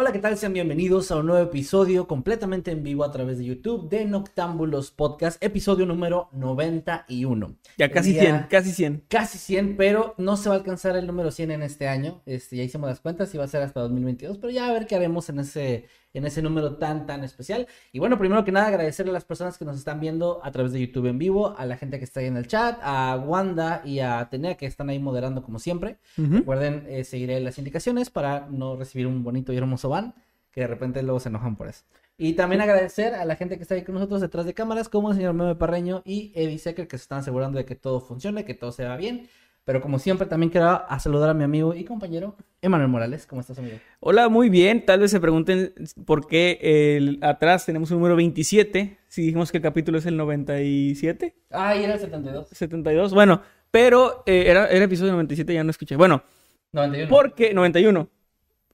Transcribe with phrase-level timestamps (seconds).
[0.00, 0.38] Hola, ¿qué tal?
[0.38, 4.90] Sean bienvenidos a un nuevo episodio completamente en vivo a través de YouTube de Noctámbulos
[4.92, 7.54] Podcast, episodio número 91.
[7.76, 9.04] Ya casi día- 100, casi 100.
[9.08, 12.22] Casi 100, pero no se va a alcanzar el número 100 en este año.
[12.24, 14.86] Este, ya hicimos las cuentas y va a ser hasta 2022, pero ya a ver
[14.86, 17.66] qué haremos en ese, en ese número tan, tan especial.
[17.92, 20.72] Y bueno, primero que nada, agradecerle a las personas que nos están viendo a través
[20.72, 23.82] de YouTube en vivo, a la gente que está ahí en el chat, a Wanda
[23.84, 25.98] y a Atenea que están ahí moderando como siempre.
[26.16, 30.14] Recuerden eh, seguir las indicaciones para no recibir un bonito y hermoso ban,
[30.50, 31.84] que de repente luego se enojan por eso.
[32.22, 35.10] Y también agradecer a la gente que está ahí con nosotros detrás de cámaras, como
[35.10, 38.44] el señor Meme Parreño y Eddie Secker, que se están asegurando de que todo funcione,
[38.44, 39.30] que todo se va bien.
[39.64, 43.26] Pero como siempre, también quiero a saludar a mi amigo y compañero Emanuel Morales.
[43.26, 43.76] ¿Cómo estás, amigo?
[44.00, 44.84] Hola, muy bien.
[44.84, 45.72] Tal vez se pregunten
[46.06, 46.58] por qué
[46.96, 48.98] el, atrás tenemos un número 27.
[49.08, 52.48] Si dijimos que el capítulo es el 97, Ay, era el 72.
[52.48, 53.14] 72.
[53.14, 55.96] Bueno, pero eh, era, era episodio 97, ya no escuché.
[55.96, 56.22] Bueno,
[56.72, 57.08] 91.
[57.08, 58.08] porque 91.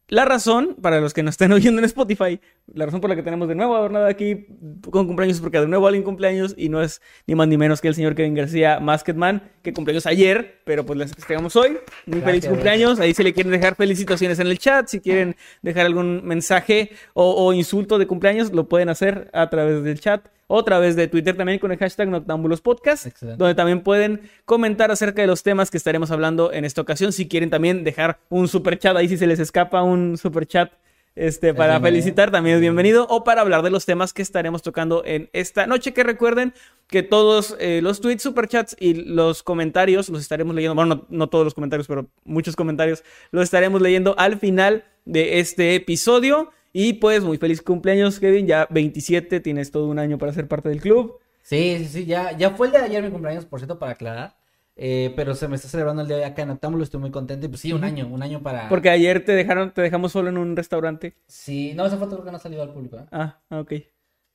[0.08, 2.40] La razón, para los que nos estén oyendo en Spotify,
[2.72, 4.46] la razón por la que tenemos de nuevo adornado aquí
[4.88, 7.80] con cumpleaños es porque de nuevo alguien cumpleaños y no es ni más ni menos
[7.80, 11.78] que el señor Kevin García Masketman, que cumpleaños ayer, pero pues les festejamos hoy.
[12.06, 13.00] Muy feliz cumpleaños.
[13.00, 17.44] Ahí si le quieren dejar felicitaciones en el chat, si quieren dejar algún mensaje o,
[17.44, 21.08] o insulto de cumpleaños, lo pueden hacer a través del chat o a través de
[21.08, 23.38] Twitter también con el hashtag Noctámbulos Podcast, Excelente.
[23.38, 27.12] donde también pueden comentar acerca de los temas que estaremos hablando en esta ocasión.
[27.12, 30.72] Si quieren también dejar un super chat, ahí si se les escapa un super chat
[31.16, 33.06] este, para felicitar, también es bienvenido.
[33.08, 35.94] O para hablar de los temas que estaremos tocando en esta noche.
[35.94, 36.52] Que recuerden
[36.88, 40.74] que todos eh, los tweets, superchats y los comentarios los estaremos leyendo.
[40.74, 45.40] Bueno, no, no todos los comentarios, pero muchos comentarios los estaremos leyendo al final de
[45.40, 46.50] este episodio.
[46.78, 48.46] Y pues muy feliz cumpleaños, Kevin.
[48.46, 51.18] Ya 27, tienes todo un año para ser parte del club.
[51.40, 54.36] Sí, sí, sí, ya, ya fue el de ayer mi cumpleaños, por cierto, para aclarar.
[54.76, 57.46] Eh, pero se me está celebrando el día de acá en Octámbulo, estoy muy contento.
[57.46, 58.68] Y pues sí, un año, un año para.
[58.68, 61.16] Porque ayer te dejaron, te dejamos solo en un restaurante.
[61.26, 62.98] Sí, no, esa foto creo que no ha salido al público.
[62.98, 63.06] ¿eh?
[63.10, 63.72] Ah, ok.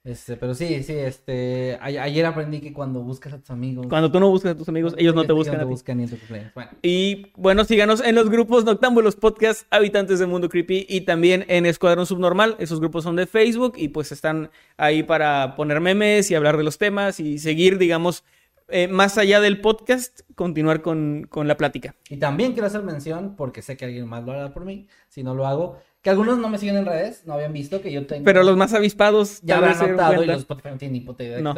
[0.04, 1.76] Este, pero sí, sí, este.
[1.80, 3.86] a- ayer aprendí que cuando buscas a tus amigos.
[3.88, 5.66] Cuando tú no buscas a tus amigos, ellos no te buscan ti.
[5.66, 6.54] buscan ni en tu cumpleaños.
[6.56, 11.46] Bueno, Y bueno, síganos en los grupos Noctámbulos Podcast, Habitantes del Mundo Creepy y también
[11.50, 12.56] en Escuadrón Subnormal.
[12.58, 16.64] Esos grupos son de Facebook y pues están ahí para poner memes y hablar de
[16.64, 18.24] los temas y seguir, digamos,
[18.70, 21.94] eh, más allá del podcast, continuar con, con la plática.
[22.10, 25.22] y también quiero hacer mención, porque sé que alguien más lo hará por mí, si
[25.24, 28.06] no lo hago, que algunos no me siguen en redes, no habían visto que yo
[28.08, 28.26] tengo.
[28.26, 31.38] Pero los más avispados ya dieron notado y los Spotify no tienen ni puta idea
[31.38, 31.54] de No.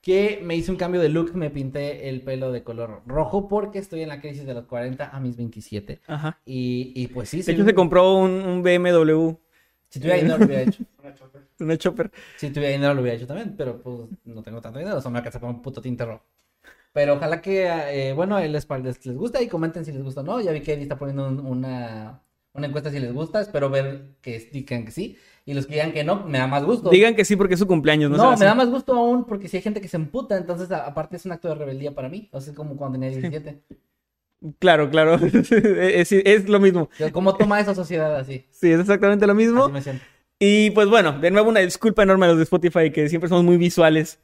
[0.00, 3.78] Que me hice un cambio de look, me pinté el pelo de color rojo porque
[3.78, 6.00] estoy en la crisis de los 40 a mis 27.
[6.06, 6.38] Ajá.
[6.44, 9.30] Y, y pues sí, De hecho, un- se compró un, un BMW,
[9.88, 10.84] si tuviera dinero lo hubiera hecho.
[11.60, 12.10] una chopper.
[12.36, 15.10] Si tuviera dinero lo hubiera hecho también, pero pues no tengo tanto dinero, o sea,
[15.10, 16.22] me alcanza para un puto tinte rojo.
[16.92, 20.24] Pero ojalá que, eh, bueno, les, les, les gusta y comenten si les gusta o
[20.24, 20.38] no.
[20.40, 22.20] Ya vi que Eddie está poniendo un- una,
[22.54, 25.16] una encuesta si les gusta, espero ver que digan que sí.
[25.44, 26.88] Y los que digan que no, me da más gusto.
[26.88, 28.44] Digan que sí porque es su cumpleaños, no, No, me así.
[28.44, 31.32] da más gusto aún porque si hay gente que se emputa, entonces aparte es un
[31.32, 32.28] acto de rebeldía para mí.
[32.32, 33.60] O sea, como cuando tenía 17.
[34.58, 35.14] Claro, claro.
[35.24, 36.88] es, es lo mismo.
[37.12, 38.46] ¿Cómo toma esa sociedad así?
[38.50, 39.64] Sí, es exactamente lo mismo.
[39.64, 40.04] Así me siento.
[40.38, 43.44] Y pues bueno, de nuevo una disculpa enorme a los de Spotify que siempre somos
[43.44, 44.18] muy visuales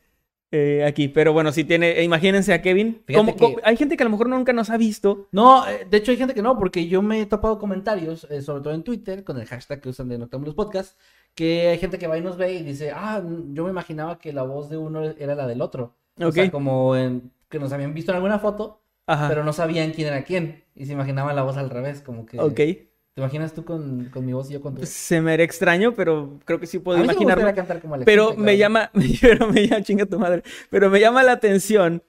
[0.53, 1.09] eh, aquí.
[1.09, 3.03] Pero bueno, si tiene, eh, imagínense a Kevin.
[3.07, 5.29] Fíjate Como- que- como- hay gente que a lo mejor nunca nos ha visto.
[5.33, 8.43] No, eh, de hecho hay gente que no, porque yo me he topado comentarios, eh,
[8.43, 10.99] sobre todo en Twitter, con el hashtag que usan de Noctámbulos Podcast,
[11.35, 14.33] que hay gente que va y nos ve y dice, ah, yo me imaginaba que
[14.33, 15.95] la voz de uno era la del otro.
[16.21, 16.35] O Ok.
[16.35, 19.29] sea, como en- que nos habían visto en alguna foto, Ajá.
[19.29, 20.65] pero no sabían quién era quién.
[20.75, 22.41] Y se imaginaban la voz al revés, como que...
[22.41, 22.61] Ok.
[23.15, 24.89] ¿Te imaginas tú con, con mi voz y yo con tu voz?
[24.89, 27.53] Se me era extraño, pero creo que sí puedo me imaginarme.
[27.55, 28.91] cantar como Alex Pero me llama,
[29.21, 30.43] pero me llama, chinga tu madre.
[30.71, 32.03] Pero me llama la atención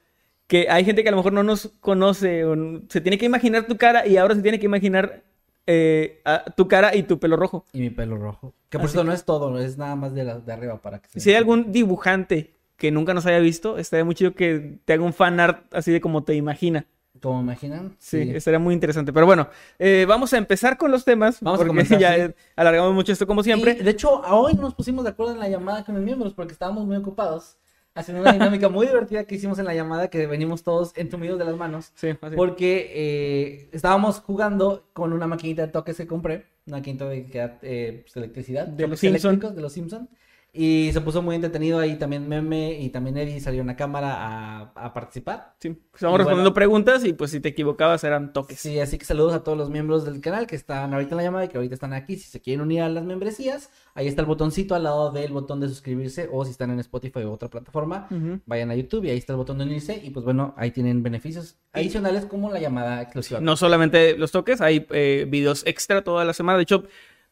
[0.46, 2.54] que hay gente que a lo mejor no nos conoce o
[2.88, 5.22] se tiene que imaginar tu cara y ahora se tiene que imaginar
[5.66, 7.66] eh, a- tu cara y tu pelo rojo.
[7.72, 8.54] Y mi pelo rojo.
[8.68, 11.08] Que por cierto no es todo, es nada más de, la, de arriba para que
[11.08, 14.92] se Si hay algún dibujante que nunca nos haya visto, estaría muy chido que te
[14.92, 16.86] haga un fan art así de como te imagina.
[17.22, 17.96] Como imaginan.
[17.98, 19.12] Sí, estaría muy interesante.
[19.12, 19.48] Pero bueno,
[19.78, 21.40] eh, vamos a empezar con los temas.
[21.40, 22.34] Vamos a porque comenzar, ya sí.
[22.56, 23.76] alargamos mucho esto como siempre.
[23.78, 26.34] Y, de hecho, a hoy nos pusimos de acuerdo en la llamada con los miembros
[26.34, 27.56] porque estábamos muy ocupados
[27.94, 31.44] haciendo una dinámica muy divertida que hicimos en la llamada que venimos todos entumidos de
[31.44, 31.92] las manos.
[31.94, 32.36] Sí, así.
[32.36, 37.26] Porque eh, estábamos jugando con una maquinita de toques que compré, una maquinita de
[37.62, 39.30] eh, pues, electricidad, De los toques Simpson.
[39.30, 40.08] eléctricos, de los Simpson.
[40.54, 44.60] Y se puso muy entretenido ahí también Meme y también Eddie salieron a cámara a,
[44.74, 45.54] a participar.
[45.58, 46.18] Sí, Estamos bueno.
[46.18, 48.60] respondiendo preguntas y pues si te equivocabas eran toques.
[48.60, 51.22] Sí, así que saludos a todos los miembros del canal que están ahorita en la
[51.22, 52.16] llamada y que ahorita están aquí.
[52.16, 55.58] Si se quieren unir a las membresías, ahí está el botoncito al lado del botón
[55.58, 58.08] de suscribirse o si están en Spotify o otra plataforma,
[58.44, 61.02] vayan a YouTube y ahí está el botón de unirse y pues bueno, ahí tienen
[61.02, 63.40] beneficios adicionales como la llamada exclusiva.
[63.40, 66.58] No solamente los toques, hay eh, videos extra toda la semana.
[66.58, 66.84] De hecho,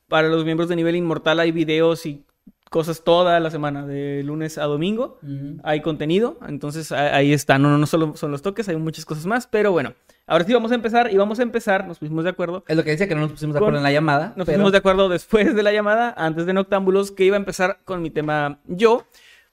[0.08, 2.24] para los miembros de nivel inmortal hay videos y
[2.70, 5.18] cosas toda la semana, de lunes a domingo.
[5.22, 5.60] Ujú.
[5.64, 7.58] Hay contenido, entonces ahí está.
[7.58, 9.46] No, no solo son los toques, hay muchas cosas más.
[9.46, 9.92] Pero bueno,
[10.26, 12.64] ahora sí vamos a empezar y vamos a empezar, nos pusimos de acuerdo.
[12.68, 14.32] Es lo que decía que no nos pusimos de Con- acuerdo en la llamada.
[14.36, 17.38] Nos pero- pusimos de acuerdo después de la llamada, antes de Noctámbulos, que iba a
[17.40, 19.04] empezar con mi tema yo,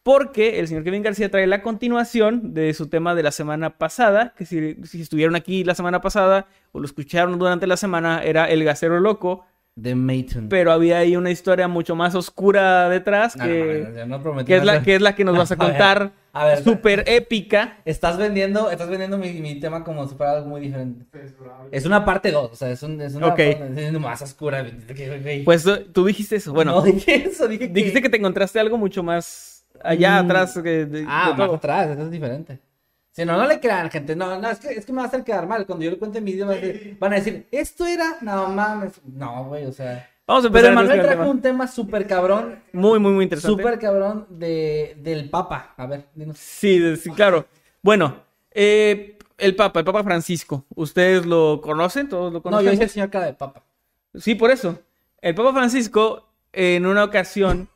[0.03, 4.33] porque el señor Kevin García trae la continuación de su tema de la semana pasada,
[4.37, 8.45] que si, si estuvieron aquí la semana pasada o lo escucharon durante la semana, era
[8.49, 9.45] El Gasero Loco,
[9.77, 10.49] De Mayton.
[10.49, 14.65] pero había ahí una historia mucho más oscura detrás, que, no, no, no que es,
[14.65, 16.63] la, que es la que nos vas a contar, a ver.
[16.63, 17.77] súper épica.
[17.85, 21.05] Estás vendiendo, estás vendiendo mi, mi tema como si fuera algo muy diferente.
[21.71, 23.35] Es una parte 2, o sea, es, un, es una Ok.
[23.37, 24.65] parte es más oscura.
[25.45, 27.73] Pues tú- tú dijiste eso, bueno, no dije eso, dije que...
[27.73, 30.25] dijiste que te encontraste algo mucho más allá Mm.
[30.25, 32.59] atrás que de, Ah, de más atrás, eso es diferente.
[33.17, 34.15] Si no, no le crean, gente.
[34.15, 35.65] No, no, es que, es que me va a hacer quedar mal.
[35.65, 38.47] Cuando yo le cuente mi video, van a decir- van a decir, esto era, no
[38.49, 38.93] mames.
[39.05, 40.07] No, güey, o sea.
[40.27, 41.31] Vamos a Pero empezar Manuel entonces con el trajo tema.
[41.31, 43.61] un tema súper cabrón, Muy, muy, muy interesante.
[43.63, 45.73] súper cabrón de, del Papa.
[45.77, 46.37] A ver, dinos.
[46.37, 47.45] Sí, de- sí, claro.
[47.81, 48.17] Bueno,
[48.51, 50.65] eh, el Papa, el Papa Francisco.
[50.75, 52.09] ¿Ustedes lo conocen?
[52.09, 52.67] ¿Todos lo No, conocen?
[52.67, 53.63] yo hice el señor cara de Papa.
[54.13, 54.77] Sí, por eso.
[55.21, 57.67] El Papa Francisco, en una ocasión.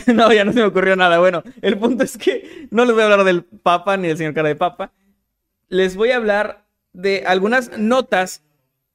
[0.14, 1.18] No, ya no se me ocurrió nada.
[1.18, 4.34] Bueno, el punto es que no les voy a hablar del Papa ni del señor
[4.34, 4.92] cara de Papa.
[5.68, 8.42] Les voy a hablar de algunas notas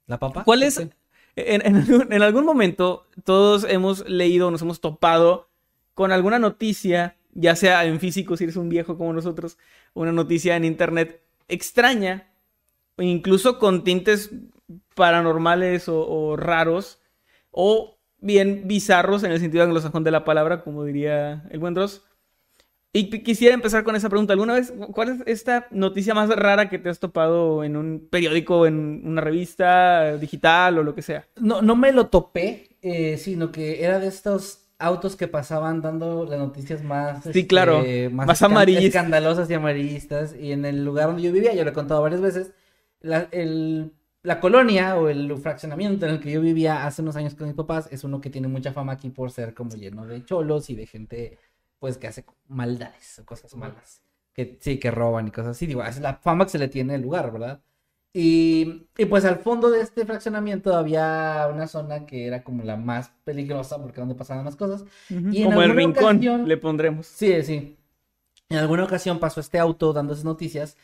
[0.07, 0.44] ¿La Papa?
[0.45, 0.77] ¿Cuál es?
[0.77, 0.91] En,
[1.35, 5.49] en algún, en algún momento todos hemos leído, nos hemos topado
[5.94, 9.57] con alguna noticia, ya sea en físico, si eres un viejo como nosotros,
[9.94, 12.31] una noticia en internet extraña,
[12.97, 14.31] incluso con tintes
[14.95, 17.01] paranormales o, o raros,
[17.51, 22.04] o bien bizarros en el sentido anglosajón de la palabra, como diría el buen Dross.
[22.94, 24.34] Y qu- quisiera empezar con esa pregunta.
[24.34, 28.66] ¿Alguna vez, cuál es esta noticia más rara que te has topado en un periódico,
[28.66, 31.28] en una revista digital o lo que sea?
[31.36, 36.25] No, no me lo topé, eh, sino que era de estos autos que pasaban dando
[36.25, 38.86] las noticias más, Sí, claro, más escan- amarillistas.
[38.96, 40.36] escandalosas y amarillistas.
[40.40, 42.52] Y en el lugar donde yo vivía, yo lo he contado varias veces,
[43.02, 43.92] la, el-
[44.27, 47.56] la colonia o el fraccionamiento en el que yo vivía hace unos años con mis
[47.56, 50.75] papás es uno que tiene mucha fama aquí por ser como lleno de cholos y
[50.75, 51.39] de gente
[51.79, 54.01] pues que hace maldades o cosas malas.
[54.33, 55.65] Que sí, que roban y cosas así.
[55.65, 57.62] Digo, es la fama que se le tiene al lugar, ¿verdad?
[58.13, 62.75] Y, y pues al fondo de este fraccionamiento había una zona que era como la
[62.75, 64.85] más peligrosa porque donde pasaban las cosas.
[65.09, 67.06] Y en Como el rincón, ocasión- le pondremos.
[67.07, 67.78] Sí, sí.
[68.49, 70.78] En alguna ocasión pasó este auto dando esas noticias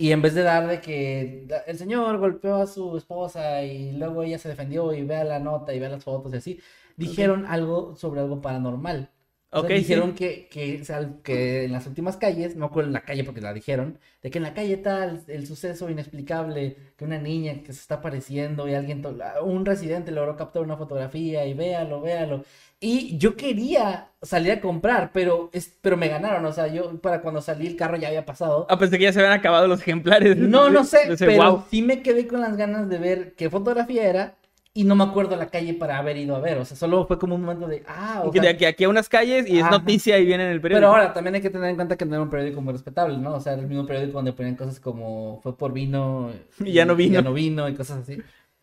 [0.00, 4.22] y en vez de dar de que el señor golpeó a su esposa y luego
[4.22, 6.60] ella se defendió y vea la nota y vea las fotos y así,
[6.96, 9.10] dijeron algo sobre algo paranormal.
[9.52, 9.82] O sea, Ok, sí.
[9.82, 13.40] dijeron que, que, o sea, que en las últimas calles, no con la calle porque
[13.40, 17.72] la dijeron, de que en la calle tal, el suceso inexplicable, que una niña que
[17.72, 19.02] se está apareciendo y alguien,
[19.42, 22.44] un residente logró captar una fotografía y véalo, véalo.
[22.78, 27.20] Y yo quería salir a comprar, pero, es, pero me ganaron, o sea, yo para
[27.20, 28.66] cuando salí el carro ya había pasado.
[28.70, 30.36] Ah, pensé que ya se habían acabado los ejemplares.
[30.36, 31.64] No, no sé, pero wow.
[31.70, 34.36] sí me quedé con las ganas de ver qué fotografía era
[34.72, 37.18] y no me acuerdo la calle para haber ido a ver, o sea, solo fue
[37.18, 39.62] como un momento de, ah, o sea, de aquí, aquí a unas calles y es
[39.64, 39.72] Ajá.
[39.72, 40.86] noticia y viene en el periódico.
[40.86, 43.18] pero ahora también hay que tener en cuenta que no era un periódico muy respetable,
[43.18, 43.34] ¿no?
[43.34, 46.30] O sea, era el mismo periódico donde ponían cosas como fue por vino
[46.64, 47.14] Y ya no vino.
[47.14, 48.18] ya no vino y cosas así.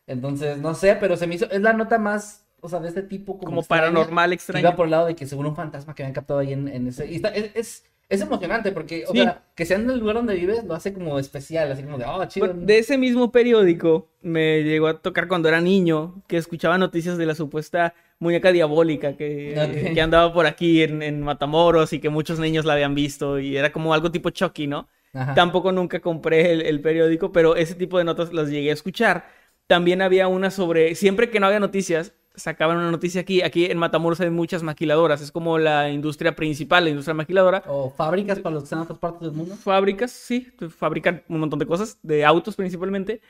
[0.06, 3.02] Entonces, no sé, pero se me hizo, es la nota más, o sea, de este
[3.04, 4.66] tipo como, como extraña, paranormal extraño.
[4.66, 6.88] Iba por el lado de que según un fantasma que habían captado ahí en, en
[6.88, 7.06] ese.
[7.12, 9.20] Y está- es, es, es emocionante porque, o Sí.
[9.20, 12.06] sea, que sea en el lugar donde vives lo hace como especial, así como de,
[12.06, 12.54] oh, chido.
[12.54, 17.26] De ese mismo periódico me llegó a tocar cuando era niño, que escuchaba noticias de
[17.26, 22.66] la supuesta muñeca diabólica que, andaba por aquí en, en Matamoros y que muchos niños
[22.66, 24.88] la habían visto y era como algo tipo Chucky, ¿no?
[25.14, 25.34] Ajá.
[25.36, 29.26] Tampoco nunca compré el, el periódico, pero ese tipo de notas las llegué a escuchar.
[29.68, 33.42] También había una sobre, siempre que no había noticias, sacaban una noticia aquí.
[33.42, 37.64] Aquí en Matamoros hay muchas maquiladoras, es como la industria principal, la industria maquiladora.
[37.68, 39.56] O fábricas para los que están en otras partes del mundo.
[39.56, 43.22] Fábricas, sí, fabrican un montón de cosas, de autos principalmente.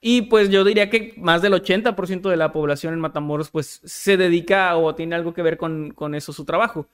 [0.00, 4.16] Y pues yo diría que más del 80% de la población en Matamoros pues se
[4.16, 6.88] dedica o tiene algo que ver con, con eso, su trabajo.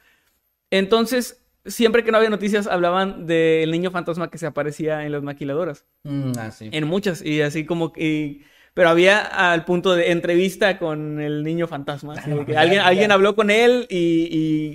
[0.70, 5.22] Entonces, siempre que no había noticias hablaban del niño fantasma que se aparecía en las
[5.22, 5.84] maquiladoras.
[6.04, 6.68] Mm, ah, sí.
[6.72, 8.44] En muchas, y así como que...
[8.74, 9.20] Pero había
[9.52, 12.14] al punto de entrevista con el niño fantasma.
[12.14, 13.96] de que alguien, alguien habló con él y,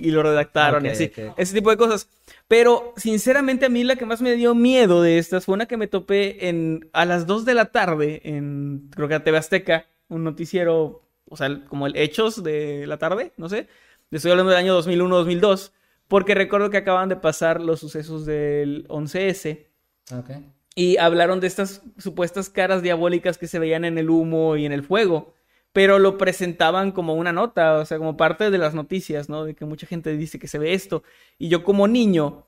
[0.02, 1.04] y- y lo redactaron y Ok, así.
[1.16, 1.34] ok.
[1.38, 2.08] Ese tipo de cosas.
[2.46, 5.76] Pero sinceramente a mí la que más me dio miedo de estas fue una que
[5.76, 9.86] me topé en, a las 2 de la tarde en, creo que a TV Azteca,
[10.08, 13.66] un noticiero, o sea, como el Hechos de la tarde, no sé.
[14.12, 15.72] Estoy hablando del año 2001-2002,
[16.06, 19.66] porque recuerdo que acaban de pasar los sucesos del 11S.
[20.12, 20.30] Ok.
[20.76, 24.72] Y hablaron de estas supuestas caras diabólicas que se veían en el humo y en
[24.72, 25.34] el fuego.
[25.72, 29.44] Pero lo presentaban como una nota, o sea, como parte de las noticias, ¿no?
[29.44, 31.02] De que mucha gente dice que se ve esto.
[31.38, 32.46] Y yo como niño,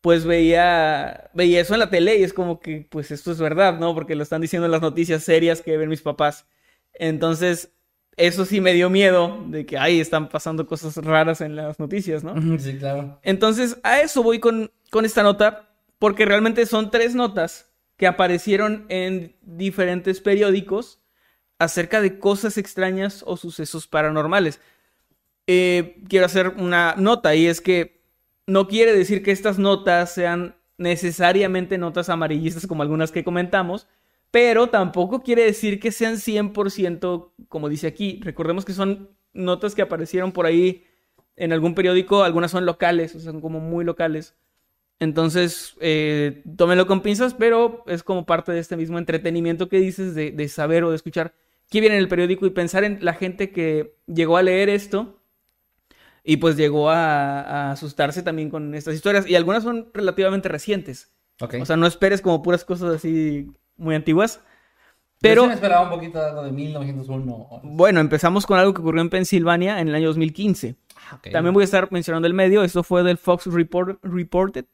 [0.00, 3.78] pues veía, veía eso en la tele y es como que, pues esto es verdad,
[3.78, 3.92] ¿no?
[3.92, 6.46] Porque lo están diciendo en las noticias serias que ven mis papás.
[6.92, 7.72] Entonces,
[8.16, 12.22] eso sí me dio miedo de que, ay, están pasando cosas raras en las noticias,
[12.22, 12.34] ¿no?
[12.58, 13.18] Sí, claro.
[13.22, 15.73] Entonces, a eso voy con, con esta nota,
[16.04, 21.00] porque realmente son tres notas que aparecieron en diferentes periódicos
[21.58, 24.60] acerca de cosas extrañas o sucesos paranormales.
[25.46, 28.02] Eh, quiero hacer una nota y es que
[28.46, 33.86] no quiere decir que estas notas sean necesariamente notas amarillistas como algunas que comentamos,
[34.30, 38.20] pero tampoco quiere decir que sean 100% como dice aquí.
[38.22, 40.84] Recordemos que son notas que aparecieron por ahí
[41.36, 44.34] en algún periódico, algunas son locales, o sea, son como muy locales.
[45.00, 50.14] Entonces, eh, tómenlo con pinzas, pero es como parte de este mismo entretenimiento que dices
[50.14, 51.34] de, de saber o de escuchar
[51.68, 55.20] qué viene en el periódico y pensar en la gente que llegó a leer esto
[56.22, 59.28] y pues llegó a, a asustarse también con estas historias.
[59.28, 61.12] Y algunas son relativamente recientes.
[61.40, 61.56] Ok.
[61.60, 64.40] O sea, no esperes como puras cosas así muy antiguas.
[65.20, 65.42] Pero...
[65.42, 67.60] Pero me esperaba un poquito de algo de 1901.
[67.62, 70.76] bueno, empezamos con algo que ocurrió en Pensilvania en el año 2015.
[70.96, 71.30] Ah, ok.
[71.32, 72.62] También voy a estar mencionando el medio.
[72.62, 74.66] Esto fue del Fox Report, Reported.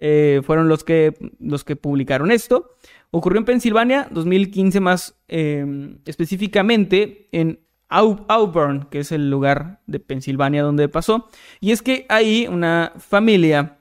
[0.00, 2.74] Eh, fueron los que, los que publicaron esto.
[3.10, 10.00] Ocurrió en Pensilvania, 2015 más eh, específicamente en Au- Auburn, que es el lugar de
[10.00, 11.28] Pensilvania donde pasó.
[11.60, 13.78] Y es que ahí una familia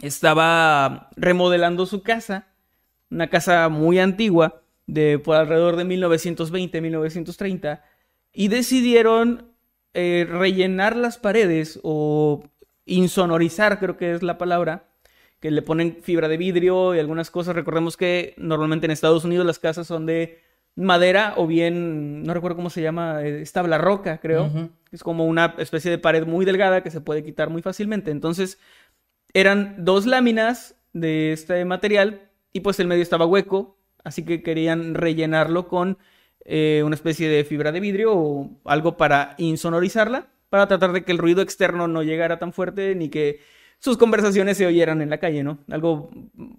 [0.00, 2.46] estaba remodelando su casa,
[3.10, 7.82] una casa muy antigua, de por alrededor de 1920-1930,
[8.32, 9.52] y decidieron
[9.94, 12.42] eh, rellenar las paredes o
[12.86, 14.88] insonorizar, creo que es la palabra,
[15.42, 17.56] que le ponen fibra de vidrio y algunas cosas.
[17.56, 20.38] Recordemos que normalmente en Estados Unidos las casas son de
[20.76, 24.70] madera o bien, no recuerdo cómo se llama, es tabla roca, creo.
[24.92, 28.12] Es como una especie de pared muy delgada que se puede quitar muy fácilmente.
[28.12, 28.60] Entonces,
[29.34, 34.94] eran dos láminas de este material y pues el medio estaba hueco, así que querían
[34.94, 35.98] rellenarlo con
[36.44, 41.10] eh, una especie de fibra de vidrio o algo para insonorizarla, para tratar de que
[41.10, 43.40] el ruido externo no llegara tan fuerte ni que
[43.82, 45.58] sus conversaciones se oyeran en la calle, ¿no?
[45.68, 46.08] Algo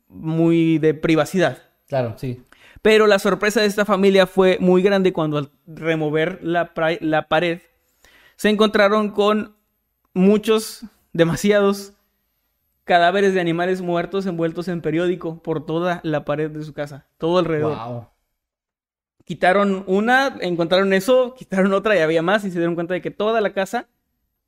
[0.10, 1.58] muy de privacidad.
[1.88, 2.44] Claro, sí.
[2.82, 7.62] Pero la sorpresa de esta familia fue muy grande cuando al remover la, la pared
[8.36, 9.56] se encontraron con
[10.14, 10.82] muchos,
[11.14, 11.94] demasiados
[12.84, 17.38] cadáveres de animales muertos envueltos en periódico por toda la pared de su casa, todo
[17.38, 17.78] alrededor.
[17.78, 18.08] Wow.
[19.24, 23.12] Quitaron una, encontraron eso, quitaron otra y había más y se dieron cuenta de que
[23.12, 23.88] toda la casa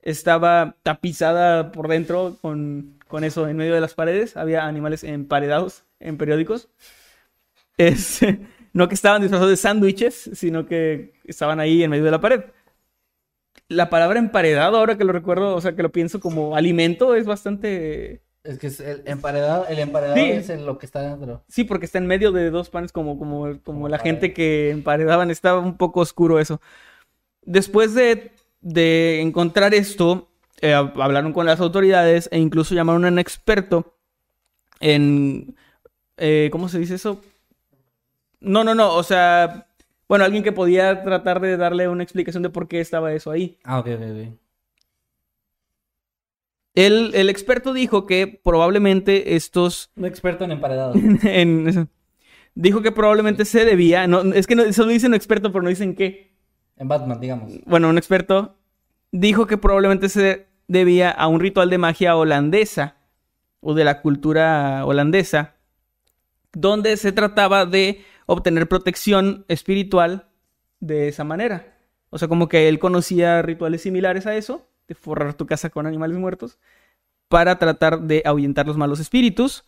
[0.06, 4.38] estaba tapizada por dentro con, con eso en medio de las paredes.
[4.38, 6.70] Había animales emparedados en periódicos.
[7.78, 8.20] Es,
[8.74, 12.46] no que estaban disfrazados de sándwiches, sino que estaban ahí en medio de la pared.
[13.68, 17.26] La palabra emparedado, ahora que lo recuerdo, o sea, que lo pienso como alimento, es
[17.26, 18.22] bastante...
[18.44, 20.30] Es que es el emparedado, el emparedado Sí.
[20.30, 21.44] es lo que está dentro.
[21.48, 24.12] Sí, porque está en medio de dos panes como, como, como Como la pared.
[24.12, 25.32] gente que emparedaban.
[25.32, 26.62] Estaba un poco oscuro eso.
[27.42, 28.32] Después de,
[28.68, 33.96] de encontrar esto, eh, hab- hablaron con las autoridades e incluso llamaron a un experto
[34.80, 35.56] en...
[36.18, 37.22] eh, ¿Cómo se dice eso?
[38.40, 38.94] No, no, no.
[38.96, 39.68] O sea,
[40.10, 43.58] bueno, alguien que podía tratar de darle una explicación de por qué estaba eso ahí.
[43.64, 44.40] Ah, ok, ok, ok.
[46.74, 50.98] El, el experto dijo que probablemente estos Un experto en emparedados.
[51.24, 51.90] en.
[52.56, 55.94] Dijo que probablemente se debía, no, es que no, solo dicen experto, pero no dicen
[55.96, 56.35] qué.
[56.78, 57.52] En Batman, digamos.
[57.66, 58.56] Bueno, un experto
[59.12, 62.96] dijo que probablemente se debía a un ritual de magia holandesa
[63.62, 65.56] o de la cultura holandesa
[66.56, 70.30] donde se trataba de obtener protección espiritual
[70.80, 71.78] de esa manera.
[72.10, 75.86] O sea, como que él conocía rituales similares a eso, de forrar tu casa con
[75.86, 76.58] animales muertos,
[77.28, 79.66] para tratar de ahuyentar los malos espíritus.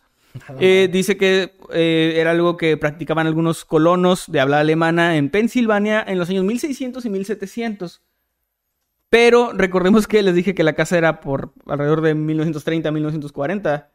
[0.60, 6.04] Eh, dice que eh, era algo que practicaban algunos colonos de habla alemana en Pensilvania
[6.06, 8.02] en los años 1600 y 1700.
[9.10, 13.90] Pero recordemos que les dije que la casa era por alrededor de 1930 1940.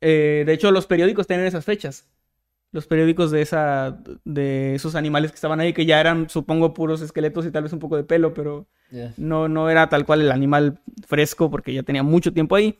[0.00, 2.06] Eh, de hecho, los periódicos tienen esas fechas.
[2.72, 7.00] Los periódicos de, esa, de esos animales que estaban ahí, que ya eran, supongo, puros
[7.00, 8.68] esqueletos y tal vez un poco de pelo, pero
[9.16, 12.78] no, no era tal cual el animal fresco porque ya tenía mucho tiempo ahí.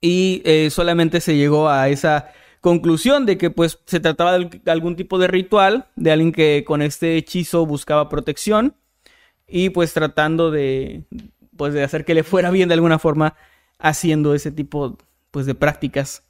[0.00, 4.96] Y eh, solamente se llegó a esa conclusión de que pues se trataba de algún
[4.96, 8.74] tipo de ritual, de alguien que con este hechizo buscaba protección
[9.46, 11.04] y pues tratando de
[11.56, 13.34] pues de hacer que le fuera bien de alguna forma
[13.78, 14.98] haciendo ese tipo
[15.30, 16.24] pues de prácticas.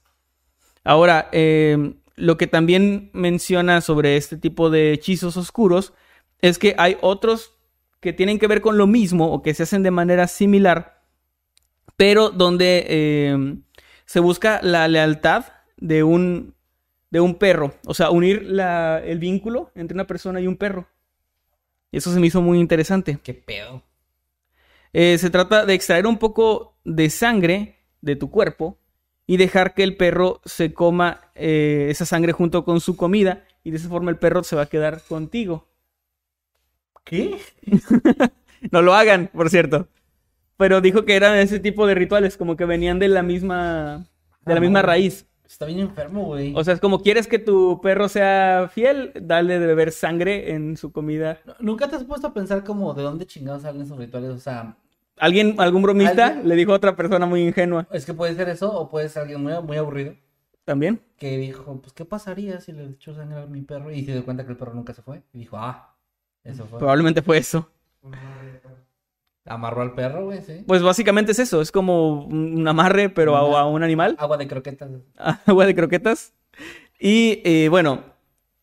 [0.84, 5.92] Ahora, eh, lo que también menciona sobre este tipo de hechizos oscuros
[6.40, 7.54] es que hay otros
[8.00, 10.95] que tienen que ver con lo mismo o que se hacen de manera similar,
[11.96, 13.56] pero donde eh,
[14.04, 16.54] se busca la lealtad de un,
[17.10, 20.88] de un perro, o sea, unir la- el vínculo entre una persona y un perro.
[21.90, 23.18] Y eso se me hizo muy interesante.
[23.22, 23.82] ¿Qué pedo?
[24.92, 28.78] Eh, se trata de extraer un poco de sangre de tu cuerpo
[29.26, 33.70] y dejar que el perro se coma eh, esa sangre junto con su comida y
[33.72, 35.68] de esa forma el perro se va a quedar contigo.
[37.04, 37.38] ¿Qué?
[38.72, 39.86] No lo hagan, por cierto.
[40.56, 44.06] Pero dijo que eran ese tipo de rituales, como que venían de la misma,
[44.44, 45.26] de la Ah, misma raíz.
[45.46, 46.52] Está bien enfermo, güey.
[46.56, 50.76] O sea, es como quieres que tu perro sea fiel, dale de beber sangre en
[50.76, 51.38] su comida.
[51.60, 54.30] ¿Nunca te has puesto a pensar como de dónde chingados salen esos rituales?
[54.30, 54.76] O sea,
[55.18, 56.48] Alguien, algún bromista ¿Alguien?
[56.48, 59.22] le dijo a otra persona muy ingenua es que puede ser eso o puede ser
[59.22, 60.14] alguien muy, muy aburrido
[60.64, 61.00] también.
[61.16, 63.90] que dijo, pues, ¿qué pasaría si le echo sangre a mi perro?
[63.92, 65.22] Y se dio cuenta que el perro nunca se fue.
[65.32, 65.94] Y dijo, ah,
[66.44, 66.78] eso fue.
[66.80, 67.70] Probablemente fue eso.
[69.46, 70.64] Amarró al perro, güey, sí.
[70.66, 74.48] Pues básicamente es eso, es como un amarre, pero a, a un animal, Agua de
[74.48, 74.90] croquetas.
[75.46, 76.34] agua de croquetas.
[76.98, 78.04] Y eh, bueno,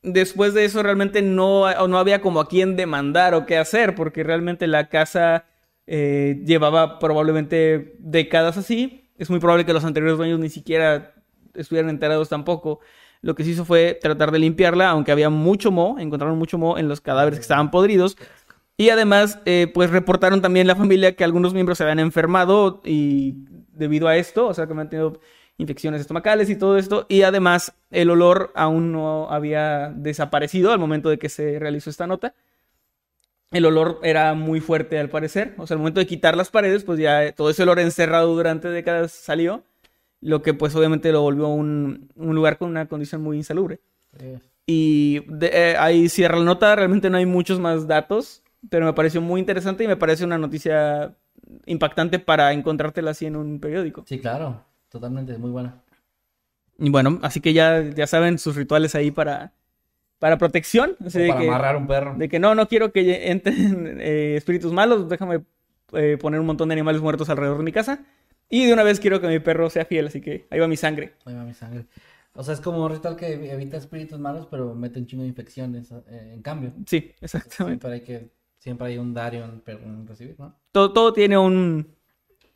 [0.02, 4.24] después de eso realmente no, no había como a quién demandar o qué hacer, porque
[4.24, 5.46] realmente la casa
[5.88, 9.10] eh, llevaba probablemente décadas así.
[9.18, 11.14] Es muy probable que los anteriores dueños ni siquiera
[11.54, 12.80] estuvieran enterados tampoco.
[13.22, 16.78] Lo que se hizo fue tratar de limpiarla, aunque había mucho moho, encontraron mucho moho
[16.78, 18.18] en los cadáveres que estaban podridos.
[18.78, 23.36] Y además, eh, pues reportaron también la familia que algunos miembros se habían enfermado y
[23.72, 25.20] debido a esto, o sea, que habían tenido
[25.58, 27.06] infecciones estomacales y todo esto.
[27.08, 32.08] Y además, el olor aún no había desaparecido al momento de que se realizó esta
[32.08, 32.34] nota.
[33.52, 35.54] El olor era muy fuerte al parecer.
[35.60, 38.70] O sea, al momento de quitar las paredes, pues ya todo ese olor encerrado durante
[38.70, 39.64] décadas salió.
[40.22, 43.80] Lo que pues obviamente lo volvió un, un lugar con una condición muy insalubre.
[44.66, 48.94] Y de- eh, ahí cierra la nota, realmente no hay muchos más datos, pero me
[48.94, 51.16] pareció muy interesante y me parece una noticia
[51.66, 54.04] impactante para encontrártela así en un periódico.
[54.08, 54.64] Sí, claro.
[54.90, 55.82] Totalmente, muy buena.
[56.78, 59.54] Y bueno, así que ya, ya saben sus rituales ahí para,
[60.20, 60.96] para protección.
[61.00, 62.16] O de para que, amarrar un perro.
[62.16, 65.42] de que no, no quiero que entren eh, espíritus malos, déjame
[65.94, 68.06] eh, poner un montón de animales muertos alrededor de mi casa.
[68.50, 70.78] Y de una vez quiero que mi perro sea fiel, así que ahí va mi
[70.78, 71.14] sangre.
[71.26, 71.86] Ahí va mi sangre.
[72.36, 75.30] O sea, es como un ritual que evita espíritus malos, pero mete un chingo de
[75.30, 76.74] infecciones eh, en cambio.
[76.86, 77.88] Sí, exactamente.
[77.88, 78.30] Siempre hay que,
[78.64, 79.62] siempre hay un dar y un,
[80.08, 80.56] recibir, ¿no?
[80.72, 81.94] Todo, todo tiene un,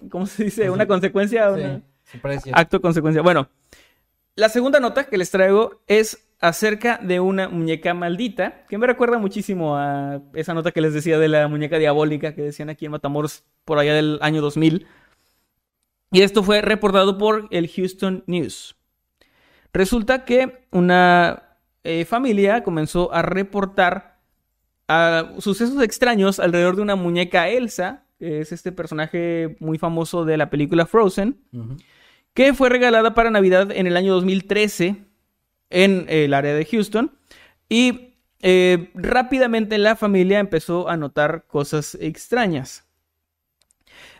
[0.10, 0.70] ¿cómo se dice?
[0.70, 1.52] Una consecuencia.
[1.52, 2.54] una- Sí, precio.
[2.56, 3.22] Acto consecuencia.
[3.22, 3.50] Bueno,
[4.36, 9.18] la segunda nota que les traigo es acerca de una muñeca maldita, que me recuerda
[9.18, 12.92] muchísimo a esa nota que les decía de la muñeca diabólica que decían aquí en
[12.94, 14.88] Matamoros por allá del año 2000.
[16.14, 18.78] Y esto fue reportado por el Houston News.
[19.74, 24.17] Resulta que una eh, familia comenzó a reportar
[24.88, 30.38] ah, sucesos extraños alrededor de una muñeca Elsa, que es este personaje muy famoso de
[30.38, 31.38] la película Frozen
[32.38, 34.98] que fue regalada para Navidad en el año 2013
[35.72, 37.18] en el área de Houston.
[37.68, 42.86] Y eh, rápidamente la familia empezó a notar cosas extrañas.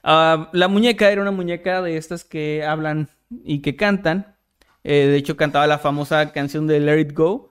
[0.02, 3.08] Ah, la muñeca era una muñeca de estas que hablan
[3.44, 4.36] y que cantan.
[4.84, 7.47] Eh, de hecho, cantaba la famosa canción de Let It Go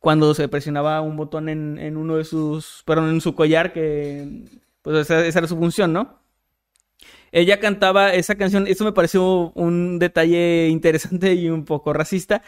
[0.00, 4.26] cuando se presionaba un botón en, en uno de sus, perdón, en su collar, que
[4.82, 6.18] pues esa, esa era su función, ¿no?
[7.32, 12.42] Ella cantaba esa canción, eso me pareció un detalle interesante y un poco racista,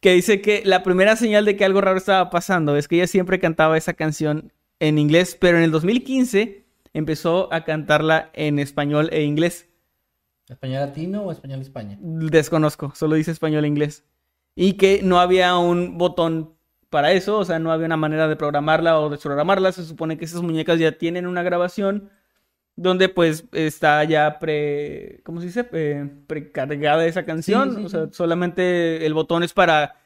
[0.00, 3.06] que dice que la primera señal de que algo raro estaba pasando es que ella
[3.06, 9.10] siempre cantaba esa canción en inglés, pero en el 2015 empezó a cantarla en español
[9.12, 9.68] e inglés.
[10.48, 11.96] ¿Español latino o español España?
[12.00, 14.04] Desconozco, solo dice español e inglés.
[14.56, 16.56] y que no había un botón
[16.90, 19.72] para eso, o sea, no había una manera de programarla o desprogramarla.
[19.72, 22.10] Se supone que esas muñecas ya tienen una grabación
[22.76, 25.68] donde pues está ya pre, ¿cómo se dice?
[25.72, 28.10] Eh, precargada esa canción, Sí, sí, o sea, sí.
[28.12, 29.96] solamente el botón es para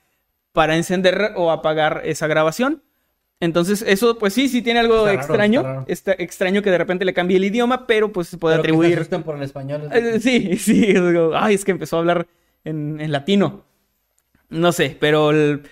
[0.53, 2.83] para encender o apagar esa grabación.
[3.41, 5.85] Entonces, eso pues sí, sí tiene algo Está raro, extraño, está raro.
[5.89, 8.69] está extraño que de repente le cambie el idioma, pero pues se puede Pero que
[8.69, 9.89] se atribuir por el español.
[9.93, 10.95] es eh, Sí, sí,
[11.35, 12.27] ay, es que empezó a hablar
[12.65, 13.65] en, en latino.
[14.49, 15.63] No sé, pero el-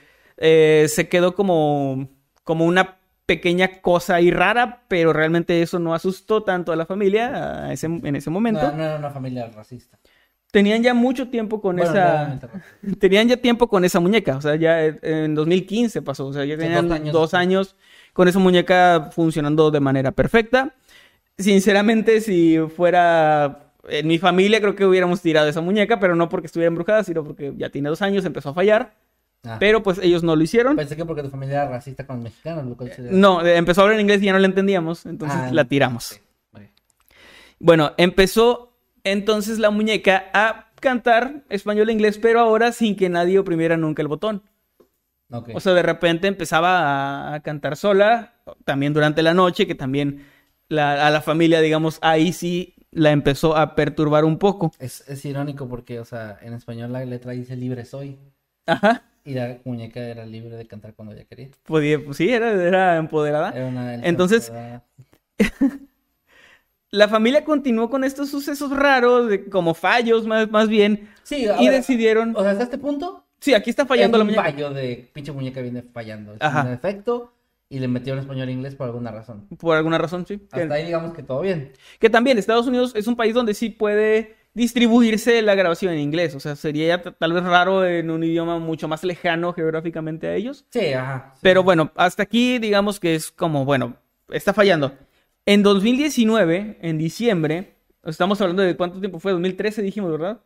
[0.45, 2.09] eh, se quedó como,
[2.45, 7.67] como una pequeña cosa ahí rara, pero realmente eso no asustó tanto a la familia
[7.67, 8.61] a ese- en ese momento.
[8.73, 9.99] No, no era una familia racista.
[10.51, 12.39] Tenían ya mucho tiempo con Bueno, esa...
[12.99, 16.59] Tenían ya tiempo con esa muñeca, o sea, ya en 2015 pasó, o sea, ya
[16.59, 17.41] tenían dos años dos después.
[17.41, 17.77] años
[18.13, 20.75] con esa muñeca funcionando de manera perfecta.
[21.39, 26.47] Sinceramente, si fuera en mi familia, creo que hubiéramos tirado esa muñeca, pero no porque
[26.47, 28.95] estuviera embrujada, sino porque ya tiene dos años, empezó a fallar,
[29.45, 30.77] Ah, pero pues ellos no lo hicieron.
[30.77, 32.65] Pensé que porque tu familia era racista con los mexicanos.
[32.67, 35.05] Lo cual se- No, eh, empezó a hablar en inglés y ya no la entendíamos,
[35.07, 36.21] entonces Ah, la tiramos.
[37.59, 38.73] Bueno, empezó
[39.05, 44.03] entonces la muñeca a cantar español e inglés, pero ahora sin que nadie oprimiera nunca
[44.03, 44.43] el botón.
[45.55, 50.27] O sea, de repente empezaba a, a cantar sola, también durante la noche, que también
[50.69, 54.73] la- a la familia, digamos, ahí sí la empezó a perturbar un poco.
[54.79, 58.19] Es, es irónico porque, o sea, en español la letra dice libre soy.
[58.67, 59.05] Ajá.
[59.25, 61.49] Y la muñeca era libre de cantar cuando ella quería.
[61.65, 63.51] Podía, pues sí, era, era empoderada.
[63.51, 64.85] Era una Elsa Entonces- empoderada.
[66.91, 71.69] La familia continuó con estos sucesos raros, de- como fallos más, más bien, Sí, y
[71.69, 72.35] ver, decidieron...
[72.37, 73.25] O sea, hasta este punto.
[73.41, 74.45] Sí, aquí está fallando la un muñeca.
[74.45, 76.35] fallo de pinche muñeca viene fallando.
[76.35, 76.63] Es Ajá.
[76.65, 77.33] un defecto.
[77.71, 79.47] Y le metieron español e inglés por alguna razón.
[79.59, 80.37] Por alguna razón, sí.
[80.53, 81.73] Que- Hasta ahí digamos que todo bien.
[81.99, 86.35] Que también Estados Unidos es un país donde sí puede distribuirse la grabación en inglés.
[86.35, 90.65] O sea, sería tal vez raro en un idioma mucho más lejano geográficamente a ellos.
[90.71, 91.33] Sí, ajá.
[91.35, 91.41] sí.
[91.43, 93.97] Pero bueno, hasta aquí digamos que es como, bueno,
[94.31, 94.93] está fallando.
[95.45, 100.41] En 2019, en diciembre, estamos hablando de cuánto tiempo fue, 2013 dijimos, ¿verdad?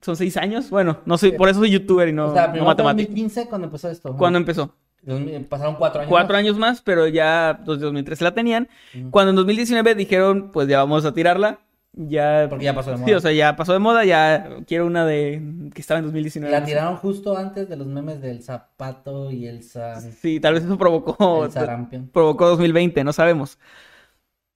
[0.00, 0.70] Son seis años.
[0.70, 3.08] Bueno, no sé, por eso soy youtuber y no, o sea, no matemático.
[3.08, 4.16] 2015 cuando empezó esto.
[4.16, 4.74] ¿Cuándo empezó?
[5.02, 6.10] 2000 pasaron cuatro años.
[6.10, 6.40] Cuatro más.
[6.40, 8.68] años más, pero ya desde 2013 la tenían.
[9.10, 11.60] Cuando en 2019 dijeron, pues ya vamos a tirarla.
[11.96, 12.46] Ya.
[12.48, 13.16] Porque ya pasó de Sí, moda.
[13.16, 15.40] o sea, ya pasó de moda, ya quiero una de
[15.72, 16.50] que estaba en 2019.
[16.50, 20.00] La tiraron justo antes de los memes del zapato y el, sa...
[20.00, 22.08] Sí, tal vez eso provocó el sarampión.
[22.12, 23.58] provocó 2020, no sabemos.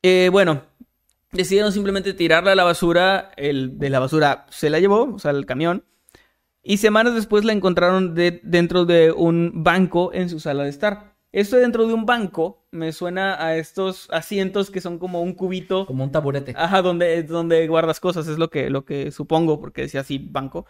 [0.03, 0.63] Eh, bueno,
[1.33, 3.31] decidieron simplemente tirarla a la basura.
[3.37, 5.85] El de la basura se la llevó, o sea, el camión.
[6.63, 11.15] Y semanas después la encontraron de- dentro de un banco en su sala de estar.
[11.31, 15.87] Esto dentro de un banco me suena a estos asientos que son como un cubito.
[15.87, 16.55] Como un taburete.
[16.57, 20.67] Ajá, donde, donde guardas cosas, es lo que, lo que supongo, porque decía así, banco.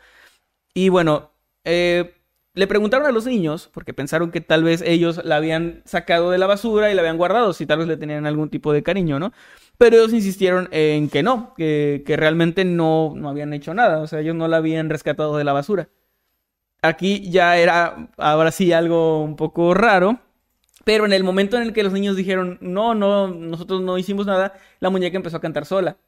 [0.74, 1.32] Y bueno,
[1.64, 2.14] eh,
[2.54, 6.38] le preguntaron a los niños, porque pensaron que tal vez ellos la habían sacado de
[6.38, 9.20] la basura y la habían guardado, si tal vez le tenían algún tipo de cariño,
[9.20, 9.32] ¿no?
[9.76, 14.08] Pero ellos insistieron en que no, que, que realmente no, no habían hecho nada, o
[14.08, 15.88] sea, ellos no la habían rescatado de la basura.
[16.82, 20.20] Aquí ya era, ahora sí, algo un poco raro.
[20.88, 24.24] Pero en el momento en el que los niños dijeron, no, no, nosotros no hicimos
[24.24, 25.98] nada, la muñeca empezó a cantar sola.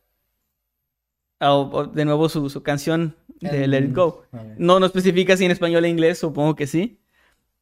[1.39, 4.25] O- o de nuevo su, su canción de Let It Go.
[4.57, 6.99] No, no especifica si en español e inglés, supongo que sí.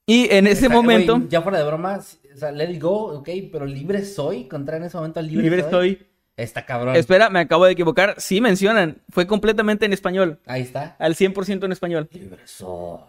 [0.07, 3.28] Y en ese Está- momento, ya fuera de broma, o sea, let it go, ok,
[3.50, 5.90] pero libre soy, contra en ese momento libre, libre soy.
[5.94, 6.07] estoy.
[6.37, 6.94] Está cabrón.
[6.94, 8.14] Espera, me acabo de equivocar.
[8.18, 10.94] Sí mencionan, fue completamente en español, Ahí está.
[11.00, 12.09] al 100% en español.
[12.12, 13.00] Libre soy.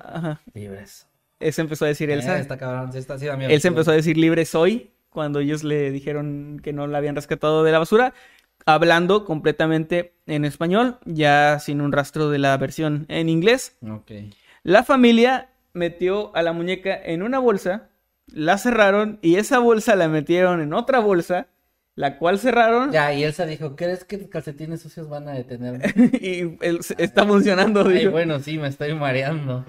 [0.00, 0.40] Ajá.
[0.52, 1.11] Libre soy.
[1.42, 2.38] Ese empezó a decir Eh, Elsa.
[2.38, 3.50] está cabrón, sí está sí da miedo.
[3.50, 7.14] Él se empezó a decir libre soy cuando ellos le dijeron que no la habían
[7.16, 8.14] rescatado de la basura,
[8.64, 13.76] hablando completamente en español, ya sin un rastro de la versión en inglés.
[13.86, 14.10] Ok.
[14.62, 17.88] La familia metió a la muñeca en una bolsa,
[18.26, 21.48] la cerraron y esa bolsa la metieron en otra bolsa,
[21.94, 25.84] la cual cerraron Ya, y Elsa dijo, ¿crees que tus calcetines sucios van a detenerme?
[26.20, 27.84] y él- está funcionando.
[27.86, 28.12] Ay, dijo.
[28.12, 29.64] bueno, sí, me estoy mareando.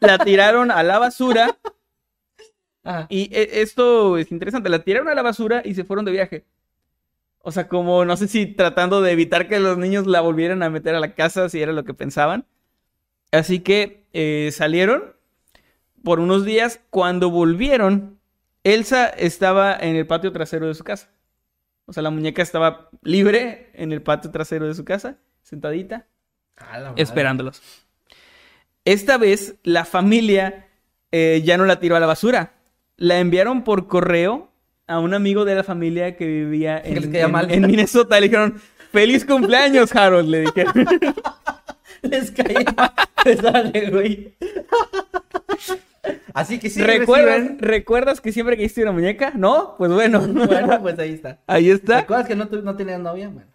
[0.00, 1.56] La tiraron a la basura
[2.88, 6.12] Ah, y e- esto es interesante, la tiraron a la basura y se fueron de
[6.12, 6.44] viaje.
[7.40, 10.70] O sea, como no sé si tratando de evitar que los niños la volvieran a
[10.70, 12.46] meter a la casa, si era lo que pensaban.
[13.32, 15.16] Así que eh, salieron
[16.04, 16.80] por unos días.
[16.90, 18.20] Cuando volvieron,
[18.62, 21.10] Elsa estaba en el patio trasero de su casa.
[21.86, 26.06] O sea, la muñeca estaba libre en el patio trasero de su casa, sentadita,
[26.96, 27.62] esperándolos.
[28.86, 30.68] Esta vez la familia
[31.12, 32.52] eh, ya no la tiró a la basura.
[32.96, 34.50] La enviaron por correo
[34.86, 37.50] a un amigo de la familia que vivía en, caía en- mal.
[37.50, 38.18] en Minnesota.
[38.18, 38.60] Le dijeron,
[38.92, 40.72] feliz cumpleaños, Harold, le dijeron.
[42.02, 42.64] les caía.
[43.42, 44.34] Dale, güey.
[46.32, 49.32] Así que sí ¿Recuerdas, reciben- ¿Recuerdas que siempre quisiste una muñeca?
[49.34, 49.74] ¿No?
[49.78, 50.20] Pues bueno.
[50.20, 51.38] Bueno, pues ahí está.
[51.46, 52.00] Ahí está.
[52.02, 53.28] ¿Recuerdas que no, no tenías novia?
[53.30, 53.48] Bueno.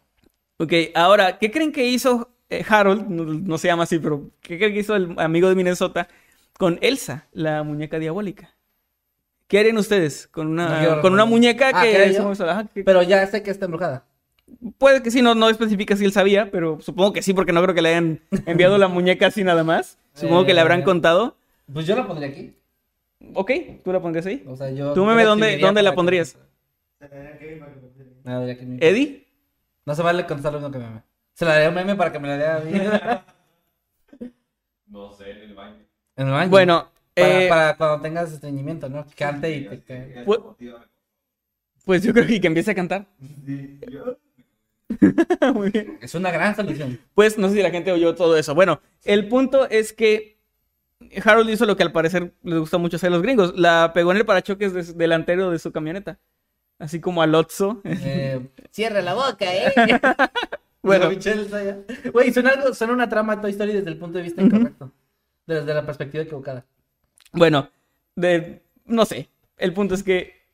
[0.57, 3.07] Ok, ahora, ¿qué creen que hizo eh, Harold?
[3.07, 6.07] No, no se llama así, pero ¿qué creen que hizo el amigo de Minnesota
[6.57, 8.53] con Elsa, la muñeca diabólica?
[9.47, 12.17] ¿Qué harían ustedes con una, con una muñeca Ah, ¿que?
[12.47, 14.05] Ajá, Pero ya sé que está embrujada.
[14.77, 17.61] Puede que sí, no, no especifica si él sabía, pero supongo que sí, porque no
[17.63, 19.97] creo que le hayan enviado la muñeca así nada más.
[20.13, 20.83] Supongo que le habrán Eh.
[20.83, 21.37] contado.
[21.73, 22.53] Pues yo la pondría aquí.
[23.33, 23.51] Ok,
[23.83, 24.43] ¿tú la pondrías ahí?
[24.47, 24.93] O sea, yo.
[24.93, 26.37] Tú, meme, ¿dónde- dónde la que- pondrías?
[28.25, 29.27] Ah, que ¿Eddie?
[29.85, 31.01] No se vale contestar lo mismo que meme.
[31.41, 34.29] Se la a un meme para que me la dé a mí.
[34.85, 35.75] No sé, en el baño.
[36.15, 36.49] En el baño.
[36.51, 39.03] Bueno, Para, eh, para cuando tengas estreñimiento, ¿no?
[39.07, 40.23] Que Cante y te
[41.83, 43.07] pues yo creo que, que empiece a cantar.
[43.43, 44.19] Sí, yo-
[45.55, 45.97] Muy bien.
[45.99, 46.99] Es una gran solución.
[47.15, 48.53] Pues no sé si la gente oyó todo eso.
[48.53, 50.37] Bueno, el punto es que
[51.25, 53.57] Harold hizo lo que al parecer les gusta mucho hacer a los gringos.
[53.57, 56.19] La pegó en el parachoques de- delantero de su camioneta.
[56.77, 57.81] Así como al Otso.
[57.83, 59.73] Eh, cierra la boca, ¿eh?
[60.83, 61.09] Bueno.
[61.09, 61.77] Michelle está allá.
[62.11, 64.91] Güey, suena, algo, suena una trama Toy Story desde el punto de vista incorrecto.
[65.45, 66.65] Desde la perspectiva equivocada.
[67.33, 67.69] Bueno,
[68.15, 69.29] de, no sé.
[69.57, 70.47] El punto es que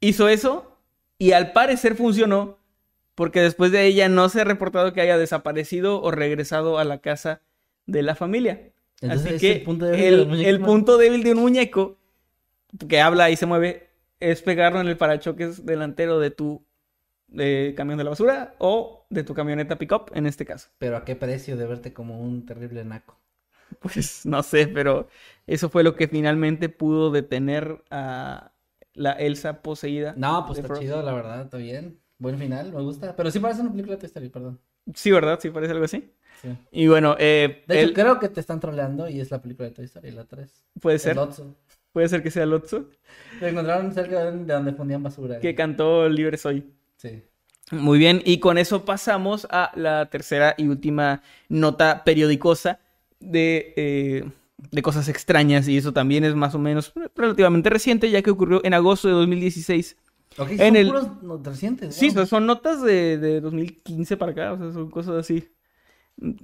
[0.00, 0.76] hizo eso
[1.18, 2.58] y al parecer funcionó
[3.14, 6.98] porque después de ella no se ha reportado que haya desaparecido o regresado a la
[6.98, 7.40] casa
[7.86, 8.72] de la familia.
[9.00, 9.64] Entonces, Así que
[10.06, 11.98] el débil punto débil de un muñeco
[12.88, 16.64] que habla y se mueve es pegarlo en el parachoques delantero de tu
[17.36, 20.68] eh, camión de la basura o de tu camioneta pickup en este caso.
[20.78, 23.18] Pero a qué precio de verte como un terrible naco.
[23.80, 25.08] Pues no sé, pero
[25.46, 28.52] eso fue lo que finalmente pudo detener a
[28.92, 30.14] la Elsa poseída.
[30.16, 31.98] No, pues de está chido, la verdad, está bien.
[32.18, 33.16] Buen final, me gusta.
[33.16, 34.60] Pero sí parece una película de Toy Story, perdón.
[34.94, 35.40] Sí, ¿verdad?
[35.40, 36.12] Sí, parece algo así.
[36.40, 36.48] Sí.
[36.70, 39.68] Y bueno, eh, De hecho, él- creo que te están troleando y es la película
[39.68, 40.64] de Toy Story, la 3.
[40.80, 41.56] puede El ser, Lotso.
[41.92, 42.88] puede ser que sea Lotso,
[43.40, 45.40] Lo encontraron cerca de donde fundían basura.
[45.40, 46.72] que cantó Libre Soy.
[47.04, 47.22] Sí.
[47.70, 52.78] Muy bien, y con eso pasamos a la tercera y última nota periodicosa
[53.20, 54.24] de, eh,
[54.70, 58.60] de cosas extrañas, y eso también es más o menos relativamente reciente, ya que ocurrió
[58.64, 59.96] en agosto de 2016.
[60.36, 61.94] Ok, En son el- puros no- recientes.
[61.94, 65.48] Sí, son- notas de, de 2015 para acá, o sea, son cosas así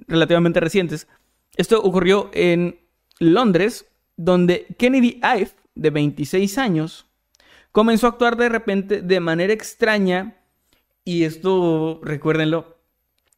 [0.07, 1.07] relativamente recientes.
[1.55, 2.79] Esto ocurrió en
[3.19, 3.85] Londres,
[4.17, 7.05] donde Kennedy Ive, de 26 años,
[7.71, 10.37] comenzó a actuar de repente de manera extraña,
[11.03, 12.77] y esto recuérdenlo,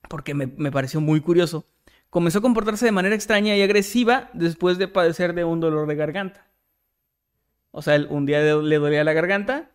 [0.09, 1.65] porque me, me pareció muy curioso.
[2.09, 5.95] Comenzó a comportarse de manera extraña y agresiva después de padecer de un dolor de
[5.95, 6.47] garganta.
[7.71, 9.71] O sea, un día le dolía la garganta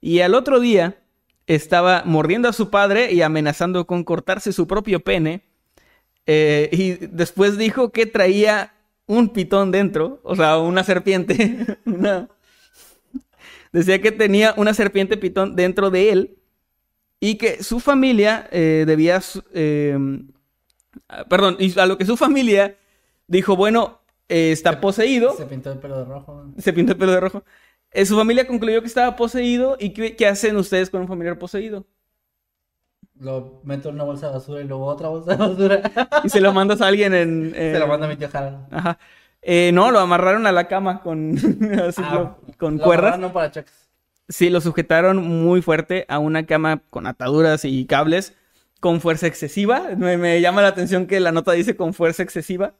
[0.00, 1.02] y al otro día
[1.46, 5.44] estaba mordiendo a su padre y amenazando con cortarse su propio pene.
[6.24, 8.72] Eh, y después dijo que traía
[9.06, 11.78] un pitón dentro, o sea, una serpiente.
[13.72, 16.41] Decía que tenía una serpiente pitón dentro de él
[17.22, 19.20] y que su familia eh, debía...
[19.54, 19.96] eh,
[21.08, 22.76] ah, perdón, y a lo que su familia
[23.28, 26.52] dijo, bueno, eh, está poseído Se pintó el pelo de rojo.
[26.58, 27.44] se pintó el pelo de rojo.
[28.04, 29.76] Su familia concluyó que estaba poseído.
[29.78, 31.84] ¿Y qué, qué hacen ustedes con un familiar poseído?
[33.20, 35.82] Lo meto en una bolsa de basura y luego otra bolsa de basura.
[36.24, 37.52] Y se lo mandas a alguien en...
[37.54, 38.66] Se lo manda a mi tío Harold.
[38.70, 38.98] Ajá.
[39.42, 41.36] Eh, no, lo amarraron a la cama con,
[41.86, 43.12] así, Ah, lo- con lo cuerdas.
[43.32, 43.52] para.
[44.28, 48.34] Sí, lo sujetaron muy fuerte a una cama con ataduras y cables
[48.80, 49.90] con fuerza excesiva.
[49.96, 52.74] Me, me llama la atención que la nota dice con fuerza excesiva.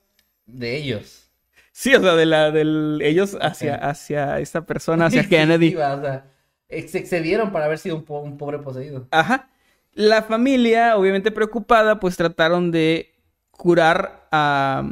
[0.46, 1.30] De ellos.
[1.72, 5.68] Sí, o sea, de la del ellos hacia, hacia esta persona, hacia Kennedy.
[5.68, 6.30] Excesiva, o sea,
[6.68, 9.08] ex- se excedieron para haber sido un, po- un pobre poseído.
[9.10, 9.48] Ajá.
[9.94, 13.12] La familia, obviamente preocupada, pues trataron de
[13.50, 14.82] curar a,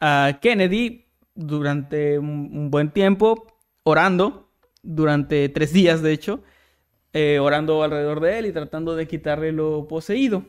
[0.00, 3.46] a Kennedy durante un, un buen tiempo,
[3.84, 4.43] orando,
[4.84, 6.42] durante tres días, de hecho,
[7.14, 10.44] eh, orando alrededor de él y tratando de quitarle lo poseído.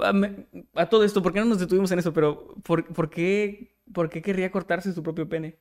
[0.00, 2.12] A, me- a todo esto, ¿por qué no nos detuvimos en eso?
[2.12, 5.58] Pero, ¿por, por qué, ¿por qué querría cortarse su propio pene?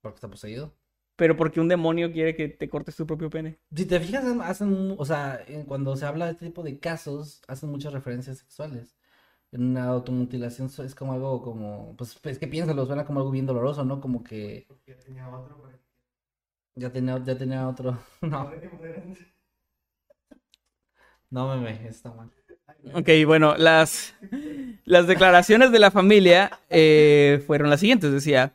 [0.00, 0.74] Porque está poseído.
[1.18, 3.58] Pero porque un demonio quiere que te cortes tu propio pene.
[3.74, 7.70] Si te fijas, hacen- o sea, cuando se habla de este tipo de casos, hacen
[7.70, 8.96] muchas referencias sexuales.
[9.52, 13.46] En una automutilación es como algo como, pues es que piénsalo, suena como algo bien
[13.46, 14.00] doloroso, ¿no?
[14.00, 14.68] Como que
[16.76, 17.98] ya tenía, ya tenía otro.
[21.28, 22.30] No, no meme, está mal.
[22.94, 24.14] Ok, bueno, las,
[24.84, 28.12] las declaraciones de la familia eh, fueron las siguientes.
[28.12, 28.52] Decía,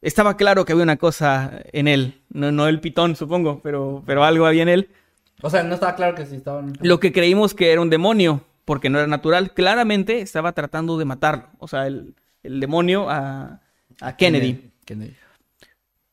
[0.00, 4.22] estaba claro que había una cosa en él, no, no el pitón, supongo, pero, pero
[4.22, 4.90] algo había en él.
[5.42, 6.74] O sea, no estaba claro que si estaban.
[6.80, 9.52] Lo que creímos que era un demonio, porque no era natural.
[9.52, 11.48] Claramente estaba tratando de matarlo.
[11.58, 13.60] O sea, el, el demonio a,
[14.00, 14.70] a Kennedy.
[14.84, 15.16] Kennedy.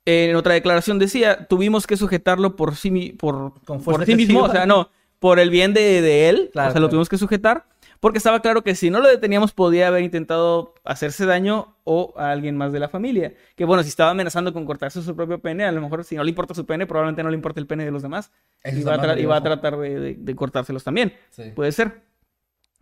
[0.06, 4.50] En otra declaración decía, tuvimos que sujetarlo por sí, por, Con por sí mismo, o
[4.52, 6.90] sea, no, por el bien de, de él, Claro, o sea, lo claro.
[6.90, 7.66] tuvimos que sujetar,
[8.00, 12.32] porque estaba claro que si no lo deteníamos podía haber intentado hacerse daño o a
[12.32, 13.34] alguien más de la familia.
[13.58, 16.24] Que bueno, si estaba amenazando con cortarse su propio pene, a lo mejor si no
[16.24, 18.32] le importa su pene, probablemente no le importa el pene de los demás.
[18.64, 21.14] Eso Y va, a y va a tratar de, de- de cortárselos también.
[21.30, 21.52] Sí.
[21.54, 22.02] Puede ser.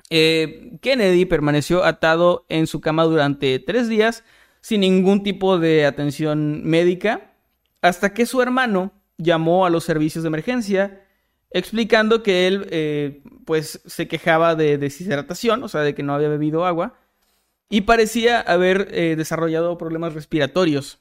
[0.10, 4.24] Eh, Kennedy permaneció atado en su cama durante tres días
[4.68, 7.32] sin ningún tipo de atención médica
[7.82, 11.06] hasta que su hermano llamó a los servicios de emergencia
[11.52, 16.28] explicando que él eh, pues se quejaba de deshidratación, o sea, de que no había
[16.28, 16.96] bebido agua
[17.70, 21.00] y parecía haber eh, desarrollado problemas respiratorios.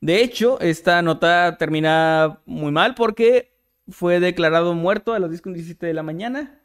[0.00, 3.52] De hecho, esta nota termina muy mal porque
[3.90, 6.62] fue declarado muerto a las 10.17 de la mañana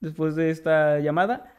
[0.00, 1.52] después de esta llamada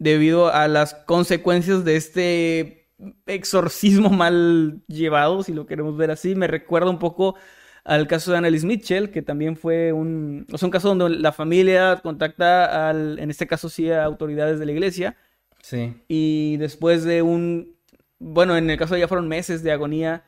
[0.00, 2.88] debido a las consecuencias de este
[3.26, 6.34] exorcismo mal llevado, si lo queremos ver así.
[6.34, 7.36] Me recuerda un poco
[7.84, 11.32] al caso de Annalise Mitchell, que también fue un, o sea, un caso donde la
[11.32, 15.16] familia contacta al, en este caso sí, a autoridades de la iglesia
[15.62, 15.94] Sí.
[16.08, 17.76] y después de un,
[18.18, 20.24] bueno, en el caso de ella fueron meses de agonía,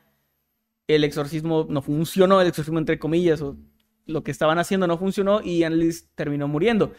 [0.88, 3.56] el exorcismo no funcionó, el exorcismo entre comillas, o
[4.06, 6.92] lo que estaban haciendo no funcionó y Annalise terminó muriendo.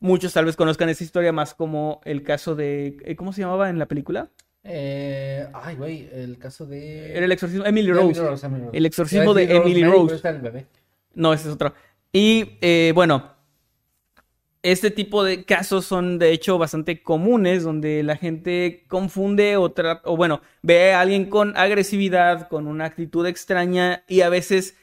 [0.00, 3.70] Muchos tal vez conozcan esa historia más como el caso de, eh, ¿cómo se llamaba
[3.70, 4.30] en la película?
[4.64, 7.12] Eh, ay, güey, el caso de...
[7.16, 8.20] Era el exorcismo, Emily Rose.
[8.20, 8.76] Emily Rose.
[8.76, 10.04] El exorcismo de Emily Rose.
[10.06, 10.66] pero está el bebé.
[11.14, 11.74] No, ese es otro.
[12.12, 13.34] Y eh, bueno,
[14.62, 20.16] este tipo de casos son de hecho bastante comunes donde la gente confunde o, o
[20.16, 24.76] bueno, ve a alguien con agresividad, con una actitud extraña y a veces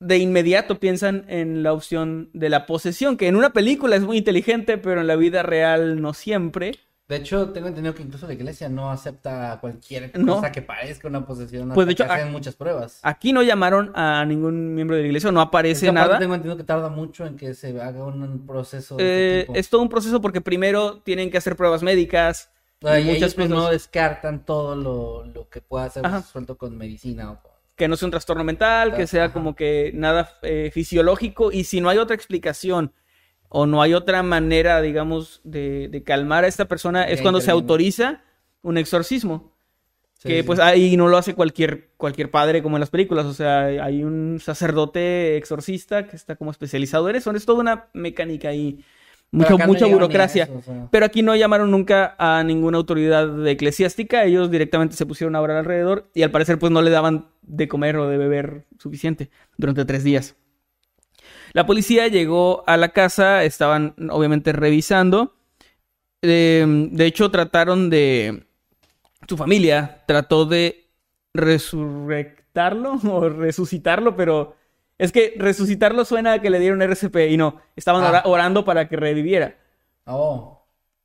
[0.00, 4.18] de inmediato piensan en la opción de la posesión, que en una película es muy
[4.18, 6.78] inteligente, pero en la vida real no siempre.
[7.08, 10.34] De hecho, tengo entendido que incluso la iglesia no acepta cualquier No.
[10.34, 11.70] cosa que parezca una posesión.
[11.72, 12.98] Pues, de hecho, que hacen muchas pruebas.
[13.04, 16.18] Aquí no llamaron a ningún miembro de la iglesia, no aparece nada.
[16.18, 19.58] Tengo entendido que tarda mucho en que se haga un, proceso de Eh, este tipo.
[19.58, 22.50] es todo un proceso porque primero tienen que hacer pruebas médicas.
[22.82, 26.18] Y muchas ellos pues, no descartan todo lo, lo que pueda ser Ajá.
[26.18, 27.52] resuelto con medicina o con...
[27.76, 31.80] que no sea un trastorno mental, que sea como que nada eh, fisiológico y si
[31.80, 32.92] no hay otra explicación
[33.48, 37.50] o no hay otra manera, digamos, de, de calmar a esta persona, es cuando se
[37.50, 38.24] autoriza
[38.62, 39.54] un exorcismo.
[40.14, 40.42] Sí, que sí.
[40.44, 44.02] pues ahí no lo hace cualquier, cualquier padre como en las películas, o sea, hay
[44.02, 48.82] un sacerdote exorcista que está como especializado en eso, es toda una mecánica y
[49.32, 50.44] Mucha, no burocracia.
[50.44, 50.88] eso, o sea.
[50.90, 55.58] Pero aquí no llamaron nunca a ninguna autoridad eclesiástica, ellos directamente se pusieron a orar
[55.58, 59.84] alrededor y al parecer pues no le daban de comer o de beber suficiente durante
[59.84, 60.36] tres días.
[61.52, 65.36] La policía llegó a la casa, estaban obviamente revisando.
[66.22, 68.44] Eh, de hecho, trataron de...
[69.28, 70.88] Su familia trató de
[71.34, 74.56] resurrectarlo o resucitarlo, pero
[74.98, 78.08] es que resucitarlo suena a que le dieron RCP y no, estaban Ah.
[78.08, 79.56] ora- orando para que reviviera.
[80.06, 80.52] Oh,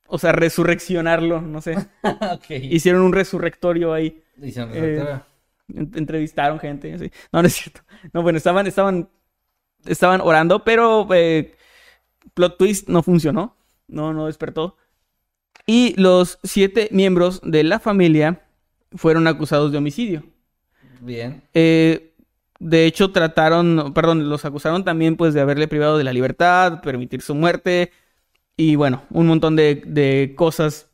[0.08, 1.76] O sea, resurreccionarlo, no sé.
[2.04, 2.50] ok.
[2.50, 4.22] Hicieron un resurrectorio ahí.
[4.36, 5.20] Dicen, eh,
[5.74, 7.10] En- entrevistaron gente, así.
[7.32, 7.82] No, no es cierto.
[8.14, 9.10] No, bueno, estaban, estaban,
[9.86, 11.56] estaban orando, pero eh,
[12.34, 13.56] plot twist no funcionó.
[13.88, 14.76] No, no despertó.
[15.66, 18.42] Y los siete miembros de la familia
[18.96, 20.24] fueron acusados de homicidio.
[21.00, 21.42] Bien.
[21.54, 22.11] Eh,
[22.62, 27.22] de hecho, trataron, perdón, los acusaron también pues de haberle privado de la libertad, permitir
[27.22, 27.92] su muerte
[28.58, 30.90] y bueno, un montón de, de cosas,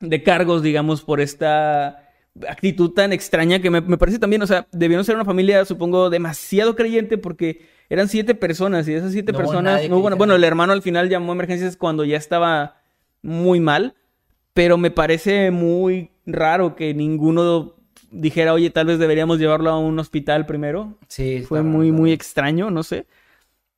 [0.00, 2.08] de cargos, digamos, por esta
[2.48, 6.10] actitud tan extraña que me, me parece también, o sea, debieron ser una familia, supongo,
[6.10, 10.44] demasiado creyente porque eran siete personas y esas siete No personas, no dijera- bueno, el
[10.44, 12.76] hermano al final llamó a emergencias cuando ya estaba
[13.22, 13.94] muy mal,
[14.54, 17.76] pero me parece muy raro que ninguno
[18.12, 20.98] dijera, oye, tal vez deberíamos llevarlo a un hospital primero.
[21.08, 23.06] Sí, Fue muy, muy extraño, no sé.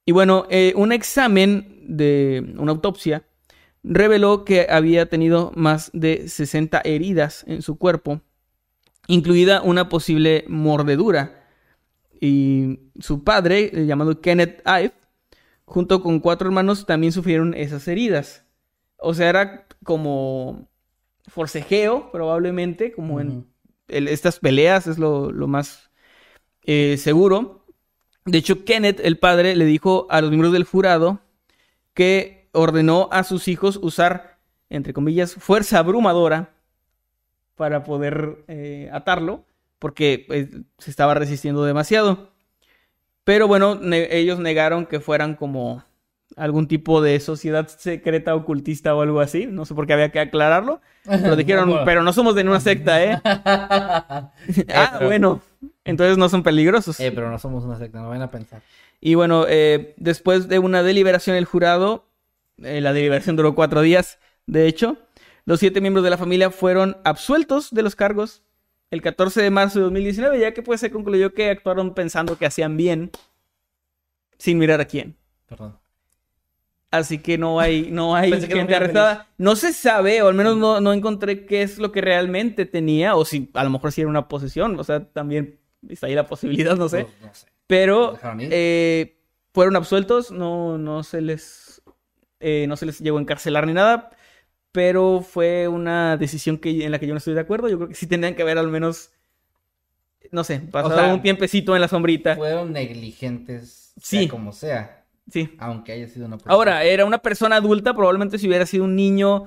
[0.04, 3.24] Y bueno, eh, un examen de una autopsia
[3.82, 8.20] reveló que había tenido más de 60 heridas en su cuerpo,
[9.06, 11.46] incluida una posible mordedura.
[12.20, 14.92] Y su padre, llamado Kenneth Ive,
[15.64, 18.44] junto con cuatro hermanos, también sufrieron esas heridas.
[18.96, 20.68] O sea, era como
[21.26, 23.53] forcejeo, probablemente, como en.
[23.88, 25.90] Estas peleas, es lo, lo más
[26.64, 27.64] eh, seguro.
[28.24, 31.20] De hecho, Kenneth, el padre, le dijo a los miembros del jurado
[31.92, 34.38] que ordenó a sus hijos usar,
[34.70, 36.54] entre comillas, fuerza abrumadora
[37.54, 39.44] para poder eh, atarlo,
[39.78, 42.32] porque pues, se estaba resistiendo demasiado.
[43.24, 45.84] Pero bueno, ellos negaron que fueran como
[46.36, 49.46] algún tipo de sociedad secreta ocultista o algo así.
[49.46, 50.80] No sé por qué había que aclararlo.
[51.04, 53.20] Pero dijeron, pero no somos de una secta, ¿eh?
[53.24, 54.32] ah,
[54.98, 55.42] pero- bueno.
[55.84, 56.98] Entonces no son peligrosos.
[57.00, 58.62] Eh, pero no somos una secta, no vayan a pensar.
[59.00, 62.06] Y bueno, eh, después de una deliberación el jurado,
[62.62, 64.96] eh, la deliberación duró cuatro días, de hecho,
[65.44, 68.42] los siete miembros de la familia fueron absueltos de los cargos
[68.90, 72.46] el 14 de marzo de 2019, ya que pues se concluyó que actuaron pensando que
[72.46, 73.10] hacían bien,
[74.38, 75.16] sin mirar a quién.
[75.46, 75.78] Perdón.
[76.98, 79.28] Así que no hay, no hay Pensé no gente a arrestada.
[79.38, 83.16] No se sabe, o al menos no, no encontré qué es lo que realmente tenía,
[83.16, 86.26] o si a lo mejor si era una posesión, o sea, también está ahí la
[86.26, 87.06] posibilidad, no sé.
[87.22, 87.46] No sé.
[87.66, 89.18] Pero eh,
[89.52, 91.82] fueron absueltos, no, no se les
[92.46, 94.10] eh, no se les llegó a encarcelar ni nada,
[94.70, 97.70] pero fue una decisión que, en la que yo no estoy de acuerdo.
[97.70, 99.12] Yo creo que sí tendrían que haber al menos,
[100.30, 102.36] no sé, pasado sea, un tiempecito en la sombrita.
[102.36, 104.18] Fueron negligentes, Sí.
[104.18, 105.54] sea como sea, Sí.
[105.58, 106.54] aunque haya sido una persona.
[106.54, 109.44] Ahora, era una persona adulta, probablemente si hubiera sido un niño,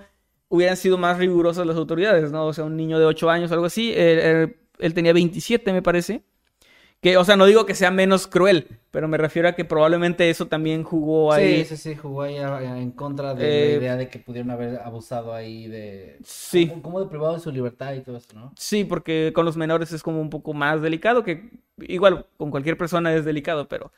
[0.50, 2.46] hubieran sido más rigurosas las autoridades, ¿no?
[2.48, 3.92] O sea, un niño de 8 años, algo así.
[3.94, 6.24] Él, él- él tenía 27, me parece.
[7.00, 10.32] Que, o sea, no digo que sea menos cruel, pero me refiero a que probablemente
[10.32, 11.64] eso también jugó ahí.
[11.64, 14.80] Sí, sí, sí, jugó ahí en contra de Eh, la idea de que pudieron haber
[14.80, 16.18] abusado ahí de...
[16.24, 16.68] Sí.
[16.68, 18.52] Como, como de privado de su libertad y todo eso, ¿no?
[18.58, 21.52] Sí, porque con los menores es como un poco más delicado, que
[21.82, 23.92] igual con cualquier persona es delicado, pero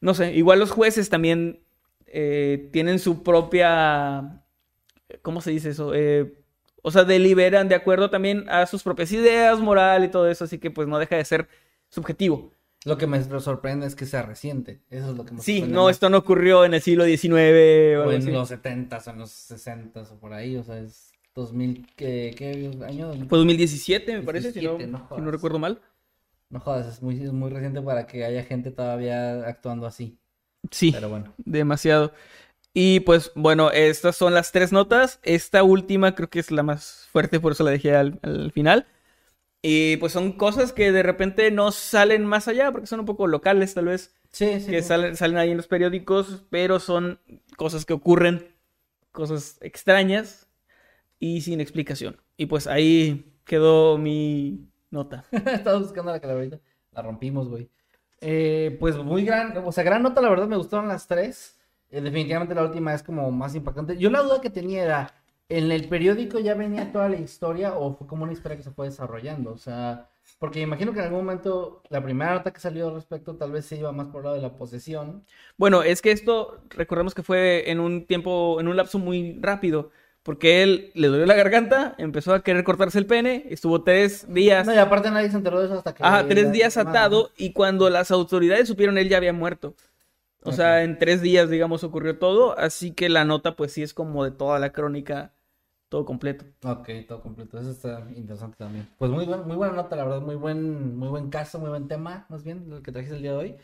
[0.00, 1.60] no sé, igual los jueces también
[2.06, 4.42] eh, tienen su propia,
[5.22, 5.94] ¿cómo se dice eso?
[5.94, 6.34] Eh,
[6.82, 10.58] o sea, deliberan de acuerdo también a sus propias ideas, moral y todo eso, así
[10.58, 11.48] que pues no deja de ser
[11.88, 12.52] subjetivo.
[12.84, 14.80] Lo que me sorprende es que sea reciente.
[14.90, 17.32] Eso es lo que me Sí, no, esto no ocurrió en el siglo XIX
[17.98, 18.30] o en así.
[18.30, 22.70] los 70s o en los 60s o por ahí, o sea, es 2000, ¿qué, qué
[22.86, 23.12] año?
[23.28, 25.80] Fue 2017, me parece, si no, 17, no si no recuerdo mal.
[26.50, 30.18] No jodas, es muy, es muy reciente para que haya gente todavía actuando así.
[30.70, 30.92] Sí.
[30.92, 31.32] Pero bueno.
[31.38, 32.12] Demasiado.
[32.72, 35.18] Y pues bueno, estas son las tres notas.
[35.22, 38.86] Esta última creo que es la más fuerte, por eso la dejé al, al final.
[39.62, 43.26] Y pues son cosas que de repente no salen más allá, porque son un poco
[43.26, 44.70] locales tal vez, Sí, sí.
[44.70, 44.88] que sí.
[44.88, 47.18] salen, salen ahí en los periódicos, pero son
[47.56, 48.46] cosas que ocurren,
[49.10, 50.46] cosas extrañas
[51.18, 52.20] y sin explicación.
[52.36, 55.24] Y pues ahí quedó mi nota.
[55.30, 56.60] Estaba buscando la calaverita.
[56.92, 57.68] La rompimos, güey.
[58.20, 61.58] Eh, pues muy gran, o sea, gran nota, la verdad me gustaron las tres.
[61.90, 63.96] Eh, definitivamente la última es como más impactante.
[63.98, 65.14] Yo la duda que tenía era,
[65.48, 68.70] ¿en el periódico ya venía toda la historia o fue como una historia que se
[68.70, 69.52] fue desarrollando?
[69.52, 70.08] O sea,
[70.38, 73.64] porque imagino que en algún momento la primera nota que salió al respecto tal vez
[73.66, 75.24] se iba más por el lado de la posesión.
[75.56, 79.90] Bueno, es que esto, recordemos que fue en un tiempo, en un lapso muy rápido,
[80.26, 84.66] porque él le dolió la garganta, empezó a querer cortarse el pene, estuvo tres días,
[84.66, 86.02] No, y aparte nadie se enteró de eso hasta que...
[86.02, 89.76] ajá, tres días atado, y cuando las autoridades supieron, él ya había muerto.
[90.42, 93.94] O sea, en tres días, digamos, ocurrió todo, así que la nota, pues sí es
[93.94, 95.32] como de toda la crónica,
[95.88, 96.44] todo completo.
[96.64, 97.60] Ok, todo completo.
[97.60, 98.88] Eso está interesante también.
[98.98, 100.22] Pues muy, buen, muy buena nota, la verdad.
[100.22, 103.30] Muy buen, muy buen caso, muy buen tema, más bien, el que trajiste el día
[103.30, 103.56] de hoy.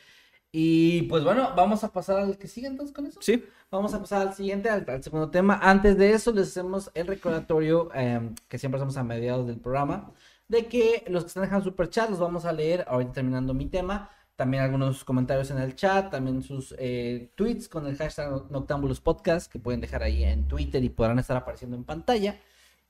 [0.52, 3.20] Y pues bueno, vamos a pasar al que sigue entonces con eso.
[3.22, 3.42] Sí,
[3.72, 5.58] Vamos a pasar al siguiente, al, al segundo tema.
[5.62, 10.12] Antes de eso, les hacemos el recordatorio em, que siempre hacemos a mediados del programa,
[10.46, 13.64] de que los que están dejando super chat los vamos a leer ahorita terminando mi
[13.70, 14.10] tema.
[14.36, 19.50] También algunos comentarios en el chat, también sus eh, tweets con el hashtag Noctambulos Podcast
[19.50, 22.38] que pueden dejar ahí en Twitter y podrán estar apareciendo en pantalla.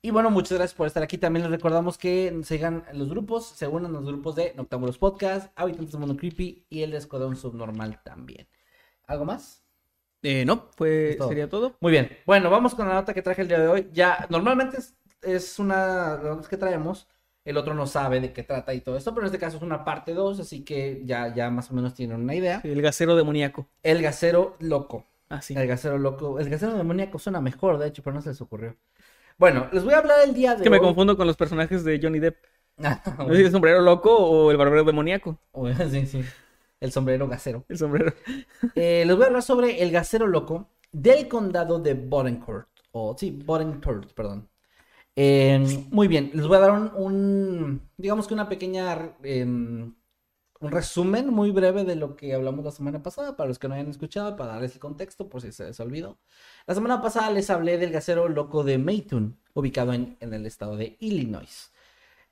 [0.05, 1.17] Y bueno, muchas gracias por estar aquí.
[1.17, 5.93] También les recordamos que sigan los grupos, se unan los grupos de Noctambulos Podcast, Habitantes
[5.93, 8.49] del Mundo Creepy y el Escuadrón Subnormal también.
[9.07, 9.63] ¿Algo más?
[10.21, 11.29] Eh, no, fue, Es todo.
[11.29, 11.77] sería todo.
[11.79, 12.09] Muy bien.
[12.25, 13.89] Bueno, vamos con la nota que traje el día de hoy.
[13.93, 17.07] Ya, normalmente es, es una de las que traemos.
[17.45, 19.63] El otro no sabe de qué trata y todo esto, pero en este caso es
[19.63, 22.59] una parte 2, así que ya, ya más o menos tienen una idea.
[22.65, 23.69] El gasero demoníaco.
[23.81, 25.05] El gasero loco.
[25.29, 25.53] Así.
[25.53, 26.39] El gasero loco.
[26.39, 28.75] El gasero demoníaco suena mejor, de hecho, pero no se les ocurrió.
[29.37, 31.83] Bueno, les voy a hablar el día de Es que me confundo con los personajes
[31.83, 32.37] de Johnny Depp.
[32.83, 35.39] Ah, No sé si el sombrero loco o el barbero demoníaco.
[35.53, 36.23] bueno, sí, sí.
[36.79, 37.65] El sombrero gasero.
[37.69, 38.13] El sombrero.
[38.75, 42.67] Eh, les voy a hablar sobre el gasero loco del condado de Bodencourt.
[42.91, 44.49] O sí, Bodencourt, perdón.
[45.15, 45.59] Eh,
[45.91, 49.95] muy bien, les voy a dar un, un, digamos que una pequeña, eh, un
[50.71, 53.89] resumen muy breve de lo que hablamos la semana pasada, para los que no hayan
[53.89, 56.17] escuchado, para darles el contexto, por si se les olvidó.
[56.65, 60.95] La semana pasada les hablé del gasero loco de Maytoon, ubicado en, el estado de
[61.01, 61.71] Illinois.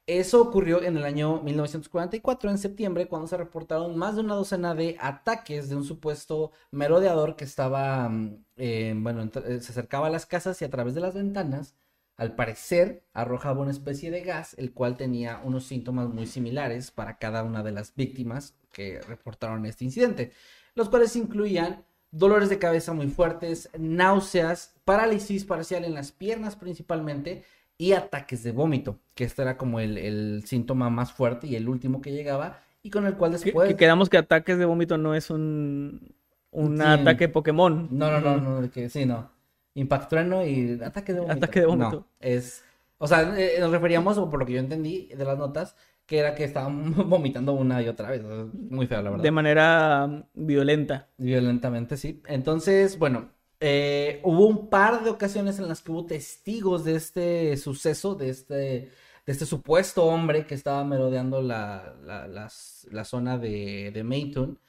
[0.08, 4.74] Eso ocurrió en el año 1944, en septiembre, cuando se reportaron más de una docena
[4.74, 10.10] de ataques de un supuesto merodeador que estaba, mm, eh, bueno, eh, se acercaba a
[10.10, 11.76] las casas y a través de las ventanas,
[12.16, 17.18] al parecer, arrojaba una especie de gas, el cual tenía unos síntomas muy similares para
[17.18, 20.32] cada una de las víctimas que reportaron este incidente,
[20.76, 27.44] los cuales incluían dolores de cabeza muy fuertes, náuseas, parálisis parcial en las piernas principalmente
[27.78, 31.68] y ataques de vómito, que este era como el, el síntoma más fuerte y el
[31.68, 33.70] último que llegaba y con el cual después...
[33.70, 36.14] que quedamos que ataques de vómito no es un,
[36.52, 36.84] un Sí.
[36.84, 37.88] ataque Pokémon.
[37.92, 39.32] No, no, no, no, que sí, no.
[39.74, 41.38] Impact trueno y ataque de vómito.
[41.38, 41.92] Ataque de vómito.
[41.92, 42.64] No, es...
[42.98, 45.76] O sea, eh, nos referíamos, o por lo que yo entendí de las notas,
[46.12, 48.22] que era que estaban vomitando una y otra vez.
[48.22, 49.24] Muy feo, la verdad.
[49.24, 51.08] De manera um, violenta.
[51.18, 52.22] Violentamente, sí.
[52.28, 53.30] Entonces, bueno,
[53.62, 58.28] eh, hubo un par de ocasiones en las que hubo testigos de este suceso, de
[58.28, 58.92] este, de
[59.26, 64.60] este supuesto hombre que estaba merodeando la, la, zona de, de Mayton.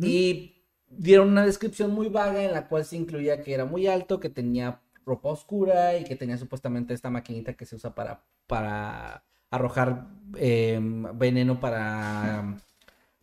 [0.00, 4.20] Y dieron una descripción muy vaga en la cual se incluía que era muy alto,
[4.20, 9.24] que tenía ropa oscura y que tenía supuestamente esta maquinita que se usa para, para
[9.54, 10.78] arrojar eh,
[11.14, 12.56] veneno para,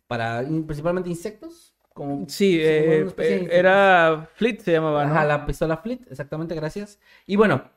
[0.06, 1.74] para in- principalmente insectos.
[1.94, 5.12] Como, Sí, eh, eh, era Fleet se llamaba, ¿no?
[5.14, 6.98] Ajá, la pistola Fleet, exactamente, gracias.
[7.26, 7.70] Y bueno,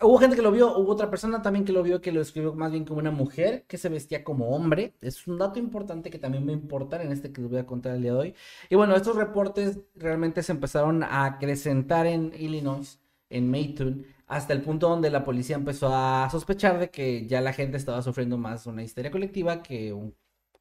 [0.00, 2.54] hubo gente que lo vio, hubo otra persona también que lo vio, que lo escribió
[2.54, 4.94] más bien como una mujer que se vestía como hombre.
[5.00, 7.66] Es un dato importante que también va a importar en este que les voy a
[7.66, 8.34] contar el día de hoy.
[8.68, 13.00] Y bueno, estos reportes realmente se empezaron a acrecentar en Illinois,
[13.30, 17.52] en Mayton, hasta el punto donde la policía empezó a sospechar de que ya la
[17.52, 19.94] gente estaba sufriendo más una histeria colectiva que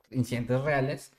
[0.10, 1.14] incidentes reales.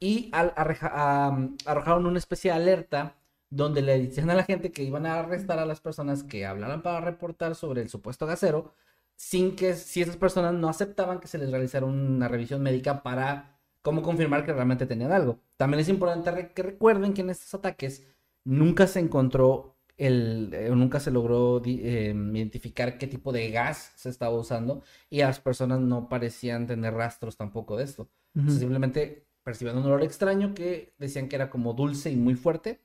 [0.00, 3.16] Y am, arrojaron una especie de alerta
[3.50, 6.82] donde le decían a la gente que iban a arrestar a las personas que hablaran
[6.82, 8.72] para reportar sobre el supuesto gasero,
[9.16, 13.58] sin que si esas personas no aceptaban que se les realizara una revisión médica para
[13.82, 15.40] como confirmar que realmente tenían algo.
[15.58, 18.06] También es importante que recuerden que en estos ataques
[18.44, 24.08] nunca se encontró el, eh, nunca se logró eh, identificar qué tipo de gas se
[24.08, 28.08] estaba usando y las personas no parecían tener rastros tampoco de esto.
[28.34, 28.52] Sea, Ujú.
[28.52, 32.80] simplemente percibían un olor extraño que decían que era como dulce y muy fuerte.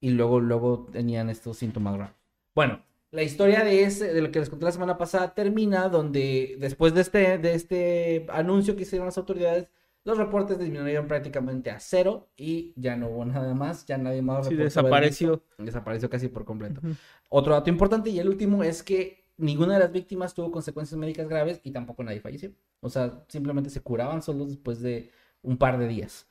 [0.00, 2.16] Y luego, luego tenían estos síntomas raros.
[2.54, 6.56] Bueno, la historia de ese, de lo que les conté la semana pasada, termina donde
[6.60, 9.68] después de este, de este anuncio que hicieron las autoridades,
[10.06, 14.46] los reportes disminuyeron prácticamente a cero y ya no hubo nada más, ya nadie más
[14.46, 15.42] Sí, desapareció.
[15.58, 16.80] Desapareció casi por completo.
[17.28, 21.28] Otro dato importante y el último es que ninguna de las víctimas tuvo consecuencias médicas
[21.28, 22.52] graves y tampoco nadie falleció.
[22.80, 25.10] O sea, simplemente se curaban solo después de
[25.42, 26.26] un par de días.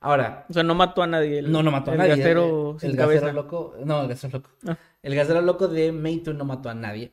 [0.00, 1.40] Ahora, O sea, no mató a nadie.
[1.40, 2.16] El, no, no mató a el nadie.
[2.16, 3.20] gasero el, sin el cabeza.
[3.26, 4.50] gasero loco, no, el gasero loco.
[4.66, 4.78] Ah.
[5.02, 7.12] El gasero loco de Mayton no mató a nadie.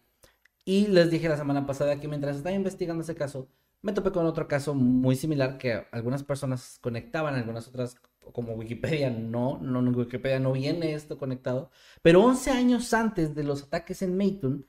[0.64, 3.50] Y les dije la semana pasada que mientras estaba investigando ese caso,
[3.86, 7.96] me topé con otro caso muy similar que algunas personas conectaban, algunas otras,
[8.32, 11.70] como Wikipedia, no, no, en Wikipedia no viene esto conectado.
[12.02, 14.66] Pero 11 años antes de los ataques en Mayton,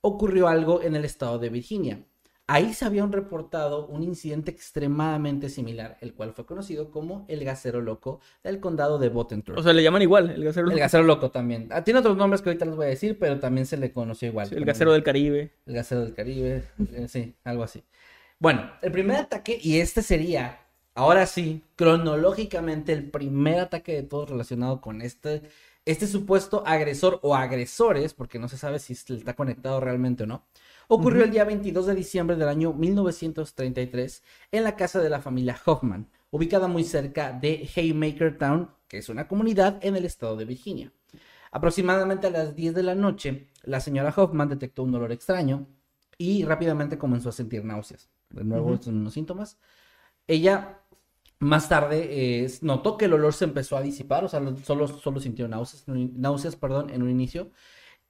[0.00, 2.04] ocurrió algo en el estado de Virginia.
[2.48, 7.80] Ahí se había reportado un incidente extremadamente similar, el cual fue conocido como el gasero
[7.80, 9.58] loco del condado de Bottentrop.
[9.58, 10.70] O sea, le llaman igual, el gasero.
[10.70, 11.68] el gasero loco también.
[11.70, 14.28] Ah, tiene otros nombres que ahorita les voy a decir, pero también se le conoció
[14.28, 14.48] igual.
[14.48, 15.52] Sí, el gasero del Caribe.
[15.66, 17.84] el gasero del Caribe, eh, sí, algo así.
[18.38, 20.60] Bueno, el primer ataque, y este sería,
[20.94, 25.42] ahora sí, cronológicamente, el primer ataque de todos relacionado con este,
[25.86, 30.44] este supuesto agresor o agresores, porque no se sabe si está conectado realmente o no,
[30.86, 34.22] ocurrió el día 22 de diciembre del año 1933
[34.52, 39.08] en la casa de la familia Hoffman, ubicada muy cerca de Haymaker Town, que es
[39.08, 40.92] una comunidad en el estado de Virginia.
[41.52, 45.66] Aproximadamente a las 10 de la noche, la señora Hoffman detectó un olor extraño
[46.18, 48.10] y rápidamente comenzó a sentir náuseas.
[48.30, 49.58] De nuevo, estos son unos síntomas.
[50.26, 50.82] Ella
[51.40, 54.88] más tarde eh, notó que el olor se empezó a disipar, o sea, lo- solo,
[54.88, 57.50] solo sintió náuseas, náuseas perdón, en un inicio.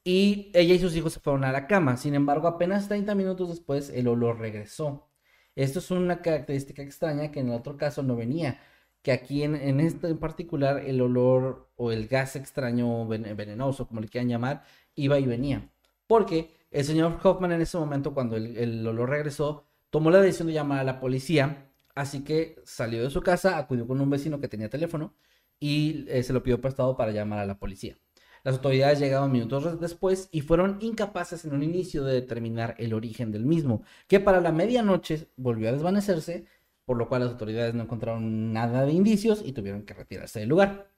[0.05, 1.97] Y ella y sus hijos se fueron a la cama.
[1.97, 5.09] Sin embargo, apenas 30 minutos después, el olor regresó.
[5.57, 8.61] Esto es una característica extraña que en el otro caso no venía.
[9.03, 13.87] Que aquí en, en este en particular, el olor o el gas extraño ven- venenoso,
[13.89, 14.65] como le quieran llamar,
[14.95, 15.71] iba y venía.
[16.07, 20.49] Porque el señor Hoffman en ese momento, cuando el, el olor regresó, tomó la decisión
[20.49, 21.71] de llamar a la policía.
[21.95, 25.15] Así que salió de su casa, acudió con un vecino que tenía teléfono
[25.59, 27.97] y eh, se lo pidió prestado para llamar a la policía.
[28.45, 33.33] Las autoridades llegaron minutos después y fueron incapaces en un inicio de determinar el origen
[33.33, 36.47] del mismo, que para la medianoche volvió a desvanecerse,
[36.85, 40.49] por lo cual las autoridades no encontraron nada de indicios y tuvieron que retirarse del
[40.49, 40.93] lugar.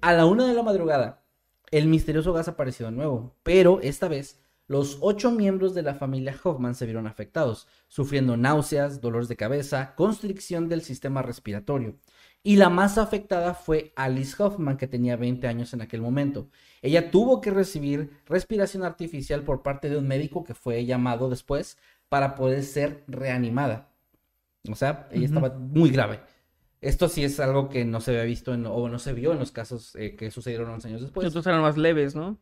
[0.00, 1.24] A la una de la madrugada,
[1.72, 6.36] el misterioso gas apareció de nuevo, pero esta vez los ocho miembros de la familia
[6.42, 11.96] Hoffman se vieron afectados, sufriendo náuseas, dolores de cabeza, constricción del sistema respiratorio.
[12.42, 16.48] Y la más afectada fue Alice Hoffman, que tenía 20 años en aquel momento.
[16.82, 21.76] Ella tuvo que recibir respiración artificial por parte de un médico que fue llamado después
[22.08, 23.88] para poder ser reanimada.
[24.70, 26.20] O sea, ella estaba muy grave.
[26.80, 29.38] Esto sí es algo que no se había visto en, o no se vio en
[29.38, 31.24] los casos eh, que sucedieron 11 años después.
[31.24, 32.38] Los otros eran más leves, ¿no?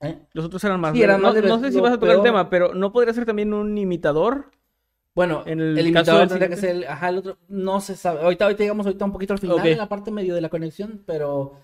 [0.00, 0.18] ¿Eh?
[0.32, 1.08] Los otros eran más Sí, leves.
[1.08, 3.52] eran más no, sé si vas a tocar el tema, pero ¿no podría ser también
[3.52, 4.50] un imitador?
[5.14, 8.20] Bueno, En el, el imitador tendría que ser, el- ajá, el otro, no se sabe.
[8.20, 9.64] Ahorita, ahorita llegamos ahorita un poquito al final Ok.
[9.64, 11.56] de la parte medio de la conexión, pero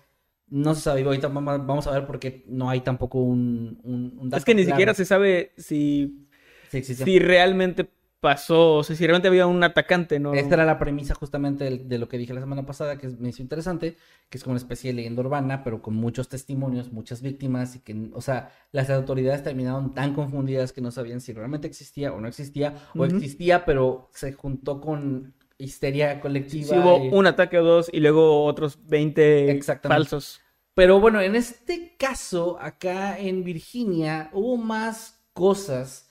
[0.49, 1.03] no se sabe.
[1.03, 4.53] Ahorita vamos a ver por qué no hay tampoco un, un, un dato Es que
[4.55, 4.75] ni claro.
[4.75, 6.27] siquiera se sabe si,
[6.69, 7.03] Sí, sí, sí.
[7.05, 7.89] si realmente
[8.19, 10.33] pasó, o sea, si realmente había un atacante, ¿no?
[10.33, 13.29] Esta era la premisa justamente de, lo que dije la semana pasada, que es, me
[13.29, 13.97] hizo interesante,
[14.29, 17.79] que es como una especie de leyenda urbana, pero con muchos testimonios, muchas víctimas, y
[17.79, 22.19] que, o sea, las autoridades terminaron tan confundidas que no sabían si realmente existía o
[22.19, 26.77] no existía, o existía, pero se juntó con histeria colectiva.
[26.77, 30.01] Hubo y- un ataque o dos y luego otros 20 Exactamente.
[30.03, 30.41] falsos.
[30.73, 36.04] Pero bueno, en este caso, acá en Virginia, hubo más cosas,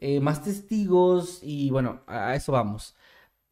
[0.00, 2.96] eh, más testigos y bueno, a eso vamos.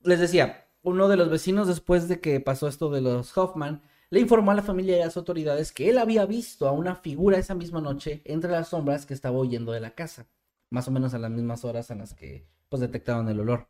[0.02, 4.20] Les decía, uno de los vecinos después de que pasó esto de los Hoffman, le
[4.20, 7.38] informó a la familia y a las autoridades que él había visto a una figura
[7.38, 10.26] esa misma noche entre las sombras que estaba huyendo de la casa,
[10.70, 13.68] más o menos a las mismas horas en las que pues detectaron el olor.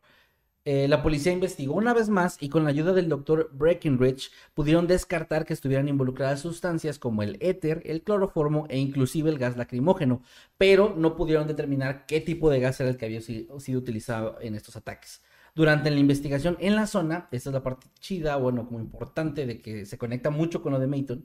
[0.70, 4.86] Eh, la policía investigó una vez más y con la ayuda del doctor Breckenridge pudieron
[4.86, 10.20] descartar que estuvieran involucradas sustancias como el éter, el cloroformo e inclusive el gas lacrimógeno,
[10.58, 14.36] pero no pudieron determinar qué tipo de gas era el que había si- sido utilizado
[14.42, 15.22] en estos ataques.
[15.54, 19.62] Durante la investigación en la zona, esta es la parte chida, bueno, como importante de
[19.62, 21.24] que se conecta mucho con lo de Mayton,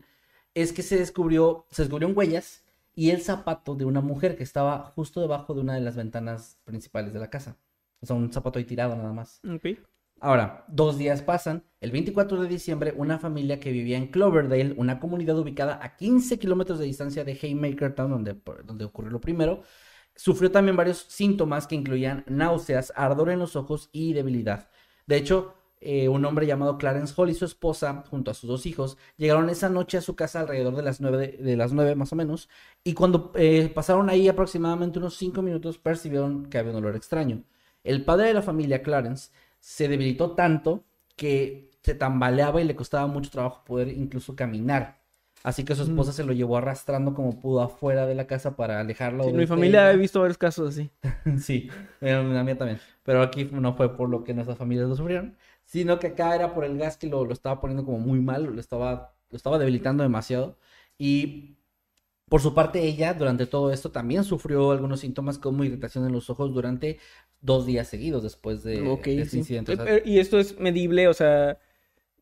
[0.54, 2.64] es que se descubrió, se descubrieron huellas
[2.96, 6.60] y el zapato de una mujer que estaba justo debajo de una de las ventanas
[6.64, 7.58] principales de la casa.
[8.04, 9.42] O sea, un zapato ahí tirado nada más.
[9.50, 9.80] Ok.
[10.20, 11.64] Ahora, dos días pasan.
[11.82, 16.38] El 24 de diciembre, una familia que vivía en Cloverdale, una comunidad ubicada a 15
[16.38, 19.64] kilómetros de distancia de Haymakertown, donde, donde ocurrió lo primero,
[20.16, 24.70] sufrió también varios síntomas que incluían náuseas, ardor en los ojos y debilidad.
[25.08, 28.66] De hecho, eh, un hombre llamado Clarence Hall y su esposa, junto a sus dos
[28.66, 32.14] hijos, llegaron esa noche a su casa alrededor de las nueve, de las nueve más
[32.14, 32.48] o menos,
[32.84, 37.44] y cuando eh, pasaron ahí aproximadamente unos cinco minutos, percibieron que había un olor extraño.
[37.84, 40.84] El padre de la familia, Clarence, se debilitó tanto
[41.16, 45.04] que se tambaleaba y le costaba mucho trabajo poder incluso caminar.
[45.44, 48.80] Así que su esposa se lo llevó arrastrando como pudo afuera de la casa para
[48.80, 49.26] alejarlo.
[49.26, 50.90] Sí, de mi familia he visto varios casos así.
[51.38, 51.70] Sí,
[52.00, 52.80] la mía también.
[53.04, 56.54] Pero aquí no fue por lo que nuestras familias lo sufrieron, sino que acá era
[56.54, 59.60] por el gas que lo, lo estaba poniendo como muy mal, lo estaba, lo estaba
[59.60, 60.58] debilitando demasiado.
[60.98, 61.58] Y
[62.30, 66.30] por su parte, ella durante todo esto también sufrió algunos síntomas como irritación en los
[66.30, 67.00] ojos durante
[67.44, 69.38] dos días seguidos después de, Ok, de ese sí.
[69.40, 69.74] incidente.
[69.74, 71.60] O sea, Eh, eh, Y esto es medible, o sea,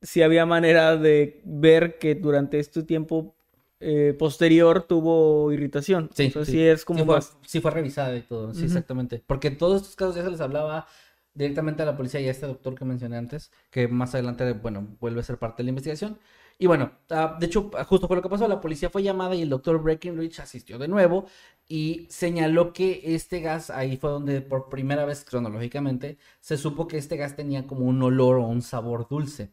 [0.02, 3.36] si había manera de ver que durante este tiempo
[3.80, 6.10] eh, posterior tuvo irritación.
[6.14, 6.52] Sí, o sea, sí.
[6.54, 7.38] sí es como sí fue, más...
[7.46, 8.68] sí fue revisada y todo, sí, Ujú.
[8.68, 9.24] exactamente.
[9.26, 10.88] Porque en todos estos casos ya se les hablaba
[11.34, 14.98] directamente a la policía y a este doctor que mencioné antes, que más adelante, bueno,
[15.00, 16.20] vuelve a ser parte de la investigación.
[16.62, 19.42] Y bueno, ah, de hecho, justo fue lo que pasó, la policía fue llamada y
[19.42, 21.26] el doctor Breckenridge asistió de nuevo
[21.68, 27.00] y señaló que este gas, ahí fue donde por primera vez cronológicamente, se supo que
[27.00, 29.50] este gas tenía como un olor o un sabor dulce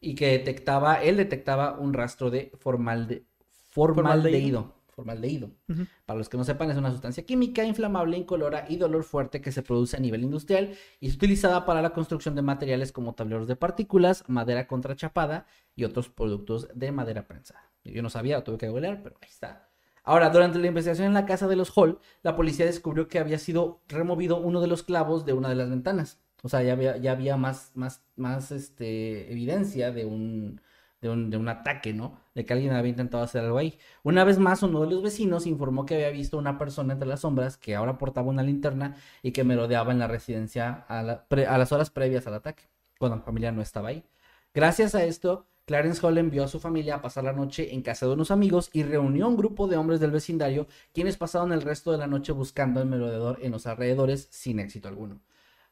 [0.00, 3.26] y que detectaba, él detectaba un rastro de formalde,
[3.68, 4.77] formaldehído.
[4.98, 5.52] Formaldehído.
[5.68, 5.86] Ujú.
[6.06, 9.52] Para los que no sepan, es una sustancia química inflamable, incolora y dolor fuerte que
[9.52, 13.46] se produce a nivel industrial y es utilizada para la construcción de materiales como tableros
[13.46, 15.46] de partículas, madera contrachapada
[15.76, 17.70] y otros productos de madera prensada.
[17.84, 19.68] Yo no sabía, lo tuve que googlear, pero ahí está.
[20.02, 23.38] Ahora, durante la investigación en la casa de los Hall, la policía descubrió que había
[23.38, 26.18] sido removido uno de los clavos de una de las ventanas.
[26.42, 30.60] O sea, ya había, ya había más, más, más este, evidencia de un,
[31.00, 32.18] de un, de un ataque, ¿no?
[32.34, 33.78] De que alguien había intentado hacer algo ahí.
[34.02, 37.20] Una vez más, uno de los vecinos informó que había visto una persona entre las
[37.20, 41.90] sombras que ahora portaba una linterna y que merodeaba en la residencia a, las horas
[41.90, 42.64] previas al ataque,
[42.98, 44.04] cuando la familia no estaba ahí.
[44.54, 48.06] Gracias a esto, Clarence Hall envió a su familia a pasar la noche en casa
[48.06, 51.62] de unos amigos y reunió a un grupo de hombres del vecindario, quienes pasaron el
[51.62, 55.20] resto de la noche buscando al merodeador en los alrededores sin éxito alguno.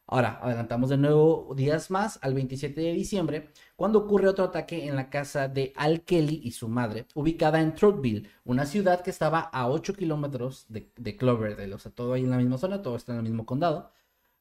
[0.09, 4.95] Ahora, adelantamos de nuevo días más al 27 de diciembre, cuando ocurre otro ataque en
[4.95, 9.41] la casa de Al Kelly y su madre, ubicada en Troutville, una ciudad que estaba
[9.41, 13.13] a 8 kilómetros de, Cloverdale, o sea, todo ahí en la misma zona, todo está
[13.13, 13.91] en el mismo condado.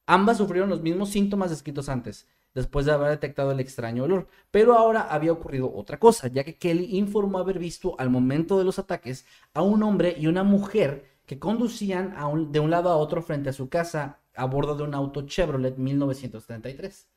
[0.05, 4.77] Ambas sufrieron los mismos síntomas descritos antes, después de haber detectado el extraño olor, pero
[4.77, 8.77] ahora había ocurrido otra cosa, ya que Kelly informó haber visto al momento de los
[8.77, 12.15] ataques a un hombre y una mujer que conducían
[12.51, 15.77] de un lado a otro frente a su casa a bordo de un auto Chevrolet
[15.77, 17.07] 1933.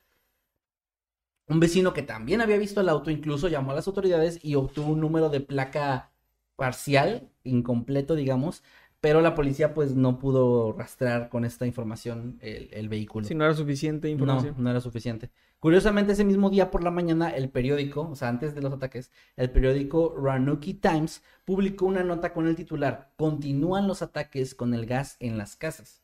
[1.49, 4.93] Un vecino que también había visto el auto incluso llamó a las autoridades y obtuvo
[4.93, 6.13] un número de placa
[6.57, 8.63] parcial, incompleto, digamos,
[9.01, 13.27] pero la policía pues no pudo rastrear con esta información el, el vehículo.
[13.27, 14.55] Si no era suficiente información.
[14.57, 15.31] No, no era suficiente.
[15.61, 19.11] Curiosamente, ese mismo día por la mañana, el periódico, o sea, antes de los ataques,
[19.37, 24.87] el periódico Ranuki Times publicó una nota con el titular, continúan los ataques con el
[24.87, 26.03] gas en las casas.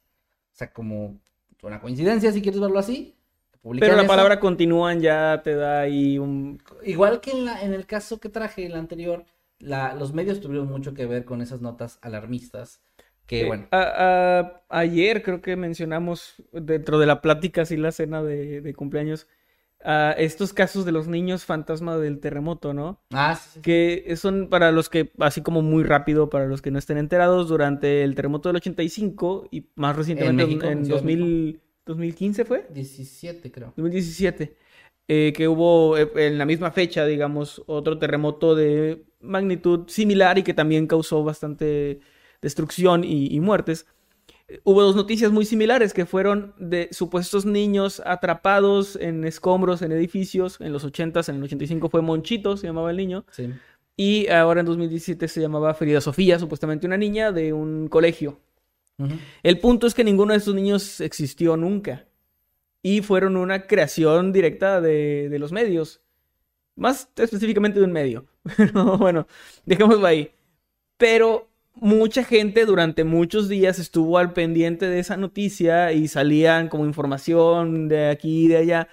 [0.55, 1.19] O sea, como
[1.63, 3.17] una coincidencia, si quieres verlo así.
[3.81, 4.09] Pero la eso.
[4.09, 6.63] palabra continúan ya te da ahí un...
[6.85, 9.25] Igual que en, la, en el caso que traje, el anterior,
[9.59, 12.83] la, los medios tuvieron mucho que ver con esas notas alarmistas.
[13.27, 17.91] Que Eh, bueno, a- a- ayer creo que mencionamos dentro de la plática, así la
[17.91, 19.27] cena de, de cumpleaños,
[19.85, 23.01] a estos casos de los niños fantasma del terremoto, ¿no?
[23.13, 23.61] ah, sí.
[23.61, 27.49] Que son para los que, así como muy rápido, para los que no estén enterados,
[27.49, 31.61] durante el terremoto del 85 y más recientemente en, México, en en Ciudad de 2000,
[31.85, 33.75] 2015 fue, 17 creo.
[33.77, 34.57] 2017,
[35.07, 40.43] eh, que hubo eh, en la misma fecha, digamos, otro terremoto de magnitud similar y
[40.43, 42.01] que también causó bastante
[42.41, 43.87] destrucción y, y muertes.
[44.63, 50.61] Hubo dos noticias muy similares que fueron de supuestos niños atrapados en escombros, en edificios.
[50.61, 53.25] En los 80s, en el 85 fue Monchito, se llamaba el niño.
[53.31, 53.51] Sí.
[53.97, 58.41] Y ahora en 2017 se llamaba Frida Sofía, supuestamente una niña de un colegio.
[59.43, 62.07] El punto es que ninguno de estos niños existió nunca.
[62.83, 66.01] Y fueron una creación directa de, de los medios.
[66.77, 68.27] Más específicamente de un medio.
[68.57, 69.27] Pero bueno,
[69.65, 70.31] dejémoslo ahí.
[70.97, 76.87] Pero mucha gente durante muchos días estuvo al pendiente de esa noticia y salían como
[76.87, 78.89] información de aquí y de allá.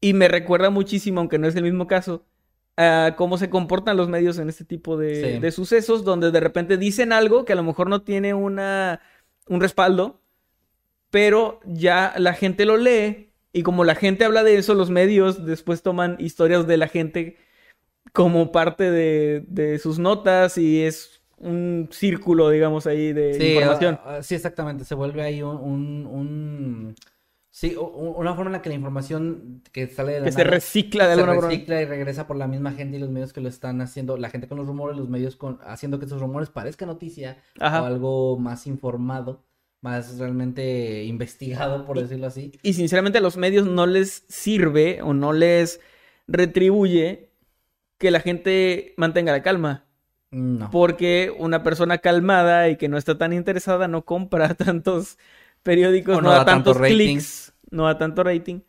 [0.00, 2.24] Y me recuerda muchísimo, aunque no es el mismo caso,
[2.76, 5.38] a cómo se comportan los medios en este tipo de, Sí.
[5.40, 9.00] de sucesos, donde de repente dicen algo que a lo mejor no tiene una,
[9.48, 10.20] un respaldo,
[11.10, 15.44] pero ya la gente lo lee y como la gente habla de eso, los medios
[15.44, 17.36] después toman historias de la gente
[18.12, 23.98] como parte de, de sus notas y es un círculo, digamos, ahí de Sí, información.
[24.22, 24.84] sí, exactamente.
[24.84, 26.94] Se vuelve ahí un, un, un-
[27.50, 30.50] sí, una forma en la que la información que sale de la que se nada
[30.50, 31.50] recicla de se alguna forma.
[31.50, 34.30] recicla y regresa por la misma gente y los medios que lo están haciendo, la
[34.30, 37.82] gente con los rumores, los medios con, haciendo que esos rumores parezcan noticia Ajá.
[37.82, 39.44] o algo más informado,
[39.80, 42.52] más realmente investigado, por decirlo así.
[42.62, 45.80] Y sinceramente a los medios no les sirve o no les
[46.28, 47.30] retribuye
[47.98, 49.84] que la gente mantenga la calma.
[50.32, 50.70] No.
[50.70, 55.18] Porque una persona calmada y que no está tan interesada no compra tantos
[55.62, 56.94] periódicos, no, no da tanto tantos rating.
[56.96, 58.60] clics, no da tanto rating.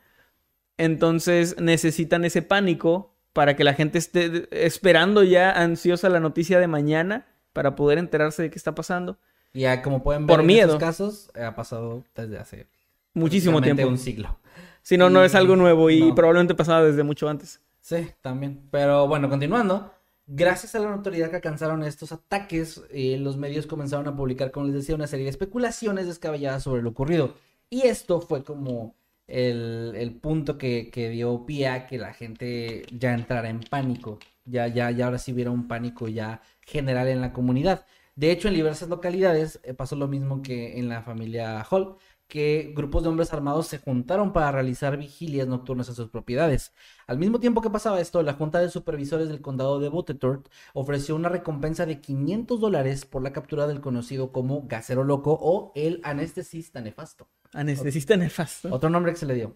[0.77, 6.67] Entonces necesitan ese pánico para que la gente esté esperando ya ansiosa la noticia de
[6.67, 9.17] mañana para poder enterarse de qué está pasando.
[9.53, 10.73] Y ya como pueden ver Por en miedo.
[10.73, 12.67] estos casos, ha pasado desde hace
[13.13, 13.87] Muchísimo tiempo.
[13.87, 14.39] un siglo.
[14.81, 16.15] Si no, no es algo nuevo y No.
[16.15, 17.61] probablemente pasaba desde mucho antes.
[17.79, 18.67] Sí, también.
[18.71, 19.93] Pero bueno, continuando.
[20.25, 24.67] Gracias a la notoriedad que alcanzaron estos ataques, eh, los medios comenzaron a publicar, como
[24.67, 27.35] les decía, una serie de especulaciones descabelladas sobre lo ocurrido.
[27.69, 28.95] Y esto fue como
[29.27, 34.19] el, punto que, que dio pie a que la gente ya entrara en pánico.
[34.45, 37.85] Ya, ya, ya ahora sí hubiera un pánico ya general en la comunidad.
[38.15, 41.97] De hecho, en diversas localidades eh, pasó lo mismo que en la familia Hall,
[42.33, 46.73] que grupos de hombres armados se juntaron para realizar vigilias nocturnas en sus propiedades.
[47.05, 51.15] Al mismo tiempo que pasaba esto, la Junta de Supervisores del Condado de Butterworth ofreció
[51.15, 56.01] una recompensa de 500 dólares por la captura del conocido como Gasero Loco o el
[56.03, 57.27] anestesista nefasto.
[57.53, 58.73] Anestesista nefasto.
[58.73, 59.55] Otro nombre que se le dio.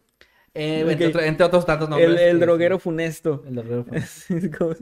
[0.53, 2.09] Eh, entre, otro- entre otros tantos nombres.
[2.11, 3.43] El, el que- droguero funesto.
[3.47, 4.35] El droguero Sí,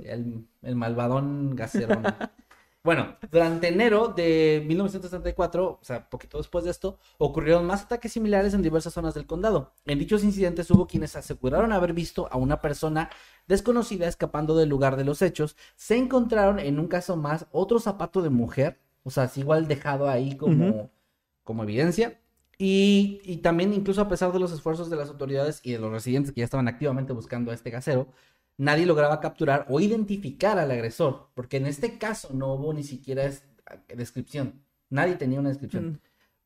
[0.04, 2.04] el, el malvadón gaserón.
[2.86, 8.54] bueno, durante enero de 1974, o sea, poquito después de esto, ocurrieron más ataques similares
[8.54, 9.74] en diversas zonas del condado.
[9.88, 13.10] En dichos incidentes hubo quienes aseguraron haber visto a una persona
[13.48, 15.58] desconocida escapando del lugar de los hechos.
[15.76, 20.08] Se encontraron en un caso más otro zapato de mujer, o sea, es igual dejado
[20.08, 20.92] ahí como,
[21.44, 22.22] como evidencia.
[22.60, 25.92] Y, y también, incluso a pesar de los esfuerzos de las autoridades y de los
[25.92, 28.10] residentes que ya estaban activamente buscando a este gasero,
[28.58, 33.26] nadie lograba capturar o identificar al agresor, porque en este caso no hubo ni siquiera
[33.26, 33.44] es-
[33.96, 34.62] descripción.
[34.90, 35.86] Nadie tenía una descripción.
[35.94, 36.00] Mm.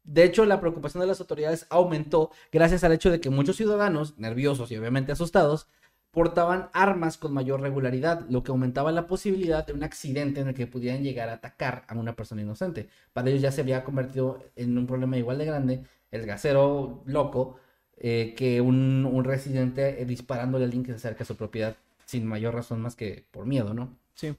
[0.03, 4.18] De hecho, la preocupación de las autoridades aumentó gracias al hecho de que muchos ciudadanos,
[4.18, 5.68] nerviosos y obviamente asustados,
[6.12, 10.55] portaban armas con mayor regularidad, lo que aumentaba la posibilidad de un accidente en el
[10.55, 12.89] que pudieran llegar a atacar a una persona inocente.
[13.14, 17.57] Para ellos ya se había convertido en un problema igual de grande el gasero loco
[17.97, 21.76] eh, que un, un residente eh, disparándole a alguien que se acerca a su propiedad
[22.10, 23.97] sin mayor razón más que por miedo, ¿no?
[24.16, 24.36] Sí.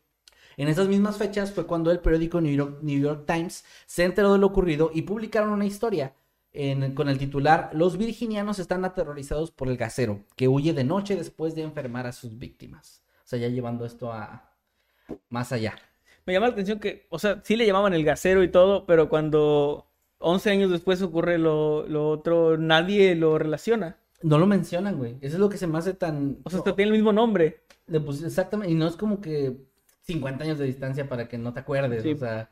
[0.57, 4.33] En esas mismas fechas fue cuando el periódico New York, New York Times se enteró
[4.33, 6.15] de lo ocurrido y publicaron una historia
[6.53, 11.15] en- con el titular Los virginianos están aterrorizados por el gasero, que huye de noche
[11.15, 13.05] después de enfermar a sus víctimas.
[13.25, 14.51] O sea, ya llevando esto a
[15.29, 15.75] más allá.
[16.27, 19.09] me llama la atención que, o sea, sí le llamaban el gasero y todo, pero
[19.09, 19.87] cuando
[20.19, 23.97] 11 años después ocurre lo, lo otro, nadie lo relaciona.
[24.23, 25.17] No lo mencionan, güey.
[25.21, 26.39] Eso es lo que se me hace tan...
[26.45, 27.61] O sea, hasta tiene el mismo nombre.
[27.87, 29.57] Le pus- exactamente, y no es como que
[30.03, 32.13] 50 años de distancia para que no te acuerdes, Sí.
[32.13, 32.51] o sea,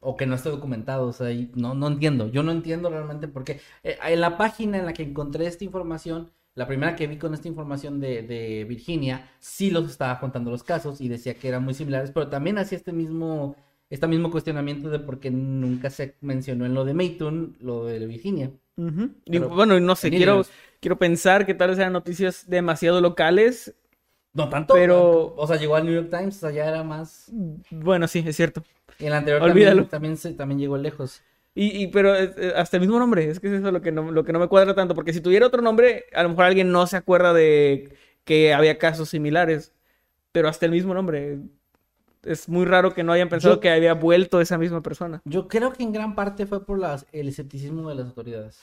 [0.00, 3.28] o que no esté documentado, o sea, y no, no entiendo, yo no entiendo realmente
[3.28, 3.60] por qué.
[3.82, 7.34] Eh, en la página en la que encontré esta información, la primera que vi con
[7.34, 11.64] esta información de, de Virginia, sí los estaba contando los casos y decía que eran
[11.64, 13.56] muy similares, pero también hacía este mismo,
[13.90, 18.06] este mismo cuestionamiento de por qué nunca se mencionó en lo de Mayton, lo de
[18.06, 18.50] Virginia.
[18.76, 20.44] Y Pero- bueno, no sé, quiero.
[20.84, 23.74] Quiero pensar que tal vez eran noticias demasiado locales.
[24.34, 27.32] No tanto, Pero- o sea, llegó al New York Times, o sea, ya era más...
[27.70, 28.62] Bueno, sí, es cierto.
[28.98, 29.86] Y el anterior Olvídalo.
[29.86, 31.22] también, también, se, también llegó lejos.
[31.54, 33.92] Y, y- pero eh, eh, hasta el mismo nombre, es que es eso lo que
[33.92, 36.44] no, lo que no me cuadra tanto, porque si tuviera otro nombre, a lo mejor
[36.44, 39.72] alguien no se acuerda de que había casos similares,
[40.32, 41.38] pero hasta el mismo nombre.
[42.24, 45.22] Es muy raro que no hayan pensado Yo- que había vuelto esa misma persona.
[45.24, 48.60] Yo creo que en gran parte fue por las, el escepticismo de las autoridades.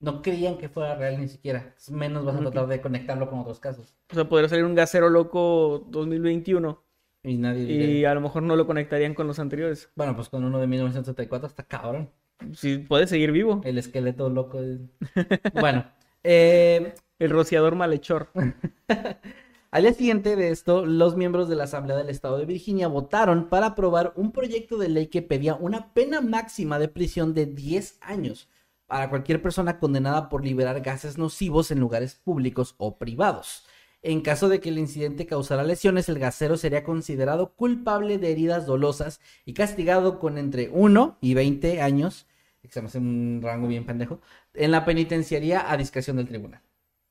[0.00, 1.74] No creían que fuera real ni siquiera.
[1.90, 3.96] Menos vas a tratar de conectarlo con otros casos.
[4.10, 6.80] O sea, podría salir un gasero loco 2021
[7.24, 9.90] Y nadie y a lo mejor no lo conectarían con los anteriores.
[9.96, 12.10] Bueno, pues con uno de 1974 está cabrón.
[12.54, 13.60] Si puede seguir vivo.
[13.64, 14.62] El esqueleto loco.
[14.62, 14.78] de-
[15.60, 15.84] bueno,
[16.22, 18.28] eh, El rociador malhechor.
[19.70, 23.48] Al día siguiente de esto, los miembros de la Asamblea del Estado de Virginia votaron
[23.50, 27.98] para aprobar un proyecto de ley que pedía una pena máxima de prisión de 10
[28.00, 28.48] años
[28.88, 33.64] para cualquier persona condenada por liberar gases nocivos en lugares públicos o privados.
[34.00, 38.64] En caso de que el incidente causara lesiones, el gasero sería considerado culpable de heridas
[38.64, 42.26] dolosas y castigado con entre 1 y 20 años,
[42.62, 44.20] que se me hace un rango bien pendejo,
[44.54, 46.62] en la penitenciaría a discreción del tribunal.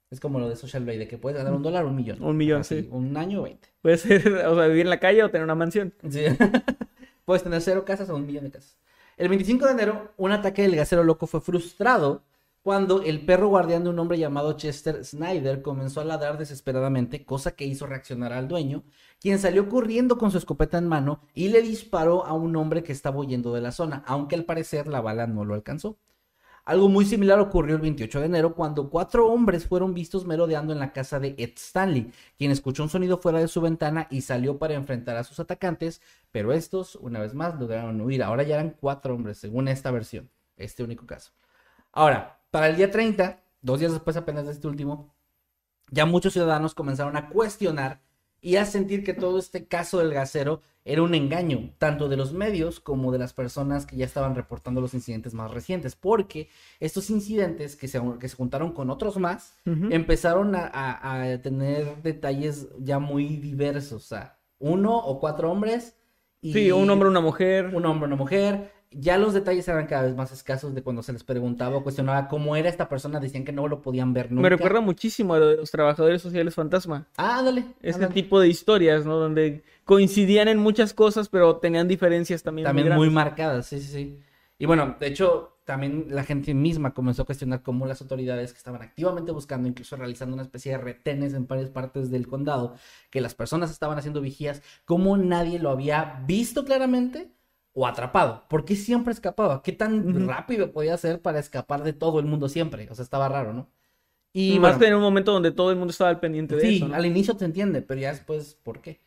[0.10, 2.24] Es como lo de Social Blade, de que puedes ganar un dólar o un millón.
[2.24, 2.90] Un millón, Así, sí.
[2.90, 3.68] Un año o 20.
[3.82, 5.94] Puede ser, o sea, vivir en la calle o tener una mansión.
[6.10, 6.24] Sí.
[7.26, 8.78] Puedes tener cero casas o un millón de casas.
[9.18, 12.22] El 25 de enero, un ataque del gasero loco fue frustrado
[12.62, 17.56] cuando el perro guardián de un hombre llamado Chester Snyder comenzó a ladrar desesperadamente, cosa
[17.56, 18.84] que hizo reaccionar al dueño,
[19.20, 22.92] quien salió corriendo con su escopeta en mano y le disparó a un hombre que
[22.92, 25.98] estaba huyendo de la zona, aunque al parecer la bala no lo alcanzó.
[26.68, 30.80] Algo muy similar ocurrió el 28 de enero cuando cuatro hombres fueron vistos merodeando en
[30.80, 34.58] la casa de Ed Stanley, quien escuchó un sonido fuera de su ventana y salió
[34.58, 38.22] para enfrentar a sus atacantes, pero estos, una vez más, lograron huir.
[38.22, 41.32] Ahora ya eran cuatro hombres, según esta versión, este único caso.
[41.94, 45.16] Ahora, para el día 30, dos días después apenas de este último,
[45.90, 48.02] ya muchos ciudadanos comenzaron a cuestionar
[48.42, 52.32] y a sentir que todo este caso del gasero era un engaño, tanto de los
[52.34, 56.48] medios como de las personas que ya estaban reportando los incidentes más recientes, porque
[56.80, 62.02] estos incidentes que se, que se juntaron con otros más, empezaron a, a- a tener
[62.04, 65.96] detalles ya muy diversos, o sea, uno o cuatro hombres
[66.40, 67.72] y Sí, un hombre, una mujer.
[67.76, 68.72] un hombre, una mujer.
[68.92, 72.30] Ya los detalles eran cada vez más escasos de cuando se les preguntaba o cuestionaba
[72.30, 74.44] cómo era esta persona, decían que no lo podían ver nunca.
[74.44, 77.06] Me recuerda muchísimo a lo de los trabajadores sociales fantasma.
[77.18, 77.66] Ah, dale.
[77.82, 78.14] Este ándale.
[78.14, 79.18] tipo de historias, ¿no?
[79.18, 83.14] Donde coincidían en muchas cosas, pero tenían diferencias también, muy También muy grandes.
[83.14, 84.20] marcadas, sí, sí, sí.
[84.58, 88.58] Y bueno, de hecho, también la gente misma comenzó a cuestionar cómo las autoridades que
[88.58, 92.76] estaban activamente buscando, incluso realizando una especie de retenes en varias partes del condado,
[93.10, 97.34] que las personas estaban haciendo vigías, cómo nadie lo había visto claramente
[97.80, 98.46] o atrapado.
[98.50, 99.62] ¿Por qué siempre escapaba?
[99.64, 99.92] ¿Qué tan
[100.28, 102.88] rápido podía ser para escapar de todo el mundo siempre?
[102.92, 103.70] O sea, estaba raro, ¿no?
[104.34, 106.70] Y, más bueno, que en un momento donde todo el mundo estaba al pendiente de
[106.70, 106.96] Sí, eso, ¿no?
[106.96, 109.02] al inicio te entiende, pero ya después, ¿por qué?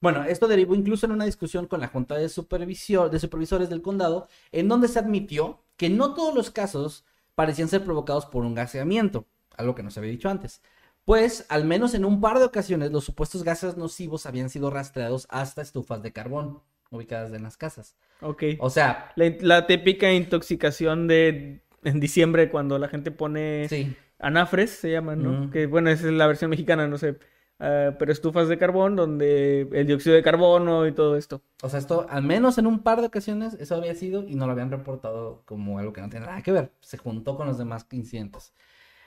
[0.00, 3.82] Bueno, esto derivó incluso en una discusión con la Junta de, Supervisio- de Supervisores del
[3.82, 7.04] Condado, en donde se admitió que no todos los casos
[7.34, 10.62] parecían ser provocados por un gaseamiento, algo que no se había dicho antes.
[11.04, 15.26] Pues, al menos en un par de ocasiones, los supuestos gases nocivos habían sido rastreados
[15.30, 17.94] hasta estufas de carbón ubicadas en las casas.
[18.20, 18.42] Ok.
[18.58, 24.70] O sea, La, la típica intoxicación de en diciembre cuando la gente pone sí, anafres,
[24.70, 25.50] se llaman, ¿no?
[25.50, 27.18] Que bueno, esa es la versión mexicana, no sé.
[27.58, 31.42] Ah, pero estufas de carbón donde el dióxido de carbono y todo esto.
[31.62, 34.46] O sea, esto, al menos en un par de ocasiones, eso había sido y no
[34.46, 36.72] lo habían reportado como algo que no tiene nada que ver.
[36.80, 38.52] Se juntó con los demás incidentes.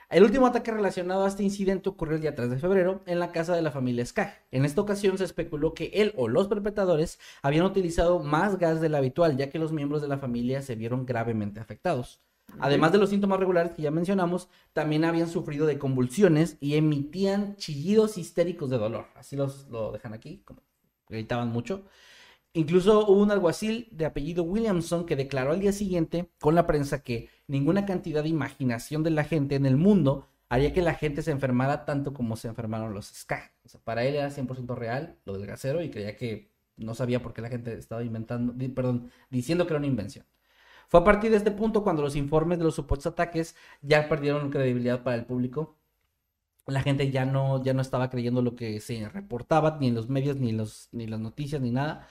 [0.10, 3.32] El último ataque relacionado a este incidente ocurrió el día 3 de febrero en la
[3.32, 4.44] casa de la familia Skag.
[4.50, 8.96] En esta ocasión se especuló que él o los perpetradores habían utilizado más gas del
[8.96, 12.22] habitual, ya que los miembros de la familia se vieron gravemente afectados.
[12.58, 17.56] Además de los síntomas regulares que ya mencionamos, también habían sufrido de convulsiones y emitían
[17.58, 19.06] chillidos histéricos de dolor.
[19.14, 20.64] Así los lo dejan aquí, como
[21.08, 21.86] gritaban mucho.
[22.54, 27.04] Incluso hubo un alguacil de apellido Williamson que declaró al día siguiente con la prensa
[27.04, 31.22] que ninguna cantidad de imaginación de la gente en el mundo haría que la gente
[31.22, 33.52] se enfermara tanto como se enfermaron los Ska.
[33.64, 37.22] O sea, para él era 100% real lo del gasero y creía que no sabía
[37.22, 40.26] por qué la gente estaba inventando, perdón, diciendo que era una invención.
[40.88, 44.50] Fue a partir de este punto cuando los informes de los supuestos ataques ya perdieron
[44.50, 45.78] credibilidad para el público.
[46.66, 50.10] La gente ya no, ya no estaba creyendo lo que se reportaba, ni en los
[50.10, 52.08] medios, ni en los, ni las noticias, ni nada.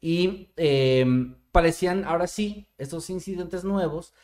[0.00, 1.04] Y eh,
[1.52, 4.14] parecían, ahora sí, estos incidentes nuevos,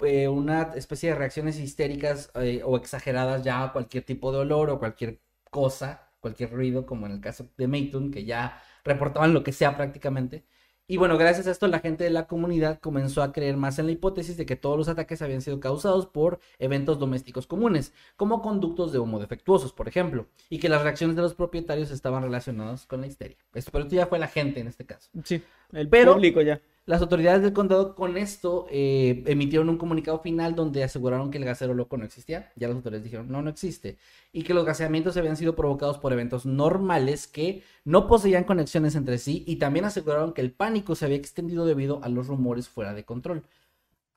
[0.00, 4.70] eh, una especie de reacciones histéricas eh, o exageradas ya a cualquier tipo de olor
[4.70, 5.20] o cualquier
[5.50, 9.76] cosa, cualquier ruido, como en el caso de Mayton, que ya reportaban lo que sea
[9.76, 10.46] prácticamente.
[10.88, 13.86] Y bueno, gracias a esto la gente de la comunidad comenzó a creer más en
[13.86, 18.42] la hipótesis de que todos los ataques habían sido causados por eventos domésticos comunes, como
[18.42, 22.86] conductos de humo defectuosos, por ejemplo, y que las reacciones de los propietarios estaban relacionadas
[22.86, 23.36] con la histeria.
[23.52, 25.08] Pero esto ya fue la gente en este caso.
[25.24, 26.60] Sí, el Pero- público ya.
[26.84, 31.44] Las autoridades del condado con esto eh, emitieron un comunicado final donde aseguraron que el
[31.44, 32.52] gasero loco no existía.
[32.56, 33.98] Ya las autoridades dijeron, no, no existe.
[34.32, 39.18] Y que los gaseamientos habían sido provocados por eventos normales que no poseían conexiones entre
[39.18, 42.94] sí y también aseguraron que el pánico se había extendido debido a los rumores fuera
[42.94, 43.44] de control.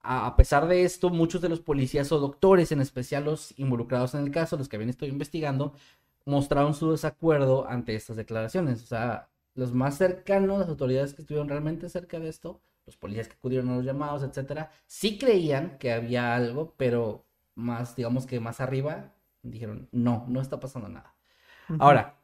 [0.01, 4.21] A, pesar de esto, muchos de los policías o doctores, en especial los involucrados en
[4.21, 5.73] el caso, los que habían estado investigando,
[6.25, 8.83] mostraron su desacuerdo ante estas declaraciones.
[8.83, 13.27] O sea, los más cercanos, las autoridades que estuvieron realmente cerca de esto, los policías
[13.27, 17.25] que acudieron a los llamados, etcétera, sí creían que había algo, pero
[17.55, 21.15] más, digamos que más arriba, dijeron, no, no está pasando nada.
[21.79, 22.19] Ahora,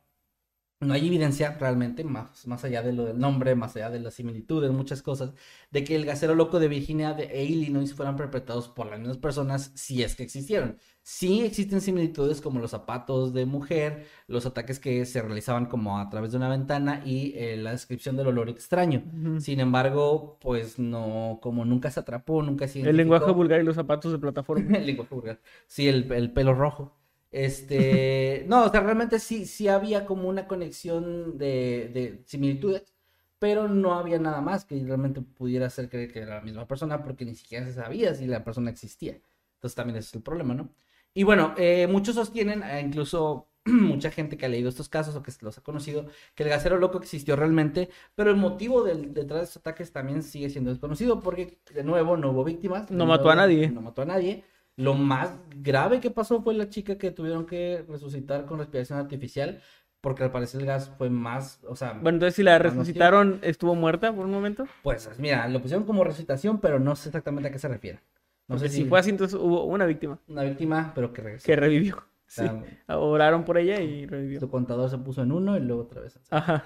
[0.82, 4.16] no hay evidencia realmente, más, más allá de lo del nombre, más allá de las
[4.16, 5.32] similitudes, muchas cosas,
[5.70, 9.18] de que el gasero loco de Virginia de, e Illinois fueran perpetrados por las mismas
[9.18, 10.78] personas, si es que existieron.
[11.04, 16.10] Sí existen similitudes como los zapatos de mujer, los ataques que se realizaban como a
[16.10, 19.04] través de una ventana y eh, la descripción del olor extraño.
[19.40, 23.76] Sin embargo, pues no, como nunca se atrapó, nunca se El lenguaje vulgar y los
[23.76, 24.78] zapatos de plataforma.
[24.78, 25.42] el lenguaje vulgar.
[25.68, 27.01] Sí, el, el pelo rojo.
[27.32, 32.94] Este, no, o sea, realmente sí, sí había como una conexión de, de similitudes,
[33.40, 37.02] pero no había nada más que realmente pudiera hacer creer que era la misma persona
[37.04, 39.20] porque ni siquiera se sabía si la persona existía.
[39.56, 40.70] Entonces también ese es el problema, ¿no?
[41.14, 45.24] Y bueno, eh, muchos sostienen, eh, incluso mucha gente que ha leído estos casos o
[45.24, 49.40] que los ha conocido, que el gasero loco existió realmente, pero el motivo del, detrás
[49.40, 52.90] de estos ataques también sigue siendo desconocido porque, de nuevo, no hubo víctimas.
[52.92, 53.70] No mató a nuevo, nadie.
[53.70, 54.44] No mató a nadie.
[54.78, 59.62] Lo más grave que pasó fue la chica que tuvieron que resucitar con respiración artificial,
[60.02, 63.76] porque al parecer el gas fue más, o sea, Bueno, entonces si la resucitaron, ¿estuvo
[63.76, 64.66] muerta por un momento?
[64.82, 68.00] pues mira, lo pusieron como resucitación, pero no sé exactamente a qué se refiere.
[68.48, 71.22] No Porque sé si si fue así, entonces hubo una víctima una víctima, pero que
[71.22, 71.46] regresó.
[71.46, 72.04] que revivió.
[72.32, 72.44] Sí.
[72.88, 74.40] Oraron por ella y revivió.
[74.40, 76.18] su contador se puso en uno y luego otra vez.
[76.30, 76.64] Ajá.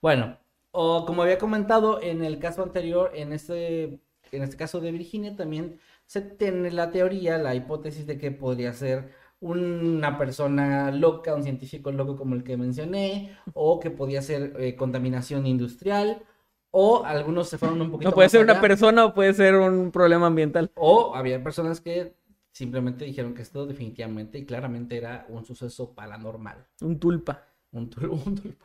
[0.00, 0.38] Bueno,
[0.70, 3.84] o como había comentado en el caso anterior, en este,
[4.30, 5.80] en este caso de Virginia también
[6.12, 9.10] se tiene la teoría, la hipótesis de que podría ser
[9.40, 14.76] una persona loca, un científico loco como el que mencioné, o que podía ser eh,
[14.76, 16.22] contaminación industrial,
[16.70, 19.54] o algunos se fueron un poquito No puede más ser una persona o puede ser
[19.56, 20.70] un problema ambiental.
[20.76, 22.14] o había personas que
[22.52, 26.66] simplemente dijeron que esto definitivamente y claramente era un suceso paranormal.
[26.82, 27.34] Un tulpa.
[27.72, 28.56] Un tul- un tul-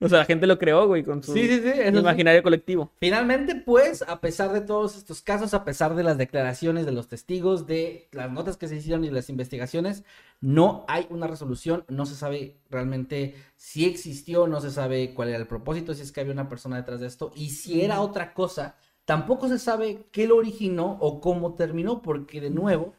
[0.00, 1.98] O sea, la gente lo creó, güey, con su Sí, sí, sí, eso sí.
[1.98, 2.92] imaginario colectivo.
[2.98, 7.08] Finalmente, pues, a pesar de todos estos casos, a pesar de las declaraciones de los
[7.08, 10.04] testigos, de las notas que se hicieron y las investigaciones,
[10.40, 15.38] no hay una resolución, no se sabe realmente si existió, no se sabe cuál era
[15.38, 18.32] el propósito, si es que había una persona detrás de esto, y si era otra
[18.34, 22.94] cosa, tampoco se sabe qué lo originó o cómo terminó, porque de nuevo,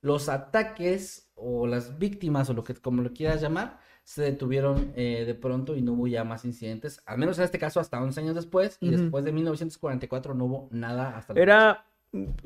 [0.00, 5.24] los ataques o las víctimas o lo que como lo quieras llamar, se detuvieron eh,
[5.26, 8.20] de pronto y no hubo ya más incidentes, al menos en este caso hasta 11
[8.20, 9.00] años después, y Ujú.
[9.02, 11.86] después de 1944 no hubo nada hasta Era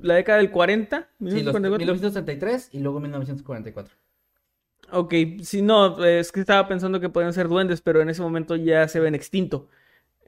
[0.00, 1.08] la década del 40, fecha.
[1.18, 1.78] Sí, los- 1944.
[1.86, 3.94] 1933 y luego 1944.
[4.92, 8.54] Ok, sí, no, es que estaba pensando que podían ser duendes, pero en ese momento
[8.54, 9.68] ya se ven extinto.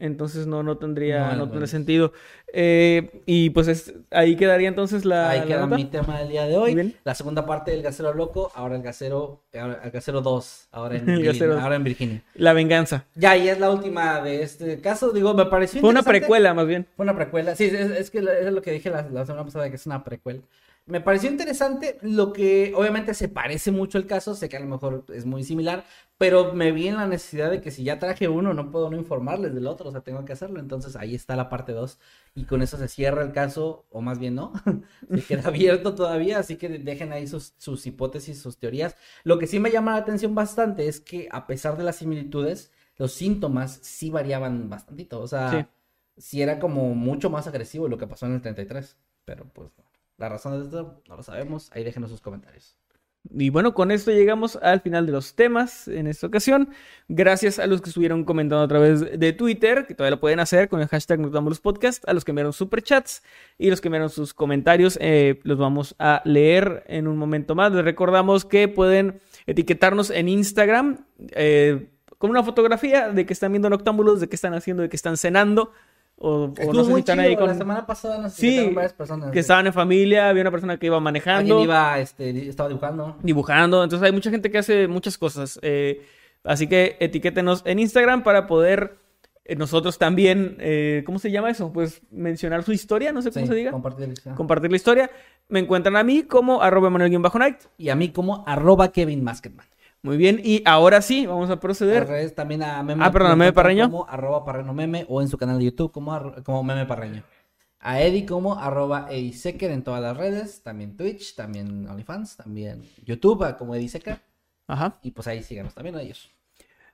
[0.01, 2.12] Entonces no, no tendría, No no, tendría sentido.
[2.53, 5.76] Eh, y pues es- ahí quedaría entonces la, Ahí la queda nota.
[5.76, 6.74] mi tema del día de hoy.
[6.74, 6.94] Bien.
[7.05, 11.01] La segunda parte del Gasero Loco, ahora el Gasero, ahora el Gasero 2, ahora en,
[11.09, 11.61] El Virginia, Gasero.
[11.61, 12.22] ahora en Virginia.
[12.34, 13.05] La venganza.
[13.14, 16.66] Ya, y es la última de este caso, digo, me pareció Fue una precuela, más
[16.66, 16.86] bien.
[16.96, 17.55] Fue una precuela.
[17.55, 20.03] Sí, es, es que es lo que dije la, la semana pasada, que es una
[20.05, 20.40] precuela.
[20.89, 24.66] Me pareció interesante lo que obviamente se parece mucho el caso, sé que a lo
[24.66, 25.84] mejor es muy similar,
[26.16, 28.97] pero me vi en la necesidad de que si ya traje uno, no puedo no
[28.97, 30.61] informarles del otro, o sea, tengo que hacerlo.
[30.61, 31.99] Entonces ahí está la parte 2
[32.34, 34.55] y con eso se cierra el caso, o más bien no,
[35.14, 38.97] se queda abierto todavía, así que dejen ahí sus, sus hipótesis, sus teorías.
[39.24, 42.72] Lo que sí me llama la atención bastante es que a pesar de las similitudes,
[42.97, 45.51] los síntomas sí variaban bastantito, o sea...
[45.51, 45.66] Sí.
[46.16, 48.97] sí era como mucho más agresivo lo que pasó en el 33.
[49.28, 49.88] Pero pues no.
[50.19, 51.71] La razón de esto no lo sabemos.
[51.73, 52.77] Ahí déjenos sus comentarios.
[53.31, 56.71] Y bueno, con esto llegamos al final de los temas en esta ocasión.
[57.09, 60.69] Gracias a los que estuvieron comentando a través de Twitter, que todavía lo pueden hacer
[60.69, 63.23] con el hashtag Noctambulos Podcast, a los que enviaron superchats
[63.59, 67.73] y los que enviaron sus comentarios, eh, los vamos a leer en un momento más.
[67.73, 73.69] Les recordamos que pueden etiquetarnos en Instagram eh, con una fotografía de que están viendo
[73.69, 75.73] Noctámbulos, de que están haciendo, de que están cenando.
[76.21, 77.47] O, no sé si están ahí con...
[77.47, 79.31] la semana pasada nos Sí, varias personas.
[79.31, 81.55] que estaban en familia, había una persona que iba manejando.
[81.55, 83.16] Alguien iba, este, estaba dibujando.
[83.23, 83.85] dibujando.
[83.85, 85.59] Entonces hay mucha gente que hace muchas cosas.
[85.62, 86.03] eh,
[86.45, 88.97] así que etiquétenos en Instagram para poder
[89.45, 91.73] eh, nosotros también, eh, ¿cómo se llama eso?
[91.73, 93.71] Pues mencionar su historia, no sé cómo Sí, se diga.
[93.71, 95.11] compartir el- Compartir la historia.
[95.49, 97.57] Me encuentran a mí como arroba Manuel-Night.
[97.79, 99.66] Y a mí como arroba Kevin Masketman.
[100.03, 102.32] Muy bien, y ahora sí, vamos a proceder.
[102.34, 103.05] también a Meme.
[103.05, 103.90] Ah, perdón, a Meme Parreño.
[103.90, 107.22] Como arroba Parreno Meme o en su canal de YouTube como, arro- como Meme Parreño.
[107.80, 110.62] A Eddie como arroba Eddie Secker en todas las redes.
[110.62, 114.20] También Twitch, también OnlyFans, también YouTube ah, como Eddie Secker.
[114.66, 114.99] Ajá.
[115.03, 116.30] Y pues ahí síganos también a ellos.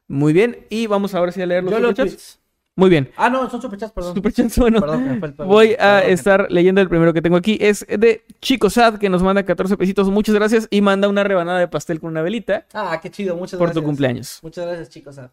[0.06, 2.38] Muy bien, y vamos ahora sí a leer los Yo los superchats.
[2.76, 3.10] Muy bien.
[3.16, 4.14] Ah, no, son superchats, perdón.
[4.16, 4.80] Superchats, bueno.
[4.80, 7.56] Perdón, el- Voy a perdón, estar leyendo el primero que tengo aquí.
[7.60, 10.08] Es de Chico Sad, que nos manda 14 pesitos.
[10.10, 10.66] Muchas gracias.
[10.70, 13.80] Y manda una rebanada de pastel con una velita Ah, qué chido, muchas por gracias.
[13.82, 14.38] tu cumpleaños.
[14.42, 15.18] Muchas gracias, chicos.
[15.18, 15.30] ah.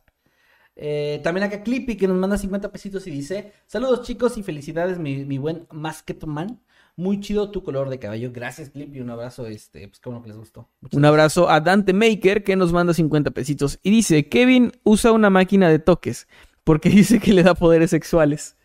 [0.76, 5.00] Eh, también acá Clippy que nos manda 50 pesitos y dice: Saludos, chicos, y felicidades,
[5.00, 6.60] mi, mi buen Masketman.
[6.96, 8.32] Muy chido tu color de cabello.
[8.34, 9.00] Gracias, Clippy.
[9.00, 9.48] Un abrazo.
[9.48, 10.70] Este, pues qué bueno que les gustó.
[10.82, 15.12] Muchas Un abrazo a Dante Maker que nos manda 50 pesitos y dice, Kevin usa
[15.12, 16.28] una máquina de toques
[16.72, 18.56] porque dice que le da poderes sexuales.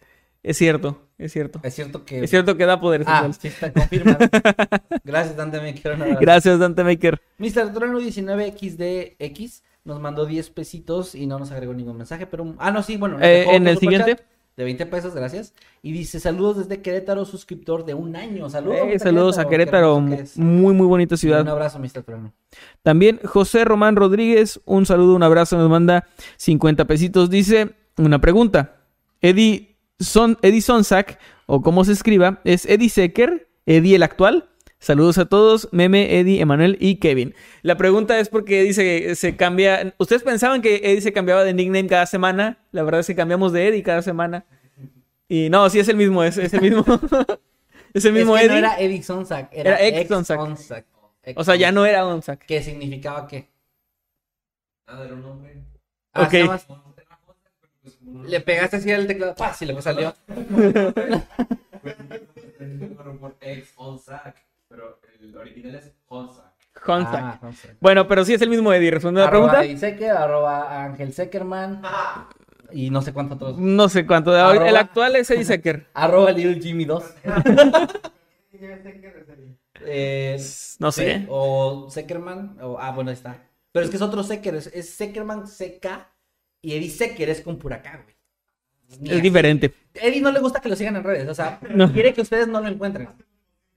[0.45, 1.59] Es cierto, es cierto.
[1.65, 2.23] Es cierto que.
[2.23, 3.39] Es cierto que da poderes Ah, sexuales.
[3.41, 4.19] sí está confirmado.
[5.03, 5.59] Gracias, Dante.
[5.59, 6.19] Un abrazo.
[6.21, 7.21] Gracias, Dante Maker.
[7.39, 7.73] Mr.
[7.73, 12.55] Trono 19XDX nos mandó 10 pesitos y no nos agregó ningún mensaje, pero...
[12.59, 13.19] Ah, no, sí, bueno.
[13.21, 14.19] Eh, en un el siguiente.
[14.57, 15.53] De 20 pesos, gracias.
[15.83, 18.49] Y dice, saludos desde Querétaro, suscriptor de un año.
[18.49, 18.79] Saludos.
[18.85, 21.49] Eh, saludos a Querétaro, muy muy bonita Un ciudad.
[21.49, 22.05] abrazo, Mr.
[22.05, 22.33] Trono.
[22.85, 27.31] También José Román Rodríguez, un saludo, un abrazo, nos manda 50 pesitos.
[27.31, 28.77] Dice una pregunta.
[29.21, 34.49] Eddie, Son, Eddie Sonsack, o como se escriba, es Eddie Secker, Eddie el actual.
[34.79, 37.35] Saludos a todos, Meme, Eddie, Emanuel y Kevin.
[37.63, 39.95] La pregunta es porque Eddie se, se cambia.
[39.99, 42.59] ¿Ustedes pensaban que Eddie se cambiaba de nickname cada semana?
[42.73, 44.45] La verdad es que cambiamos de Eddie cada semana.
[45.29, 46.85] Y no, sí es el mismo, es, es el mismo.
[47.95, 48.61] es el mismo es que Eddie.
[48.61, 50.85] no era Eddie Sonsack, era, Era ex Sonsack.
[51.37, 52.45] O sea, ya no era Sonsack.
[52.47, 53.49] ¿Qué significaba qué?
[54.87, 55.65] Nada, era un nombre.
[56.13, 56.86] Ah, Ok.
[58.25, 59.35] Le pegaste así al teclado.
[59.35, 59.53] ¡Pah!
[59.53, 60.15] Sí, luego salió.
[63.41, 63.75] ex
[64.69, 66.45] pero el original es Honsack.
[66.85, 67.39] Sonsack.
[67.43, 67.51] Ah.
[67.81, 68.91] Bueno, pero sí es el mismo Eddie.
[68.91, 69.65] Responde la Arroba pregunta.
[69.65, 71.83] Eddie Secker, arroba Ángel Seckerman.
[72.73, 73.59] Y no sé cuántos otros.
[73.59, 74.33] No sé cuánto.
[74.33, 75.87] Arroba- El actual es Eddie Secker.
[75.95, 77.05] Arroba Little Jimmy 2.
[79.89, 80.37] Eh,
[80.81, 81.27] No sí, sé.
[81.29, 82.59] O Seckerman.
[82.61, 83.37] O, ah, bueno, ahí está.
[83.71, 84.57] Pero es que es otro Secker.
[84.57, 85.87] Es, es Seckerman CK.
[86.67, 88.17] Y Eddie Secker es con pura K, güey.
[89.01, 89.21] Ni Es así.
[89.23, 89.73] diferente.
[89.95, 91.29] Eddie no le gusta que lo sigan en redes.
[91.29, 91.93] O sea, No.
[91.93, 93.09] quiere que ustedes no lo encuentren.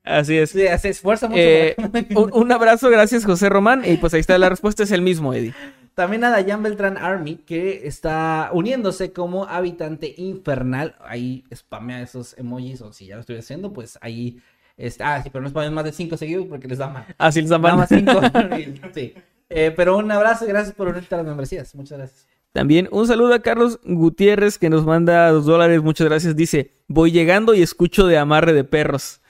[0.03, 0.49] Así es.
[0.49, 1.39] Sí, se esfuerza mucho.
[1.39, 1.75] Eh,
[2.15, 3.83] un, un abrazo, gracias José Román.
[3.85, 5.53] Y pues ahí está la respuesta, es el mismo Eddie.
[5.93, 10.95] También a Dayan Beltrán Army, que está uniéndose como habitante infernal.
[11.01, 14.39] Ahí spamea esos emojis, o si ya lo estoy haciendo, pues ahí
[14.77, 15.13] está.
[15.13, 17.05] Ah, sí, pero no spamean más de 5 seguidos porque les da mal.
[17.19, 17.77] Así les Nada llaman.
[17.77, 18.89] más 5.
[18.95, 19.13] sí.
[19.49, 21.75] Eh, pero un abrazo y gracias por unirte a las membresías.
[21.75, 22.27] Muchas gracias.
[22.51, 25.81] También un saludo a Carlos Gutiérrez que nos manda dos dólares.
[25.83, 26.35] Muchas gracias.
[26.35, 29.21] Dice, voy llegando y escucho de amarre de perros.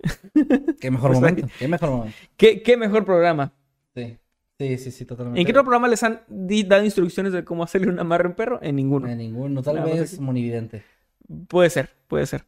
[0.80, 1.46] Qué mejor Pues momento.
[1.58, 2.16] Qué mejor momento.
[2.36, 3.52] ¿Qué, qué mejor programa?
[3.94, 4.18] Sí.
[4.58, 5.38] Sí, sí, sí, totalmente.
[5.38, 8.34] ¿En qué otro programa les han dado instrucciones de cómo hacerle un amarre a un
[8.34, 8.58] perro?
[8.62, 9.06] En ninguno.
[9.06, 9.62] En ninguno.
[9.62, 10.82] Tal Nada vez monividente.
[11.48, 12.44] Puede ser, puede ser.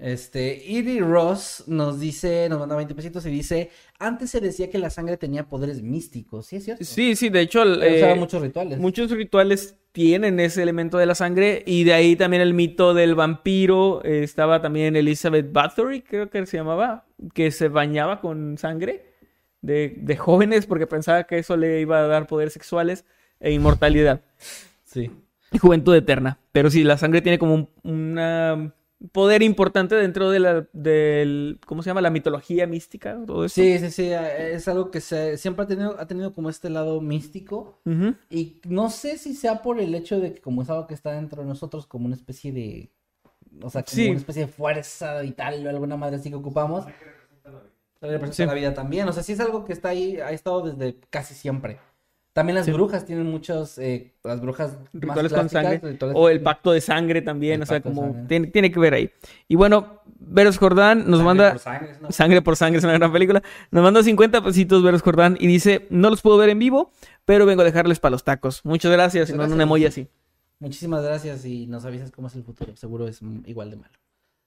[0.00, 4.78] Este, Edie Ross nos dice, nos manda 20 pesitos y dice, antes se decía que
[4.78, 6.84] la sangre tenía poderes místicos, ¿sí es cierto?
[6.84, 8.78] Sí, sí, de hecho, eh, muchos rituales.
[8.78, 13.16] muchos rituales tienen ese elemento de la sangre y de ahí también el mito del
[13.16, 14.04] vampiro.
[14.04, 17.04] eh, estaba también Elizabeth Bathory, creo que se llamaba,
[17.34, 19.04] que se bañaba con sangre
[19.62, 23.04] de, de jóvenes porque pensaba que eso le iba a dar poderes sexuales
[23.40, 24.20] e inmortalidad
[24.84, 25.10] Sí.
[25.50, 26.38] y juventud eterna.
[26.52, 28.72] Pero sí, la sangre tiene como un una
[29.12, 32.00] poder importante dentro de la, del, ¿cómo se llama?
[32.00, 33.54] La mitología mística, todo eso.
[33.54, 36.68] Sí, sí, sí, eh, es algo que se, siempre ha tenido, ha tenido como este
[36.70, 37.78] lado místico
[38.30, 41.12] y no sé si sea por el hecho de que como es algo que está
[41.12, 42.90] dentro de nosotros como una especie de,
[43.62, 44.08] o sea, como Sí.
[44.10, 46.84] una especie de fuerza vital o alguna madre así que ocupamos.
[48.00, 48.46] Representa Sí.
[48.46, 51.34] la vida también, o sea, sí es algo que está ahí, ha estado desde casi
[51.34, 51.78] siempre.
[52.38, 52.70] También las Sí.
[52.72, 55.80] brujas tienen muchos, eh, las brujas más Rituales con sangre.
[55.82, 58.94] rituales- O el pacto de sangre también, El o sea, como tiene, tiene que ver
[58.94, 59.10] ahí.
[59.48, 61.50] Y bueno, Veros Jordán nos Sangre manda...
[61.50, 63.42] por sangre, una- Sangre por Sangre es una gran película.
[63.72, 66.92] Nos manda 50 pesitos Veros Jordán y dice, no los puedo ver en vivo,
[67.24, 68.64] pero vengo a dejarles para los tacos.
[68.64, 69.30] Muchas gracias.
[69.30, 69.96] Y Muchas manda un gracias.
[69.96, 70.08] emoji así.
[70.60, 72.76] Muchísimas gracias y nos avisas cómo es el futuro.
[72.76, 73.94] Seguro es mm, igual de malo.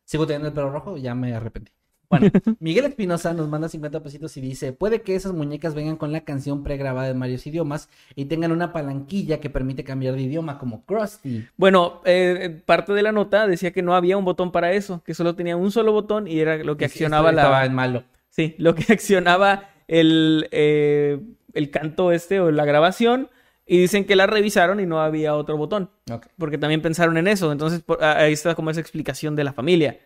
[0.06, 1.74] Sigo teniendo el pelo rojo, ya me arrepentí.
[2.12, 2.28] Bueno,
[2.60, 6.22] Miguel Espinosa nos manda 50 pesitos y dice, puede que esas muñecas vengan con la
[6.22, 10.86] canción pregrabada en varios idiomas y tengan una palanquilla que permite cambiar de idioma como
[10.86, 11.48] Krusty.
[11.58, 15.14] Bueno, eh, parte de la nota decía que no había un botón para eso, que
[15.16, 17.66] solo tenía un solo botón y era lo que sí, accionaba esto Estaba la...
[17.66, 18.04] en malo.
[18.30, 21.20] Sí, lo que accionaba el, eh,
[21.54, 23.30] el canto este o la grabación
[23.66, 25.90] y dicen que la revisaron y no había otro botón,
[26.38, 27.52] porque también pensaron en eso.
[27.54, 29.98] Entonces, por- ah, ahí está como esa explicación de la familia.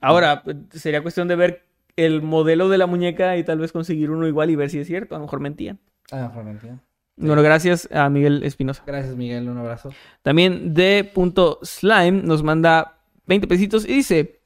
[0.00, 0.42] Ahora,
[0.72, 1.64] sería cuestión de ver
[1.96, 4.86] el modelo de la muñeca y tal vez conseguir uno igual y ver si es
[4.86, 5.14] cierto.
[5.14, 5.78] A lo mejor mentían.
[6.10, 6.82] Ah, mejor no entiendo.
[7.16, 8.84] Bueno, gracias a Miguel Espinosa.
[8.86, 9.48] Gracias, Miguel.
[9.48, 9.92] Un abrazo.
[10.22, 14.40] También D.Slime nos manda 20 pesitos y dice...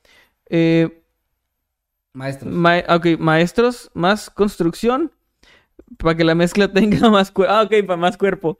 [0.49, 1.03] eh,
[2.15, 2.53] Maestros.
[2.53, 5.13] ma- ok, maestros, más construcción
[5.99, 7.53] para que la mezcla tenga más cuerpo.
[7.55, 8.59] Ah, ok, para más cuerpo.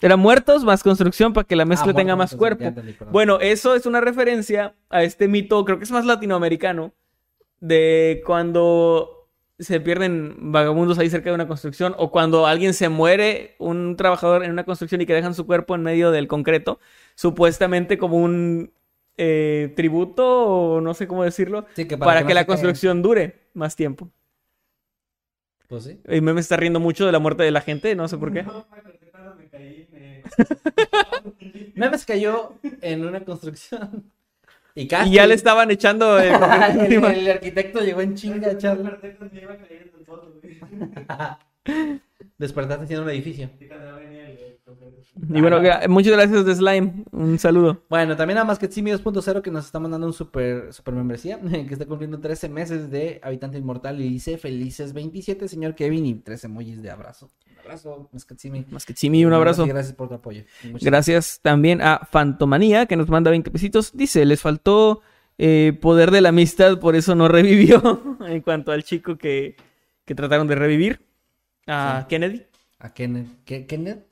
[0.00, 2.64] Era muertos más construcción para que la mezcla Ah, tenga bueno, más cuerpo.
[2.64, 2.96] entendí.
[3.10, 6.92] Bueno, eso es una referencia a este mito, creo que es más latinoamericano,
[7.60, 13.54] de cuando se pierden vagabundos ahí cerca de una construcción o cuando alguien se muere,
[13.58, 16.80] un trabajador en una construcción y que dejan su cuerpo en medio del concreto,
[17.14, 18.72] supuestamente como un
[19.16, 22.46] eh, tributo o no sé cómo decirlo, Sí, que para, que la caigan.
[22.46, 24.10] construcción dure más tiempo.
[25.68, 26.00] Pues sí.
[26.10, 28.44] Y me está riendo mucho de la muerte de la gente, no sé por qué.
[29.54, 30.22] Caí, me...
[31.76, 34.10] Memes cayó en una construcción.
[34.74, 35.10] Y casi.
[35.10, 36.34] Y ya le estaban echando el
[36.92, 38.58] el, el arquitecto llegó en chinga a
[42.38, 43.50] Despertaste haciendo un edificio.
[45.30, 47.04] Y bueno, gra- muchas gracias de Slime.
[47.12, 47.82] Un saludo.
[47.88, 51.38] Bueno, también a Masquetsimi 2.0 que nos está mandando un super, super membresía,
[51.68, 56.14] que está cumpliendo 13 meses de Habitante Inmortal y dice felices 27, señor Kevin, y
[56.14, 57.30] 13 emojis de abrazo.
[57.52, 58.66] Un abrazo, Masquetsimi.
[58.70, 59.64] Más que Chimi, un abrazo.
[59.64, 60.42] Y gracias por tu apoyo.
[60.64, 63.92] Muchas Gracias también a Fantomanía, que nos manda 20 pesitos.
[63.94, 65.00] Dice, les faltó
[65.38, 68.18] eh, poder de la amistad, por eso no revivió.
[68.26, 69.56] en cuanto al chico que,
[70.04, 71.00] que trataron de revivir.
[71.66, 72.06] A Sí.
[72.08, 72.42] Kennedy.
[72.78, 73.28] A Kenneth.
[73.44, 73.66] ¿Qué-.
[73.66, 74.04] ¿Kenneth?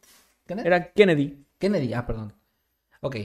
[0.49, 1.45] Era Kennedy.
[1.59, 2.33] Kennedy, ah, perdón.
[3.01, 3.17] Ok.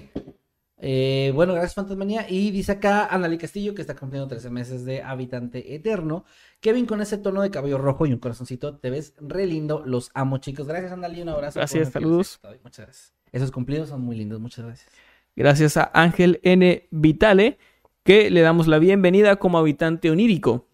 [0.79, 2.25] Eh, bueno, gracias Fantasmanía.
[2.29, 6.25] Y dice acá Anali Castillo que está cumpliendo 13 meses de habitante eterno.
[6.59, 9.83] Kevin con ese tono de cabello rojo y un corazoncito, te ves re lindo.
[9.85, 10.67] Los amo, chicos.
[10.67, 11.21] Gracias, Anali.
[11.21, 11.59] Un abrazo.
[11.59, 12.39] Gracias, saludos.
[12.63, 13.13] Muchas gracias.
[13.31, 14.39] Esos cumplidos son muy lindos.
[14.39, 14.89] Muchas gracias.
[15.35, 16.87] Gracias a Ángel N.
[16.91, 17.57] Vitale,
[18.03, 20.67] que le damos la bienvenida como habitante onírico.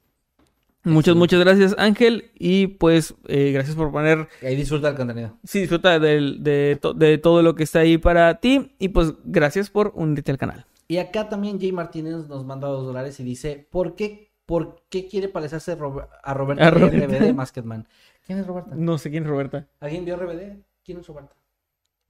[0.84, 2.32] Muchas, muchas gracias, Ángel.
[2.36, 5.38] Y pues, eh, gracias por poner Y ahí disfruta el contenido.
[5.44, 8.76] Sí, disfruta de, to- de todo lo que está ahí para ti.
[8.80, 10.66] Y pues gracias por unirte al canal.
[10.90, 15.08] Y acá también Jay Martínez nos manda dos dólares y dice: ¿Por qué, por qué
[15.08, 16.70] quiere parecerse a Roberta A de Roberta.
[16.70, 17.88] RBD Masketman?
[18.26, 18.72] ¿Quién es Roberta?
[18.76, 19.66] No sé quién es Roberta.
[19.80, 20.58] ¿Alguien vio RBD?
[20.84, 21.34] ¿Quién es Roberta?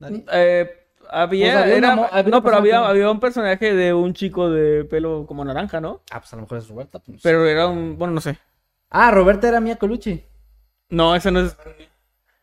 [0.00, 0.24] ¿Nadie?
[0.32, 0.68] Eh,
[1.10, 4.12] había, Pues había era- una mo- había no, pero había, había un personaje de un
[4.14, 6.02] chico de pelo como naranja, ¿no?
[6.10, 6.98] Ah, pues a lo mejor es Roberta.
[6.98, 7.20] pues.
[7.22, 8.36] Pero era un, bueno, no sé.
[8.96, 10.22] Ah, Roberta era Mia Colucci.
[10.88, 11.56] No, esa no es.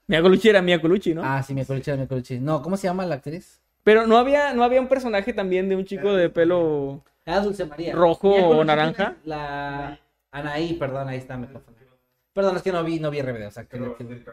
[0.08, 1.22] Mia Colucci era Mia Colucci, ¿no?
[1.24, 2.40] Ah, sí, Mia Colucci era Mia Colucci.
[2.40, 3.62] No, ¿cómo se llama la actriz?
[3.84, 7.04] Pero no había, no había un personaje también de un chico de pelo.
[7.26, 7.96] Ah, Dulce María.
[7.96, 9.16] ¿Rojo o naranja?
[9.24, 9.98] La
[10.32, 11.80] Anaí, perdón, ahí está, me confundí.
[12.34, 14.24] Perdón, es que no vi, no vi RBD, o sea, que, que-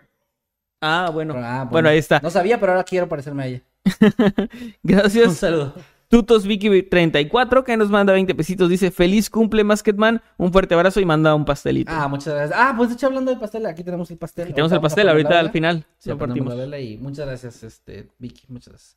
[0.80, 1.34] Ah, bueno.
[1.36, 1.70] Ah, bueno.
[1.70, 2.18] Bueno, ahí está.
[2.20, 3.60] No sabía, pero ahora quiero parecerme a ella.
[4.50, 5.36] Un Gracias.
[5.36, 5.74] saludo.
[6.08, 8.68] Tutos Vicky 34 que nos manda 20 pesitos.
[8.68, 10.22] Dice feliz cumple Masketman.
[10.38, 11.92] Un fuerte abrazo y manda un pastelito.
[11.94, 12.58] Ah, muchas gracias.
[12.58, 14.44] Ah, pues de hecho hablando del pastel, aquí tenemos el pastel.
[14.44, 15.84] Aquí tenemos el pastel ahorita al final.
[15.98, 16.54] Sí, lo partimos.
[16.54, 18.96] la vela y muchas gracias, este, Vicky, muchas gracias.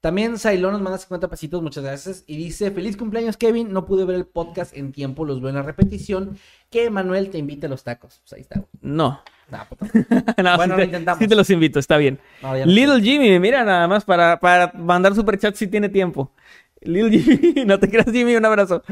[0.00, 2.24] También Sailón nos manda 50 pesitos, muchas gracias.
[2.26, 3.70] Y dice, feliz cumpleaños, Kevin.
[3.70, 6.38] No pude ver el podcast en tiempo, los veo en la repetición.
[6.70, 8.20] Que Manuel te invite a los tacos.
[8.20, 8.64] Pues ahí está.
[8.80, 9.20] No.
[9.50, 9.86] Nah, puta.
[10.42, 11.18] No, Bueno, sí lo te, intentamos.
[11.18, 12.18] sí te los invito, está bien.
[12.42, 16.32] No, ya no Little Jimmy, mira nada más para, para mandar superchat si tiene tiempo.
[16.80, 18.82] Little Jimmy, no te creas Jimmy, un abrazo.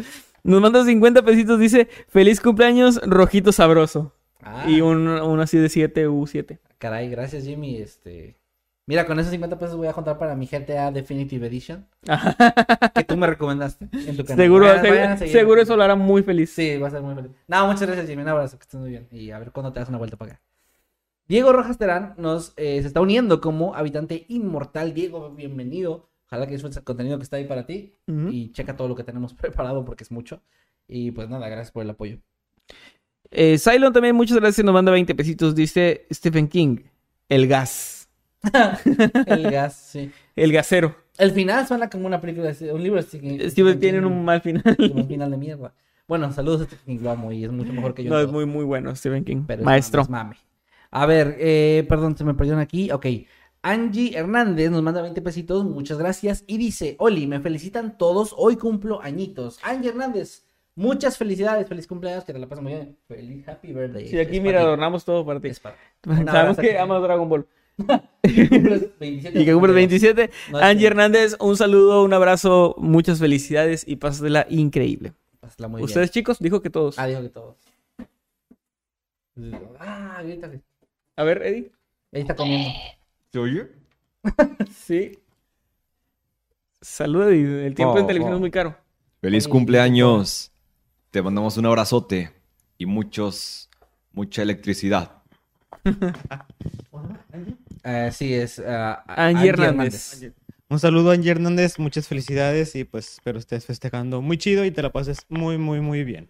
[0.42, 4.14] Nos manda 50 pesitos, dice feliz cumpleaños, rojito sabroso.
[4.42, 6.58] Ah, Y un, uno así de 7 U7.
[6.78, 7.76] Caray, gracias, Jimmy.
[7.78, 8.36] Este...
[8.86, 11.86] Mira, con esos 50 pesos voy a juntar para mi GTA Definitive Edition.
[12.94, 14.42] que tú me recomendaste en tu canal.
[14.44, 16.50] seguro, Vayan- vayan seguro eso lo hará muy feliz.
[16.50, 17.30] Sí, va a ser muy feliz.
[17.48, 18.22] No, muchas gracias, Jimmy.
[18.22, 19.06] Un abrazo, que estés muy bien.
[19.10, 20.40] Y a ver cuándo te das una vuelta para acá.
[21.28, 24.94] Diego Rojas Terán nos eh, se está uniendo como habitante inmortal.
[24.94, 26.08] Diego, bienvenido.
[26.26, 27.92] Ojalá que disfrutes el contenido que está ahí para ti.
[28.30, 30.40] Y checa todo lo que tenemos preparado porque es mucho.
[30.88, 32.16] Y pues nada, gracias por el apoyo.
[33.30, 36.78] Eh, Cylon también, muchas gracias, nos manda 20 pesitos, dice Stephen King.
[37.28, 38.08] El gas.
[39.26, 40.10] El gas, sí.
[40.34, 40.96] El gasero.
[41.18, 43.50] El final suena como una película, un libro que...
[43.50, 44.62] Sí, tienen un mal final.
[44.78, 45.74] un final de mierda.
[46.06, 48.08] Bueno, saludos a Stephen King, lo amo y es mucho mejor que yo.
[48.08, 49.44] No, es muy, muy bueno, Stephen King.
[49.46, 50.00] Pero es Maestro.
[50.00, 50.36] es mame.
[50.90, 52.90] A ver, eh, perdón, se me perdieron aquí.
[52.90, 53.06] Ok.
[53.62, 56.44] Angie Hernández nos manda 20 pesitos, muchas gracias.
[56.46, 59.58] Y dice, Oli, me felicitan todos, hoy cumplo añitos.
[59.62, 60.44] Angie Hernández,
[60.76, 62.96] muchas felicidades, feliz cumpleaños, que te la pases muy bien.
[63.08, 64.08] Feliz happy birthday.
[64.08, 65.48] Sí, aquí Es mira, adornamos todo para ti.
[65.48, 66.76] Es para Sabemos que aquí.
[66.78, 67.46] amas Dragon Ball.
[68.24, 69.40] Y cumples 27.
[69.40, 70.30] Y que cumples 27.
[70.50, 75.12] No, es Angie que- Hernández, un saludo, un abrazo, muchas felicidades y pásatela increíble.
[75.40, 76.96] Pásala muy Ustedes, chicos, dijo que todos.
[76.96, 77.04] bien.
[77.04, 77.56] Ah, dijo que todos.
[79.78, 80.62] Ah, grítale.
[81.18, 81.72] A ver, Eddie.
[82.12, 82.70] Ahí está comiendo.
[83.32, 83.66] ¿Se oye?
[84.72, 85.18] Sí.
[86.80, 87.66] Salud, Eddie.
[87.66, 88.36] El tiempo en Oh, televisión oh.
[88.36, 88.76] es muy caro.
[89.20, 90.52] Feliz cumpleaños.
[91.10, 92.30] Te mandamos un abrazote
[92.78, 93.68] y muchos,
[94.12, 95.22] mucha electricidad.
[97.84, 98.60] Eh, sí, es
[99.06, 100.32] Angie Hernández.
[100.68, 104.72] Un saludo a Angie Hernández, muchas felicidades y pues espero estés festejando muy chido y
[104.72, 106.28] te la pases muy, muy, muy bien.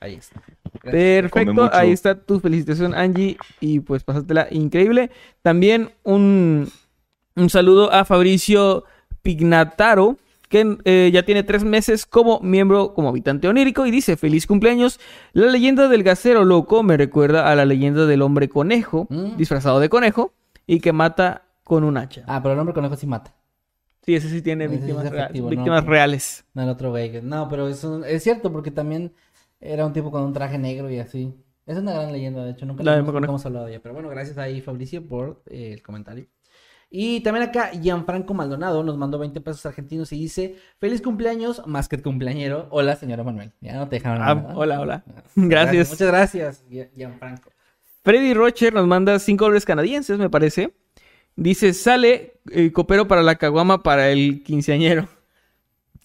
[0.00, 0.40] Ahí está.
[0.82, 5.10] Perfecto, ahí está tu felicitación, Angie, y pues pásatela increíble.
[5.42, 6.68] También un,
[7.36, 8.84] un saludo a Fabricio
[9.22, 10.16] Pignataro,
[10.48, 14.98] que eh, ya tiene tres meses como miembro, como habitante onírico, y dice, feliz cumpleaños.
[15.32, 19.36] La leyenda del gasero loco me recuerda a la leyenda del hombre conejo, Mm.
[19.36, 20.32] disfrazado de conejo,
[20.66, 22.24] y que mata con un hacha.
[22.26, 23.34] Ah, pero el hombre conejo sí mata.
[24.02, 25.50] Sí, ese sí tiene Ese víctimas, es rea- efectivo, ¿no?
[25.50, 26.44] víctimas reales.
[26.54, 27.20] No, el otro güey.
[27.22, 29.12] No, pero es, un- es cierto, porque también
[29.60, 31.34] era un tipo con un traje negro y así.
[31.66, 32.66] Es una gran leyenda, de hecho.
[32.66, 33.80] Nunca, La hemos, hablado de ella.
[33.82, 36.26] Pero bueno, gracias ahí, Fabricio, por eh, el comentario.
[36.92, 41.88] Y también acá, Gianfranco Maldonado nos mandó 20 pesos argentinos y dice: Feliz cumpleaños, más
[41.88, 42.66] que cumpleañero.
[42.70, 43.52] Hola, señora Manuel.
[43.60, 44.22] Ya no te dejaron.
[44.22, 44.56] Ah, nada.
[44.56, 45.04] hola, hola.
[45.06, 45.90] Ah, Gracias.
[45.90, 47.50] Muchas gracias, Gian- Gianfranco.
[48.02, 50.74] Freddy Rocher nos manda 5 dólares canadienses, me parece.
[51.36, 55.06] Dice, sale eh, copero para la caguama para el quinceañero.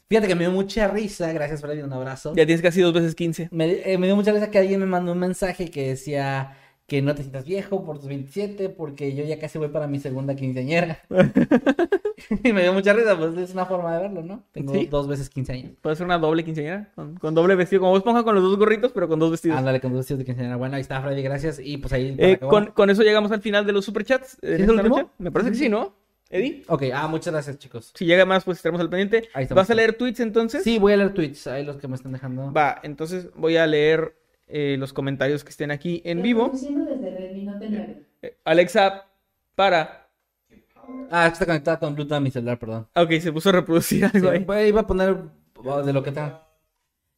[0.08, 1.32] Fíjate que me dio mucha risa.
[1.34, 1.82] Gracias, Freddy.
[1.82, 2.34] Un abrazo.
[2.36, 3.50] Ya tienes casi dos veces 15.
[3.52, 6.58] Me, eh, me dio mucha risa que alguien me mandó un mensaje que decía
[6.88, 9.98] que no te sientas viejo por tus 27 porque yo ya casi voy para mi
[10.00, 11.00] segunda quinceañera.
[12.44, 14.44] y me dio mucha risa, pues es una forma de verlo, ¿no?
[14.52, 14.86] Tengo Sí.
[14.86, 15.72] dos veces 15 años.
[15.82, 18.58] Puede ser una doble quinceañera, con, con doble vestido, como vos ponga con los dos
[18.58, 19.58] gorritos, pero con dos vestidos.
[19.58, 20.58] Ándale, con dos vestidos de quinceañera.
[20.58, 21.60] Bueno, ahí está Freddy, gracias.
[21.60, 22.16] Y pues ahí...
[22.20, 24.36] Eh, con, con eso llegamos al final de los superchats.
[24.44, 25.10] eh, ¿Sí es el último?
[25.18, 25.96] Me parece que sí, ¿no?
[26.30, 26.64] Eddie.
[26.68, 27.92] Ok, ah, muchas gracias, chicos.
[27.96, 29.30] Si llega más, pues estaremos al pendiente.
[29.34, 29.48] Ahí.
[29.50, 30.64] ¿Vas a leer tweets entonces?
[30.64, 32.52] Sí, voy a leer tweets, ahí los que me están dejando.
[32.52, 34.16] Va, entonces voy a leer
[34.48, 36.50] eh, los comentarios que estén aquí en vivo.
[36.52, 36.70] Desde
[37.18, 38.02] Redmi Note 9.
[38.24, 39.06] Eh, Alexa,
[39.56, 40.08] para.
[41.10, 42.88] Ah, está conectada con Bluetooth a mi celular, perdón.
[42.96, 44.68] Ok, se puso a reproducir algo Sí, ahí.
[44.68, 45.18] iba a poner
[45.56, 46.42] oh, de lo que tenga.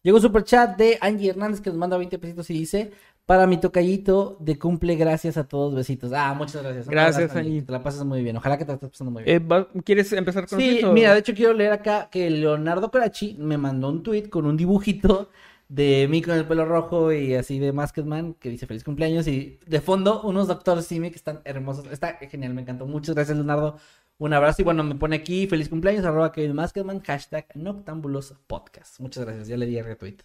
[0.04, 2.92] Llegó un super chat de Angie Hernández que nos manda 20 pesitos y dice:
[3.28, 6.14] Para mi tocallito de cumple, gracias a todos, besitos.
[6.16, 6.88] Ah, muchas gracias.
[6.88, 7.34] Gracias.
[7.34, 8.38] Que te la pases muy bien.
[8.38, 9.46] Ojalá que te la estés pasando muy bien.
[9.52, 13.58] Eh, ¿Quieres empezar con sí, mira, de hecho quiero leer acá que Leonardo Corachi me
[13.58, 15.30] mandó un tweet con un dibujito
[15.68, 19.60] de mí con el pelo rojo y así de Masketman que dice feliz cumpleaños y
[19.68, 21.86] de fondo unos Doctor Simi que están hermosos.
[21.92, 22.86] Está genial, me encantó.
[22.86, 23.78] Muchas gracias, Leonardo.
[24.20, 29.02] Un abrazo y bueno, me pone aquí feliz cumpleaños, arroba Kevin Masketman, hashtag Noctambulos Podcast.
[29.02, 30.20] Muchas gracias, ya le di a retweet.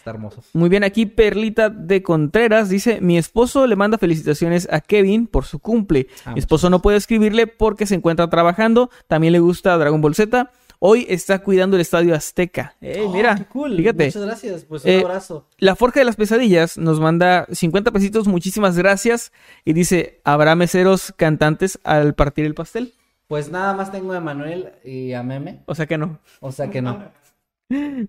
[0.00, 0.42] Está hermoso.
[0.54, 5.44] Muy bien, aquí Perlita de Contreras dice, mi esposo le manda felicitaciones a Kevin por
[5.44, 6.06] su cumple.
[6.24, 10.14] Ah, mi esposo no puede escribirle porque se encuentra trabajando, también le gusta Dragon Ball
[10.14, 10.50] Z.
[10.78, 12.76] Hoy está cuidando el Estadio Azteca.
[12.80, 13.34] ¡Ey, Oh, mira!
[13.36, 13.76] qué cool.
[13.76, 14.06] Fíjate.
[14.06, 15.46] Muchas gracias, pues un Eh, abrazo.
[15.58, 19.32] La Forja de las Pesadillas nos manda 50 pesitos, muchísimas gracias.
[19.66, 22.94] Y dice, ¿habrá meseros cantantes al partir el pastel?
[23.28, 26.18] Pues nada más tengo a Manuel y a Meme, O sea que no.
[26.40, 27.04] o sea que no.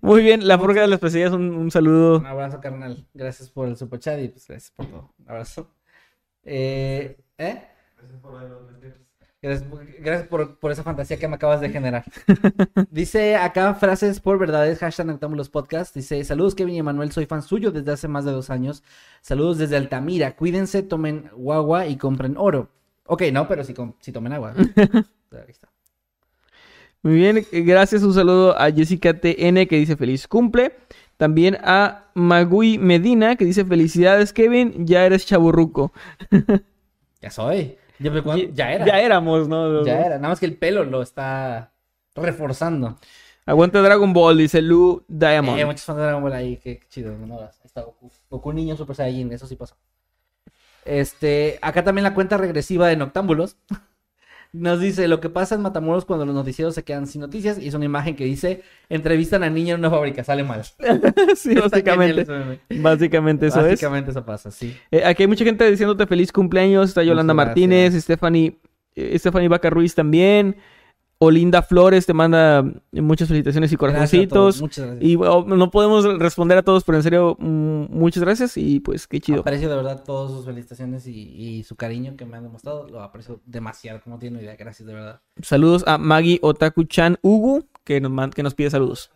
[0.00, 2.18] Muy bien, la Forja de las Pesadillas, un, un saludo.
[2.18, 3.06] Un abrazo, carnal.
[3.14, 5.14] Gracias por el super chat y pues gracias por todo.
[5.18, 5.70] Un abrazo.
[6.44, 7.62] Eh, ¿eh?
[9.40, 12.04] Gracias, por- gracias por, por esa fantasía que me acabas de generar.
[12.90, 15.94] Dice acá frases por verdades, hashtag Noctámbulos Podcast.
[15.94, 18.84] Dice, saludos Kevin y Emanuel, soy fan suyo desde hace más de dos años.
[19.20, 20.36] Saludos desde Altamira.
[20.36, 22.68] Cuídense, tomen guagua y compren oro.
[23.06, 24.54] Ok, no, pero si, si tomen agua.
[25.32, 25.68] Ahí está.
[27.02, 28.02] Muy bien, eh, gracias.
[28.02, 30.72] Un saludo a Jessica TN que dice feliz cumple.
[31.16, 35.92] También a Magui Medina que dice felicidades Kevin, ya eres chaburruco.
[37.20, 37.76] Ya soy.
[38.00, 38.84] Ya, era.
[38.84, 39.84] Ya éramos, ¿no?
[39.86, 40.16] Ya era.
[40.16, 41.72] Nada más que el pelo lo está
[42.16, 42.98] reforzando.
[43.46, 45.56] Aguanta Dragon Ball, dice Lu Diamond.
[45.56, 47.16] Eh, muchos fans de Dragon Ball ahí, qué, qué chido.
[47.16, 47.38] ¿no?
[47.64, 48.10] Está Goku.
[48.28, 49.76] Goku niño Super Saiyajin, eso sí pasó.
[50.84, 53.56] Este, acá también la cuenta regresiva de Noctámbulos.
[54.54, 57.68] Nos dice, lo que pasa en Matamoros cuando los noticieros se quedan sin noticias y
[57.68, 60.62] es una imagen que dice, entrevistan a niña en una fábrica, sale mal.
[61.36, 62.26] sí, básicamente.
[62.68, 63.72] Básicamente eso es.
[63.72, 64.76] Básicamente eso pasa, sí.
[64.90, 66.90] Eh, aquí hay mucha gente diciéndote feliz cumpleaños.
[66.90, 68.04] Está Yolanda Muchas Martínez, gracias.
[68.04, 68.58] Stephanie,
[68.94, 70.56] eh, Stephanie Vaca Ruiz también.
[71.24, 74.60] Olinda Flores te manda muchas felicitaciones y corazoncitos.
[74.60, 75.04] Muchas gracias.
[75.08, 79.06] Y bueno, no podemos responder a todos, pero en serio, mm, muchas gracias y pues
[79.06, 79.40] qué chido.
[79.42, 82.88] Aprecio de verdad todas sus felicitaciones y, y su cariño que me han demostrado.
[82.88, 84.56] Lo aprecio demasiado, como tiene idea.
[84.56, 85.20] Gracias, de verdad.
[85.40, 89.10] Saludos a Maggie Otaku-chan Ugu, que nos, man- que nos pide saludos.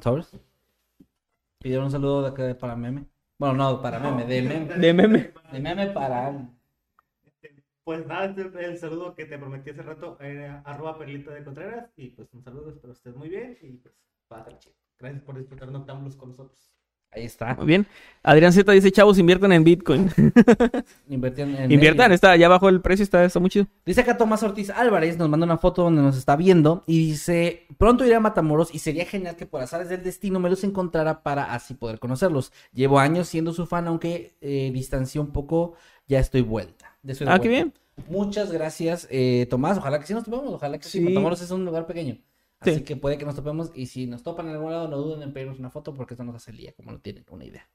[0.00, 0.28] ¿Sabes?
[1.60, 3.06] Pidieron un saludo de acá para meme.
[3.38, 4.74] Bueno, no, para meme, de meme.
[4.76, 5.30] De meme.
[5.52, 6.48] De meme para...
[7.84, 11.90] Pues nada, este- el saludo que te prometí hace rato era arroba perlita de Contreras.
[11.96, 13.58] Y pues un saludo, espero estés muy bien.
[13.60, 13.94] Y pues,
[14.26, 14.56] padre.
[14.98, 16.70] Gracias por disfrutar Noctámbulos con nosotros.
[17.10, 17.54] Ahí está.
[17.54, 17.86] Muy bien.
[18.24, 20.10] Adrián Z dice, chavos, inviertan en Bitcoin.
[21.08, 23.66] Inviertan en inviertan, está, ya bajó el precio, está, está muy chido.
[23.86, 27.66] Dice acá Tomás Ortiz Álvarez, nos manda una foto donde nos está viendo y dice,
[27.78, 31.22] pronto iré a Matamoros y sería genial que por azares del destino me los encontrara
[31.22, 32.52] para así poder conocerlos.
[32.72, 35.74] Llevo años siendo su fan, aunque eh, distancié un poco,
[36.08, 36.83] ya estoy vuelta.
[37.04, 37.72] De Ah, qué bien.
[38.08, 39.78] Muchas gracias, eh, Tomás.
[39.78, 40.98] Ojalá que sí nos topemos, ojalá que sí.
[40.98, 41.00] Sí.
[41.04, 42.18] Matamoros es un lugar pequeño.
[42.58, 42.80] Así Sí.
[42.82, 45.32] que puede que nos topemos y si nos topan en algún lado, no duden en
[45.32, 47.68] pedirnos una foto porque esto nos hace el día, como no tienen una idea.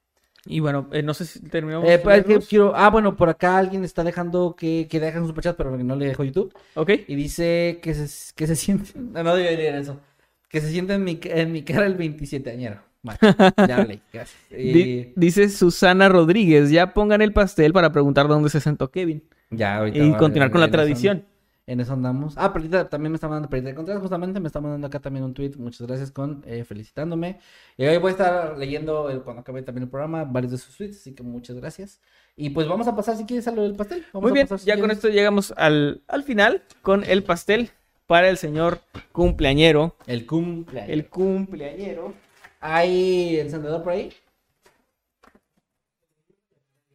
[0.46, 1.88] Y bueno, eh, no sé si terminamos.
[1.88, 2.72] Eh, pues, que quiero...
[2.74, 5.96] Ah, bueno, por acá alguien está dejando que, que dejen un superchat, pero que no
[5.96, 6.52] le dejo YouTube.
[6.74, 6.90] Ok.
[7.06, 8.90] Y dice que se, que se siente.
[8.98, 10.00] No, no debería leer eso.
[10.48, 12.80] Que se siente en mi, en mi cara el 27 añero.
[14.50, 19.22] Di- Y dice Susana Rodríguez, ya pongan el pastel para preguntar dónde se sentó Kevin.
[19.50, 21.24] ya, ahorita Y continuar con la eso- tradición.
[21.66, 22.34] en eso andamos.
[22.36, 25.24] Ah, Perlita también me está mandando Perlita de Contreras, justamente me está mandando acá también
[25.24, 25.52] un tweet.
[25.56, 27.38] Muchas gracias con eh, felicitándome.
[27.76, 30.76] Y hoy voy a estar leyendo eh, cuando acabe también el programa varios de sus
[30.76, 32.00] tweets, así que muchas gracias.
[32.36, 34.04] Y pues vamos a pasar si quieres a lo del pastel.
[34.12, 37.70] Vamos Muy bien, pasar, si ya con esto llegamos al, al final con el pastel
[38.06, 38.80] para el señor
[39.12, 39.96] cumpleañero.
[40.06, 40.90] El cumpleaños.
[40.90, 42.14] El cumpleañero.
[42.60, 44.12] ¿Hay encendedor por ahí?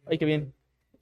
[0.06, 0.54] Ay, qué bien.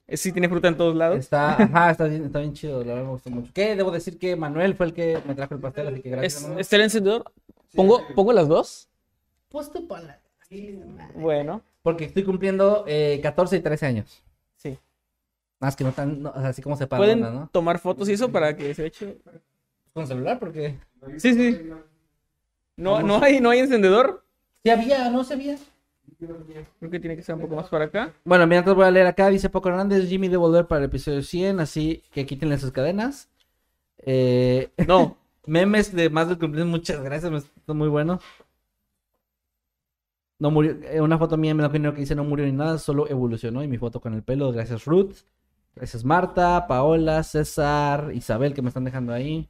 [0.07, 1.19] Eh, Sí tiene fruta en todos lados.
[1.19, 3.51] Está, ajá, está bien, está bien chido, la verdad me gustó mucho.
[3.53, 3.75] ¿Qué?
[3.75, 6.35] Debo decir que Manuel fue el que me trajo el pastel, así que gracias.
[6.35, 6.59] ¿Es, Manuel.
[6.61, 7.31] ¿Está el encendedor?
[7.75, 8.89] ¿Pongo, ¿Pongo las dos?
[9.49, 10.19] Pues tú ponla.
[11.15, 11.61] Bueno.
[11.81, 14.23] Porque estoy cumpliendo eh, 14 y 13 años.
[14.55, 14.79] Sí.
[15.59, 17.49] Más que no tan, no, así como se ¿Pueden ¿no?
[17.51, 19.19] tomar fotos y eso para que se eche?
[19.93, 20.79] Con celular, porque...
[21.17, 21.69] Sí, sí.
[22.75, 24.24] No, no, hay, no hay encendedor.
[24.65, 25.57] Sí había, no se había.
[26.17, 28.11] Creo que tiene que ser un poco más para acá.
[28.23, 29.29] Bueno, mira, te voy a leer acá.
[29.29, 33.29] Dice Poco Hernández, Jimmy de volver para el episodio 100, así que quítenle sus cadenas.
[33.99, 35.17] Eh, No.
[35.45, 38.19] memes de más del cumpleaños, muchas gracias, me está muy bueno.
[40.39, 42.53] No murió, eh, una foto mía en blanco y negro que dice no murió ni
[42.53, 43.63] nada, solo evolucionó.
[43.63, 45.17] Y mi foto con el pelo, gracias Ruth.
[45.75, 49.47] Gracias Marta, Paola, César, Isabel que me están dejando ahí.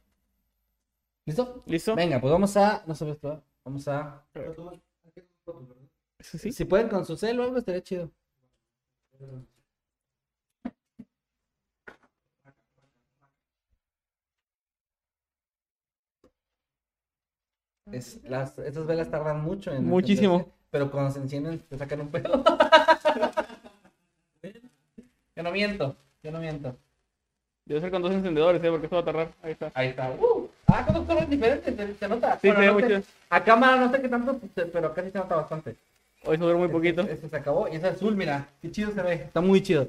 [1.24, 1.62] ¿Listo?
[1.64, 1.96] ¿Listo?
[1.96, 2.84] Venga, pues vamos a.
[2.86, 3.30] No sabes tú.
[3.64, 4.22] Vamos a.
[6.20, 6.52] Sí.
[6.52, 8.10] Si pueden con su cel o algo, estaría chido.
[17.92, 20.52] Es, las, estas velas tardan mucho en Muchísimo.
[20.70, 22.42] pero cuando se encienden te sacan un pedo.
[25.36, 26.76] yo no miento, yo no miento.
[27.64, 28.70] Debe ser con dos encendedores, ¿eh?
[28.70, 29.34] Porque esto va a tardar.
[29.42, 29.72] Ahí está.
[29.74, 30.10] Ahí está.
[30.10, 32.38] Uh, ah, con dos colores diferentes, se, se nota.
[32.40, 33.04] Sí, Bueno, se ve no sé-.
[33.30, 34.40] A cámara no sé qué tanto,
[34.72, 35.76] pero acá sí se nota bastante.
[36.24, 37.02] Hoy se duró muy poquito.
[37.02, 38.48] Este se acabó y es azul, mira.
[38.60, 39.14] Qué chido se ve.
[39.14, 39.88] Está muy chido.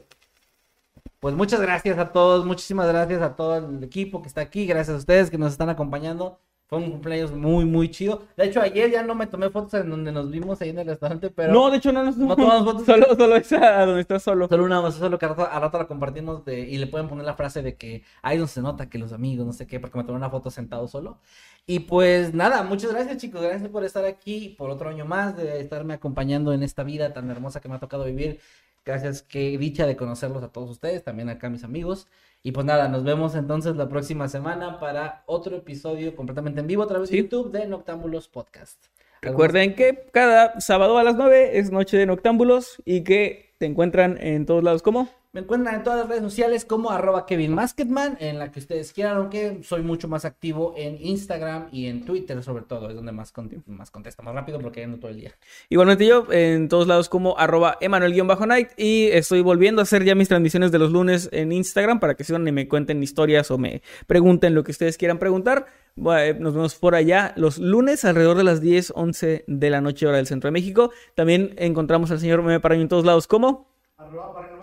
[1.20, 4.96] Pues muchas gracias a todos, muchísimas gracias a todo el equipo que está aquí, gracias
[4.96, 6.40] a ustedes que nos están acompañando.
[6.68, 8.24] Fue un cumpleaños muy, muy chido.
[8.36, 10.88] De hecho, ayer ya no me tomé fotos en donde nos vimos ahí en el
[10.88, 12.86] restaurante, pero No, de hecho no nos no tomamos fotos.
[12.86, 14.50] Solo, solo esa donde estás solo.
[14.50, 17.26] Solo una, solo que a rato, a rato la compartimos de, y le pueden poner
[17.26, 19.98] la frase de que ahí no se nota que los amigos, no sé qué, porque
[19.98, 21.20] me tomé una foto sentado solo.
[21.66, 25.62] Y pues nada, muchas gracias chicos, gracias por estar aquí, por otro año más, de
[25.62, 28.40] estarme acompañando en esta vida tan hermosa que me ha tocado vivir.
[28.86, 32.08] Gracias, qué dicha de conocerlos a todos ustedes, también acá mis amigos.
[32.48, 36.82] Y pues nada, nos vemos entonces la próxima semana para otro episodio completamente en vivo
[36.82, 37.24] a través de Sí.
[37.24, 38.86] YouTube de Noctámbulos Podcast.
[39.22, 44.18] Recuerden que cada sábado a las 9 es noche de noctámbulos y que te encuentran
[44.22, 45.10] en todos lados como.
[45.34, 48.94] Me encuentran en todas las redes sociales como arroba Kevin Masketman, en la que ustedes
[48.94, 53.12] quieran, aunque soy mucho más activo en Instagram y en Twitter sobre todo, es donde
[53.12, 53.34] más,
[53.66, 55.34] más contesto, más rápido porque ando todo el día.
[55.70, 60.30] Igualmente yo en todos lados como arroba Emanuel-Night y estoy volviendo a hacer ya mis
[60.30, 63.82] transmisiones de los lunes en Instagram para que sigan y me cuenten historias o me
[64.08, 65.68] pregunten lo que ustedes quieran preguntar.
[65.96, 70.08] Bueno, Nos vemos por allá los lunes alrededor de las 10, 11 de la noche
[70.08, 70.92] hora del Centro de México.
[71.16, 73.68] También encontramos al señor Meme Paraño en todos lados como
[73.98, 74.57] arroba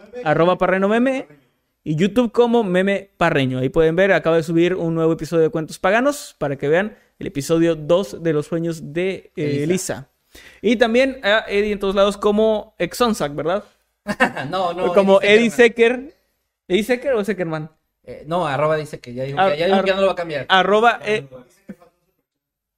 [0.58, 1.26] Parreno Meme
[1.82, 3.58] y YouTube como Meme Parreño.
[3.58, 6.96] Ahí pueden ver, acabo de subir un nuevo episodio de Cuentos Paganos para que vean
[7.18, 10.08] el episodio 2 de los sueños de eh, Elisa.
[10.62, 13.64] Y también a Eddie en todos lados como Exonsac, ¿verdad?
[14.50, 14.92] no, no.
[14.92, 15.50] como Eddie.
[15.50, 16.14] Secker.
[16.68, 17.70] ¿Eddie Secker o Seckerman?
[18.02, 20.12] Eh, no, arroba dice que ya dijo, que, ya, dijo que ya no lo va
[20.12, 20.46] a cambiar.
[20.48, 21.00] Arroba.
[21.04, 21.26] eh,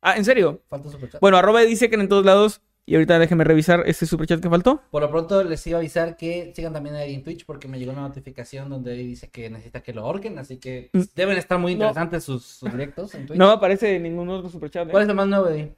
[0.03, 0.61] Ah, ¿en serio?
[0.69, 1.21] Falta superchat.
[1.21, 2.61] Bueno, arroba Eddie Secker en todos lados.
[2.89, 4.81] Y ahorita déjenme revisar este superchat que faltó.
[4.93, 7.67] Por lo pronto les iba a avisar que sigan también a Eddie en Twitch porque
[7.67, 11.01] me llegó una notificación donde Eddie dice que necesita que lo ahorquen, así que Mm.
[11.17, 11.79] deben estar muy No.
[11.81, 13.39] interesantes sus, sus directos en Twitch.
[13.39, 14.87] No aparece ningún otro superchat.
[14.87, 14.91] ¿eh?
[14.93, 15.75] ¿Cuál es el más nuevo, Eddie?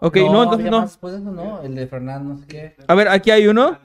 [0.00, 0.80] Ok, no, entonces no.
[0.80, 2.76] más de eso, no, el de Fernando, no sé qué.
[2.86, 3.78] A ver, aquí hay uno.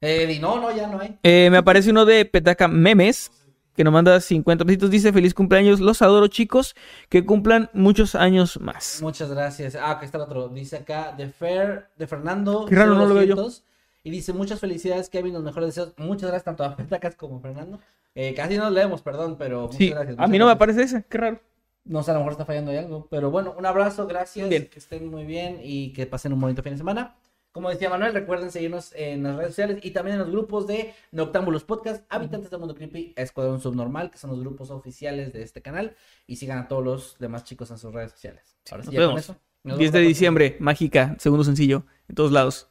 [0.00, 1.18] Eh, no, no, ya no hay.
[1.22, 3.30] Eh, me aparece uno de Petaca Memes,
[3.76, 4.90] que nos manda 50 pesitos.
[4.90, 6.74] Dice, feliz cumpleaños, los adoro chicos,
[7.08, 9.00] que cumplan muchos años más.
[9.02, 9.74] Muchas gracias.
[9.74, 10.48] Ah, aquí está el otro.
[10.48, 12.66] Dice acá, de Fer, de Fernando.
[12.66, 13.34] Qué raro, no lo veo yo.
[13.36, 13.64] 0200,
[14.04, 15.92] Y dice, muchas felicidades, Kevin, los mejores deseos.
[15.96, 17.80] Muchas gracias tanto a Petacas como a Fernando.
[18.14, 20.16] Eh, casi no leemos, perdón, pero muchas Sí, gracias.
[20.18, 21.40] a mí no me aparece ese, qué raro.
[21.84, 23.08] No sé, a lo mejor está fallando ahí algo.
[23.10, 24.48] Pero bueno, un abrazo, gracias.
[24.48, 24.68] Bien.
[24.68, 27.16] Que estén muy bien y que pasen un bonito fin de semana.
[27.54, 30.92] Como decía Manuel, recuerden seguirnos en las redes sociales y también en los grupos de
[31.12, 35.62] Noctámbulos Podcast, Habitantes del Mundo Creepy, Escuadrón Subnormal, que son los grupos oficiales de este
[35.62, 35.94] canal.
[36.26, 38.56] Y sigan a todos los demás chicos en sus redes sociales.
[38.72, 39.20] Ahora sí, nos ya con vemos.
[39.20, 39.36] eso.
[39.62, 42.66] Nos 10 vemos de diciembre, mágica, segundo sencillo, en todos lados.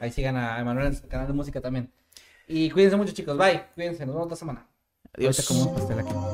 [0.00, 1.92] Ahí sigan a Emanuel en su canal de música también.
[2.48, 3.38] Y cuídense mucho, chicos.
[3.38, 3.66] Bye.
[3.76, 4.04] Cuídense.
[4.04, 4.66] Nos vemos otra semana.
[5.16, 5.38] Adiós.
[5.38, 6.33] Ahorita como un pastel aquí.